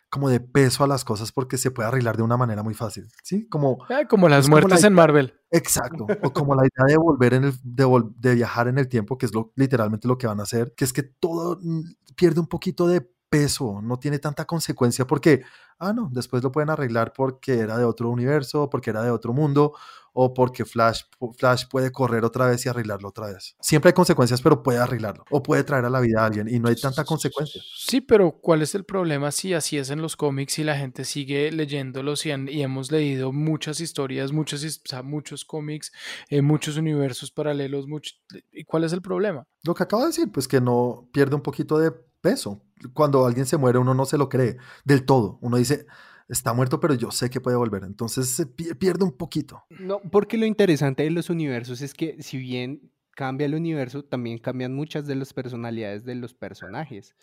como 0.10 0.30
de 0.30 0.40
peso 0.40 0.84
a 0.86 0.88
las 0.88 1.04
cosas 1.04 1.32
porque 1.34 1.58
se 1.58 1.72
puede 1.72 1.90
arreglar 1.90 2.16
de 2.16 2.24
una 2.24 2.38
manera 2.38 2.64
muy 2.64 2.74
fácil, 2.74 3.08
¿sí? 3.24 3.48
Como, 3.50 3.78
Ah, 3.90 4.06
como 4.10 4.30
las 4.30 4.46
Es 4.46 4.46
como 4.46 4.58
la 4.60 4.62
muertes 4.68 4.84
en 4.86 4.94
Marvel. 4.94 5.34
exacto, 5.52 6.08
o 6.24 6.32
como 6.32 6.56
la 6.56 6.64
idea 6.64 6.86
de 6.88 6.98
volver 6.98 7.34
en 7.34 7.44
el, 7.46 7.54
de, 7.64 7.86
vol- 7.86 8.14
de 8.18 8.36
viajar 8.36 8.70
en 8.70 8.78
el 8.78 8.88
tiempo, 8.88 9.18
que 9.18 9.26
es 9.26 9.34
lo, 9.34 9.52
literalmente 9.56 10.08
lo 10.08 10.18
que 10.18 10.28
van 10.28 10.40
a 10.40 10.44
hacer, 10.44 10.74
que 10.78 10.86
es 10.86 10.94
que 10.94 11.04
todo 11.04 11.60
mm, 11.62 11.82
pierde 12.16 12.40
un 12.40 12.48
poquito 12.48 12.88
de 12.88 13.02
peso, 13.30 13.82
no 13.82 14.00
tiene 14.00 14.20
tanta 14.20 14.46
consecuencia 14.46 15.06
porque, 15.06 15.44
ah, 15.80 15.94
no, 15.94 16.10
después 16.12 16.44
lo 16.44 16.52
pueden 16.52 16.70
arreglar 16.70 17.14
porque 17.14 17.60
era 17.60 17.78
de 17.78 17.86
otro 17.86 18.10
universo, 18.10 18.70
porque 18.70 18.90
era 18.92 19.04
de 19.04 19.12
otro 19.12 19.34
mundo, 19.34 19.74
o 20.20 20.34
porque 20.34 20.66
Flash, 20.66 21.02
Flash 21.38 21.66
puede 21.70 21.92
correr 21.92 22.26
otra 22.26 22.48
vez 22.48 22.66
y 22.66 22.70
arreglarlo 22.70 23.10
otra 23.10 23.28
vez. 23.28 23.56
Siempre 23.62 23.90
hay 23.90 23.94
consecuencias, 23.94 24.42
pero 24.42 24.64
puede 24.64 24.80
arreglarlo, 24.80 25.24
o 25.30 25.44
puede 25.44 25.64
traer 25.64 25.86
a 25.86 25.92
la 25.92 26.00
vida 26.00 26.22
a 26.22 26.26
alguien, 26.26 26.48
y 26.48 26.58
no 26.60 26.70
hay 26.70 26.76
tanta 26.76 27.04
consecuencia. 27.06 27.62
Sí, 27.76 28.02
pero 28.02 28.32
¿cuál 28.32 28.64
es 28.64 28.74
el 28.74 28.84
problema 28.84 29.32
si 29.32 29.54
así 29.54 29.78
es 29.78 29.92
en 29.92 30.02
los 30.02 30.16
cómics 30.16 30.58
y 30.58 30.64
la 30.64 30.76
gente 30.76 31.06
sigue 31.06 31.52
leyéndolos 31.52 32.26
y, 32.26 32.32
han- 32.32 32.50
y 32.50 32.64
hemos 32.64 32.92
leído 32.92 33.32
muchas 33.32 33.80
historias, 33.80 34.32
o 34.32 34.44
sea, 34.86 35.04
muchos 35.04 35.46
cómics, 35.46 35.92
eh, 36.30 36.42
muchos 36.42 36.78
universos 36.78 37.30
paralelos, 37.30 37.86
mucho- 37.88 38.16
¿y 38.52 38.64
cuál 38.64 38.86
es 38.86 38.94
el 38.94 39.04
problema? 39.04 39.46
Lo 39.64 39.76
que 39.76 39.84
acabo 39.84 40.02
de 40.02 40.08
decir, 40.08 40.32
pues 40.32 40.48
que 40.48 40.60
no 40.62 41.08
pierde 41.14 41.36
un 41.36 41.42
poquito 41.44 41.78
de 41.78 41.92
peso. 42.22 42.64
Cuando 42.94 43.26
alguien 43.26 43.46
se 43.46 43.58
muere, 43.58 43.80
uno 43.80 43.94
no 43.94 44.06
se 44.06 44.18
lo 44.18 44.30
cree 44.30 44.58
del 44.86 45.06
todo. 45.06 45.40
Uno 45.42 45.58
dice, 45.58 45.88
está 46.28 46.54
muerto, 46.54 46.80
pero 46.80 46.94
yo 46.94 47.12
sé 47.12 47.30
que 47.30 47.42
puede 47.42 47.58
volver. 47.58 47.84
Entonces 47.84 48.30
se 48.30 48.46
pi- 48.48 48.74
pierde 48.76 49.04
un 49.06 49.18
poquito. 49.18 49.64
No, 49.70 50.02
porque 50.02 50.38
lo 50.38 50.46
interesante 50.46 51.04
de 51.04 51.12
los 51.12 51.30
universos 51.30 51.82
es 51.82 51.94
que 51.94 52.22
si 52.24 52.38
bien 52.38 52.92
cambia 53.12 53.46
el 53.46 53.56
universo, 53.56 54.04
también 54.06 54.38
cambian 54.38 54.74
muchas 54.74 55.06
de 55.08 55.16
las 55.16 55.34
personalidades 55.34 56.06
de 56.06 56.16
los 56.16 56.34
personajes. 56.34 57.16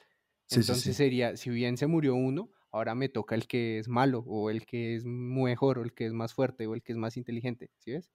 Sí, 0.47 0.63
sí, 0.63 0.75
Entonces 0.75 0.97
sí. 0.97 0.99
sería, 0.99 1.37
si 1.37 1.51
bien 1.51 1.77
se 1.79 1.87
murió 1.89 2.15
uno, 2.17 2.51
ahora 2.73 2.95
me 2.95 3.09
toca 3.11 3.35
el 3.37 3.47
que 3.49 3.79
es 3.79 3.89
malo, 3.89 4.21
o 4.27 4.51
el 4.51 4.67
que 4.67 4.97
es 4.97 5.05
mejor, 5.07 5.79
o 5.79 5.83
el 5.85 5.95
que 5.95 6.07
es 6.07 6.13
más 6.15 6.35
fuerte, 6.35 6.67
o 6.67 6.75
el 6.75 6.83
que 6.83 6.93
es 6.93 6.99
más 6.99 7.17
inteligente, 7.17 7.71
¿sí 7.79 7.93
ves? 7.93 8.13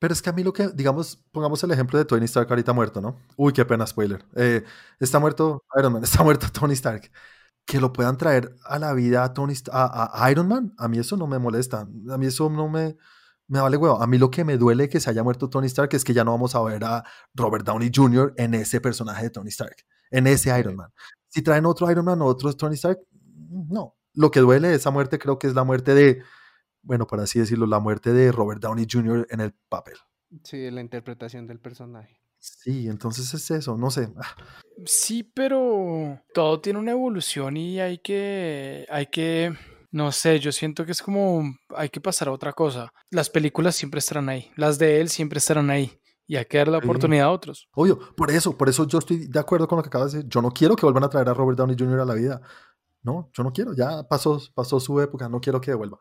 Pero 0.00 0.14
es 0.14 0.22
que 0.22 0.30
a 0.30 0.32
mí 0.32 0.42
lo 0.42 0.52
que, 0.52 0.68
digamos, 0.68 1.22
pongamos 1.30 1.62
el 1.62 1.70
ejemplo 1.72 1.98
de 1.98 2.06
Tony 2.06 2.24
Stark 2.24 2.48
ahorita 2.48 2.72
muerto, 2.72 3.02
¿no? 3.02 3.18
Uy, 3.36 3.52
qué 3.52 3.66
pena, 3.66 3.86
spoiler. 3.86 4.24
Eh, 4.34 4.64
está 4.98 5.18
muerto 5.18 5.62
Iron 5.78 5.92
Man, 5.92 6.02
está 6.04 6.24
muerto 6.24 6.46
Tony 6.50 6.72
Stark. 6.72 7.12
Que 7.66 7.80
lo 7.80 7.92
puedan 7.92 8.16
traer 8.16 8.56
a 8.64 8.78
la 8.78 8.94
vida 8.94 9.22
a, 9.22 9.34
Tony, 9.34 9.54
a, 9.70 10.24
a 10.24 10.30
Iron 10.30 10.48
Man, 10.48 10.74
a 10.78 10.88
mí 10.88 10.98
eso 10.98 11.18
no 11.18 11.26
me 11.26 11.38
molesta. 11.38 11.86
A 12.10 12.18
mí 12.18 12.26
eso 12.26 12.48
no 12.48 12.68
me, 12.70 12.96
me 13.46 13.60
vale 13.60 13.76
huevo. 13.76 14.00
A 14.02 14.06
mí 14.06 14.16
lo 14.16 14.30
que 14.30 14.42
me 14.42 14.56
duele 14.56 14.88
que 14.88 15.00
se 15.00 15.10
haya 15.10 15.22
muerto 15.22 15.50
Tony 15.50 15.66
Stark 15.66 15.90
es 15.92 16.02
que 16.02 16.14
ya 16.14 16.24
no 16.24 16.30
vamos 16.30 16.54
a 16.54 16.62
ver 16.62 16.82
a 16.82 17.04
Robert 17.34 17.66
Downey 17.66 17.92
Jr. 17.94 18.32
en 18.38 18.54
ese 18.54 18.80
personaje 18.80 19.24
de 19.24 19.30
Tony 19.30 19.50
Stark, 19.50 19.76
en 20.10 20.26
ese 20.26 20.58
Iron 20.58 20.76
Man. 20.76 20.90
Si 21.28 21.42
traen 21.42 21.66
otro 21.66 21.90
Iron 21.90 22.06
Man 22.06 22.22
o 22.22 22.24
otro 22.24 22.50
Tony 22.54 22.74
Stark, 22.74 23.00
no. 23.68 23.96
Lo 24.14 24.30
que 24.30 24.40
duele 24.40 24.68
de 24.68 24.76
esa 24.76 24.90
muerte 24.90 25.18
creo 25.18 25.38
que 25.38 25.46
es 25.46 25.54
la 25.54 25.62
muerte 25.62 25.94
de, 25.94 26.22
bueno, 26.82 27.06
por 27.06 27.20
así 27.20 27.38
decirlo, 27.38 27.66
la 27.66 27.78
muerte 27.80 28.12
de 28.12 28.32
Robert 28.32 28.60
Downey 28.60 28.86
Jr. 28.90 29.26
en 29.30 29.40
el 29.40 29.52
papel. 29.68 29.96
Sí, 30.44 30.70
la 30.70 30.80
interpretación 30.80 31.46
del 31.46 31.58
personaje. 31.60 32.20
Sí, 32.38 32.88
entonces 32.88 33.34
es 33.34 33.50
eso, 33.50 33.76
no 33.76 33.90
sé. 33.90 34.12
Ah, 34.16 34.34
Sí, 34.86 35.22
pero 35.24 36.20
todo 36.32 36.60
tiene 36.60 36.78
una 36.78 36.92
evolución 36.92 37.56
y 37.58 37.80
hay 37.80 37.98
que, 37.98 38.86
hay 38.90 39.06
que, 39.08 39.52
no 39.90 40.10
sé, 40.10 40.38
yo 40.40 40.52
siento 40.52 40.86
que 40.86 40.92
es 40.92 41.02
como, 41.02 41.42
hay 41.76 41.90
que 41.90 42.00
pasar 42.00 42.28
a 42.28 42.32
otra 42.32 42.54
cosa. 42.54 42.90
Las 43.10 43.28
películas 43.28 43.76
siempre 43.76 43.98
estarán 43.98 44.30
ahí, 44.30 44.50
las 44.56 44.78
de 44.78 45.00
él 45.02 45.10
siempre 45.10 45.36
estarán 45.38 45.68
ahí 45.68 46.00
y 46.26 46.36
hay 46.36 46.46
que 46.46 46.56
darle 46.58 46.72
la 46.72 46.78
Sí. 46.80 46.84
oportunidad 46.86 47.26
a 47.26 47.30
otros. 47.30 47.68
Obvio, 47.74 47.98
por 48.16 48.30
eso, 48.30 48.56
por 48.56 48.70
eso 48.70 48.86
yo 48.86 49.00
estoy 49.00 49.26
de 49.26 49.38
acuerdo 49.38 49.68
con 49.68 49.76
lo 49.76 49.82
que 49.82 49.88
acabas 49.88 50.12
de 50.12 50.18
decir. 50.18 50.30
Yo 50.30 50.40
no 50.40 50.50
quiero 50.50 50.76
que 50.76 50.86
vuelvan 50.86 51.04
a 51.04 51.10
traer 51.10 51.28
a 51.28 51.34
Robert 51.34 51.58
Downey 51.58 51.76
Jr. 51.78 52.00
a 52.00 52.04
la 52.06 52.14
vida. 52.14 52.40
No, 53.02 53.30
yo 53.34 53.42
no 53.42 53.52
quiero, 53.52 53.74
ya 53.74 54.02
pasó, 54.08 54.40
pasó 54.54 54.78
su 54.80 54.98
época, 55.00 55.28
no 55.28 55.40
quiero 55.40 55.60
que 55.60 55.72
devuelva. 55.72 55.98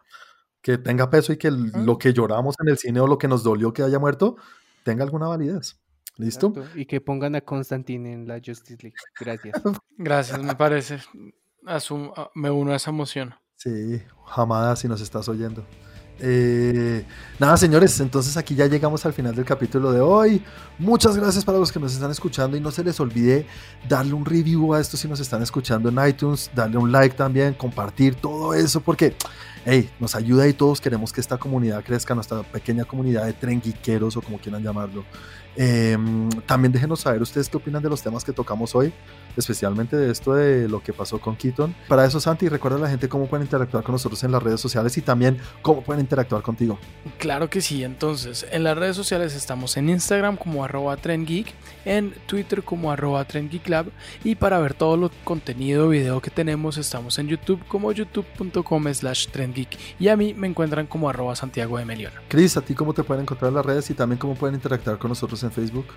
Que 0.62 0.78
tenga 0.78 1.10
peso 1.10 1.32
y 1.34 1.38
que 1.38 1.52
lo 1.52 1.98
que 1.98 2.14
lloramos 2.14 2.56
en 2.62 2.70
el 2.70 2.78
cine 2.78 3.00
o 3.00 3.08
lo 3.08 3.18
que 3.18 3.28
nos 3.28 3.44
dolió 3.44 3.74
que 3.74 3.84
haya 3.84 4.00
muerto 4.00 4.36
tenga 4.84 5.04
alguna 5.04 5.28
validez. 5.28 5.80
¿Listo? 6.18 6.54
Y 6.76 6.86
que 6.86 7.00
pongan 7.00 7.36
a 7.36 7.42
Constantine 7.42 8.12
en 8.12 8.28
la 8.28 8.42
Justice 8.46 8.78
League. 8.82 8.98
Gracias. 9.18 9.56
Gracias, 9.98 10.44
me 10.44 10.54
parece. 10.56 11.00
me 12.36 12.52
uno 12.52 12.74
a 12.74 12.76
esa 12.76 12.90
emoción. 12.90 13.36
Sí, 13.56 14.02
Jamada, 14.26 14.76
si 14.76 14.88
nos 14.88 15.00
estás 15.00 15.30
oyendo. 15.30 15.66
Eh, 16.22 17.06
nada, 17.40 17.56
señores, 17.56 17.98
entonces 18.02 18.36
aquí 18.36 18.54
ya 18.54 18.66
llegamos 18.66 19.06
al 19.06 19.14
final 19.14 19.34
del 19.36 19.46
capítulo 19.46 19.92
de 19.92 20.02
hoy. 20.02 20.44
Muchas 20.78 21.16
gracias 21.16 21.46
para 21.46 21.58
los 21.58 21.72
que 21.72 21.80
nos 21.80 21.94
están 21.94 22.12
escuchando 22.12 22.58
y 22.58 22.60
no 22.60 22.72
se 22.72 22.84
les 22.84 23.00
olvide 23.00 23.46
darle 23.88 24.14
un 24.14 24.26
review 24.26 24.74
a 24.74 24.82
esto 24.82 24.98
si 24.98 25.08
nos 25.08 25.20
están 25.20 25.42
escuchando 25.42 25.90
en 25.90 26.08
iTunes, 26.08 26.52
darle 26.54 26.78
un 26.78 26.92
like 26.92 27.16
también, 27.16 27.54
compartir 27.54 28.16
todo 28.16 28.54
eso 28.54 28.82
porque 28.82 29.16
hey, 29.66 29.90
nos 30.00 30.16
ayuda 30.16 30.48
y 30.48 30.54
todos 30.54 30.82
queremos 30.82 31.14
que 31.14 31.22
esta 31.22 31.38
comunidad 31.38 31.84
crezca, 31.84 32.16
nuestra 32.16 32.44
pequeña 32.44 32.86
comunidad 32.86 33.26
de 33.26 33.34
trenguiqueros 33.34 34.18
o 34.18 34.22
como 34.22 34.40
quieran 34.40 34.64
llamarlo. 34.64 35.06
Em, 35.56 36.30
también 36.46 36.72
déjenos 36.72 37.02
saber 37.02 37.22
ustedes 37.22 37.50
qué 37.50 37.58
opinan 37.58 37.84
de 37.84 37.90
los 37.90 38.02
temas 38.02 38.24
que 38.24 38.32
tocamos 38.32 38.76
hoy, 38.76 38.94
especialmente 39.36 39.98
de 39.98 40.10
esto 40.12 40.34
de 40.34 40.70
lo 40.70 40.82
que 40.82 40.94
pasó 40.94 41.20
con 41.20 41.36
Keaton. 41.36 41.76
Para 41.88 42.06
eso, 42.06 42.20
Santi, 42.20 42.48
recuerda 42.48 42.78
a 42.78 42.82
la 42.82 42.90
gente 42.90 43.10
cómo 43.10 43.28
pueden 43.28 43.46
interactuar 43.46 43.84
con 43.84 43.94
nosotros 43.94 44.24
en 44.24 44.32
las 44.32 44.42
redes 44.42 44.62
sociales 44.62 44.98
y 44.98 45.02
también 45.02 45.38
cómo 45.62 45.82
pueden 45.82 46.02
interactuar 46.02 46.44
contigo. 46.44 46.80
Claro 47.18 47.50
que 47.50 47.60
sí, 47.60 47.84
entonces 47.84 48.46
en 48.52 48.64
las 48.64 48.78
redes 48.78 48.96
sociales 48.96 49.36
estamos 49.36 49.76
en 49.76 49.90
Instagram 49.90 50.38
como 50.38 50.64
arroba 50.64 50.96
trendgeek, 50.96 51.54
en 51.84 52.14
Twitter 52.26 52.64
como 52.64 52.92
arroba 52.92 53.26
trendgeeklab 53.26 53.88
y 54.24 54.36
para 54.36 54.60
ver 54.60 54.76
todo 54.76 54.96
el 54.96 55.12
contenido 55.24 55.90
video 55.90 56.22
que 56.22 56.30
tenemos 56.30 56.78
estamos 56.78 57.20
en 57.20 57.28
YouTube 57.28 57.66
como 57.68 57.92
youtube.com 57.92 58.94
slash 58.94 59.28
trendgeek 59.28 59.49
y 60.00 60.08
a 60.08 60.16
mí 60.16 60.34
me 60.34 60.48
encuentran 60.48 60.88
como 60.88 61.10
arroba 61.10 61.36
Santiago 61.36 61.78
de 61.78 61.86
Meliona. 61.86 62.22
Cris, 62.28 62.58
¿a 62.58 62.62
ti 62.62 62.74
cómo 62.74 62.94
te 62.94 63.04
pueden 63.04 63.24
encontrar 63.24 63.50
en 63.50 63.56
las 63.56 63.66
redes 63.66 63.90
y 63.90 63.94
también 63.94 64.20
cómo 64.20 64.36
pueden 64.36 64.56
interactuar 64.56 64.98
con 64.98 65.10
nosotros 65.10 65.42
en 65.44 65.52
Facebook? 65.52 65.88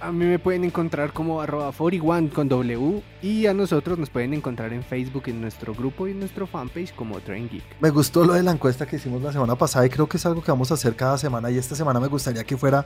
A 0.00 0.12
mí 0.12 0.26
me 0.26 0.38
pueden 0.38 0.64
encontrar 0.64 1.14
como 1.14 1.40
arroba 1.40 1.72
41 1.72 2.28
con 2.34 2.46
W 2.46 3.02
y 3.22 3.46
a 3.46 3.54
nosotros 3.54 3.98
nos 3.98 4.10
pueden 4.10 4.34
encontrar 4.34 4.74
en 4.74 4.82
Facebook, 4.82 5.22
en 5.28 5.40
nuestro 5.40 5.74
grupo 5.74 6.06
y 6.06 6.10
en 6.10 6.18
nuestro 6.18 6.46
fanpage 6.46 6.94
como 6.94 7.20
Train 7.20 7.48
Geek. 7.48 7.64
Me 7.80 7.88
gustó 7.88 8.22
lo 8.22 8.34
de 8.34 8.42
la 8.42 8.50
encuesta 8.50 8.84
que 8.84 8.96
hicimos 8.96 9.22
la 9.22 9.32
semana 9.32 9.56
pasada 9.56 9.86
y 9.86 9.88
creo 9.88 10.06
que 10.06 10.18
es 10.18 10.26
algo 10.26 10.42
que 10.42 10.50
vamos 10.50 10.70
a 10.70 10.74
hacer 10.74 10.94
cada 10.94 11.16
semana 11.16 11.50
y 11.50 11.56
esta 11.56 11.74
semana 11.74 12.00
me 12.00 12.08
gustaría 12.08 12.44
que 12.44 12.56
fuera 12.56 12.84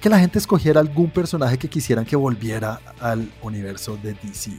que 0.00 0.08
la 0.08 0.18
gente 0.18 0.40
escogiera 0.40 0.80
algún 0.80 1.10
personaje 1.10 1.56
que 1.56 1.68
quisieran 1.68 2.04
que 2.04 2.16
volviera 2.16 2.80
al 2.98 3.30
universo 3.42 3.96
de 4.02 4.14
DC. 4.14 4.58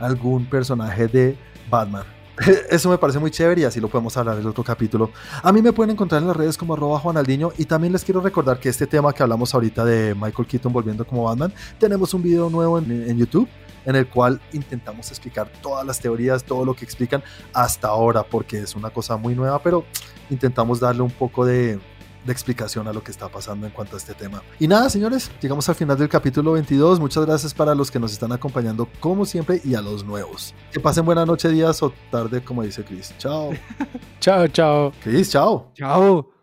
Algún 0.00 0.46
personaje 0.46 1.06
de 1.06 1.38
Batman. 1.70 2.13
Eso 2.70 2.90
me 2.90 2.98
parece 2.98 3.18
muy 3.18 3.30
chévere 3.30 3.60
y 3.60 3.64
así 3.64 3.80
lo 3.80 3.88
podemos 3.88 4.16
hablar 4.16 4.36
en 4.36 4.42
el 4.42 4.48
otro 4.48 4.64
capítulo. 4.64 5.10
A 5.42 5.52
mí 5.52 5.62
me 5.62 5.72
pueden 5.72 5.90
encontrar 5.90 6.20
en 6.20 6.28
las 6.28 6.36
redes 6.36 6.56
como 6.56 6.74
arroba 6.74 6.98
Juanaldiño 6.98 7.52
y 7.58 7.64
también 7.64 7.92
les 7.92 8.04
quiero 8.04 8.20
recordar 8.20 8.58
que 8.58 8.68
este 8.68 8.86
tema 8.86 9.12
que 9.12 9.22
hablamos 9.22 9.54
ahorita 9.54 9.84
de 9.84 10.14
Michael 10.14 10.48
Keaton 10.48 10.72
volviendo 10.72 11.06
como 11.06 11.24
Batman, 11.24 11.52
tenemos 11.78 12.12
un 12.12 12.22
video 12.22 12.50
nuevo 12.50 12.78
en, 12.78 13.16
YouTube 13.16 13.48
en 13.84 13.96
el 13.96 14.08
cual 14.08 14.40
intentamos 14.52 15.10
explicar 15.10 15.48
todas 15.62 15.86
las 15.86 16.00
teorías, 16.00 16.42
todo 16.42 16.64
lo 16.64 16.74
que 16.74 16.84
explican 16.84 17.22
hasta 17.52 17.88
ahora, 17.88 18.24
porque 18.24 18.60
es 18.60 18.74
una 18.74 18.90
cosa 18.90 19.16
muy 19.16 19.34
nueva, 19.34 19.62
pero 19.62 19.84
intentamos 20.30 20.80
darle 20.80 21.02
un 21.02 21.10
poco 21.10 21.44
de, 21.44 21.78
de 22.24 22.32
explicación 22.32 22.88
a 22.88 22.92
lo 22.92 23.02
que 23.02 23.10
está 23.10 23.28
pasando 23.28 23.66
en 23.66 23.72
cuanto 23.72 23.96
a 23.96 23.98
este 23.98 24.14
tema. 24.14 24.42
Y 24.58 24.68
nada, 24.68 24.90
señores, 24.90 25.30
llegamos 25.40 25.68
al 25.68 25.74
final 25.74 25.98
del 25.98 26.08
capítulo 26.08 26.52
22. 26.52 27.00
Muchas 27.00 27.26
gracias 27.26 27.54
para 27.54 27.74
los 27.74 27.90
que 27.90 27.98
nos 27.98 28.12
están 28.12 28.32
acompañando 28.32 28.88
como 29.00 29.24
siempre 29.24 29.60
y 29.64 29.74
a 29.74 29.82
los 29.82 30.04
nuevos. 30.04 30.54
Que 30.72 30.80
pasen 30.80 31.04
buena 31.04 31.26
noche, 31.26 31.48
días 31.48 31.82
o 31.82 31.92
tarde, 32.10 32.42
como 32.42 32.62
dice 32.62 32.84
Chris. 32.84 33.14
Chao. 33.18 33.50
chao, 34.20 34.48
chao. 34.48 34.92
Chris, 35.02 35.30
chao. 35.30 35.70
Chao. 35.74 36.33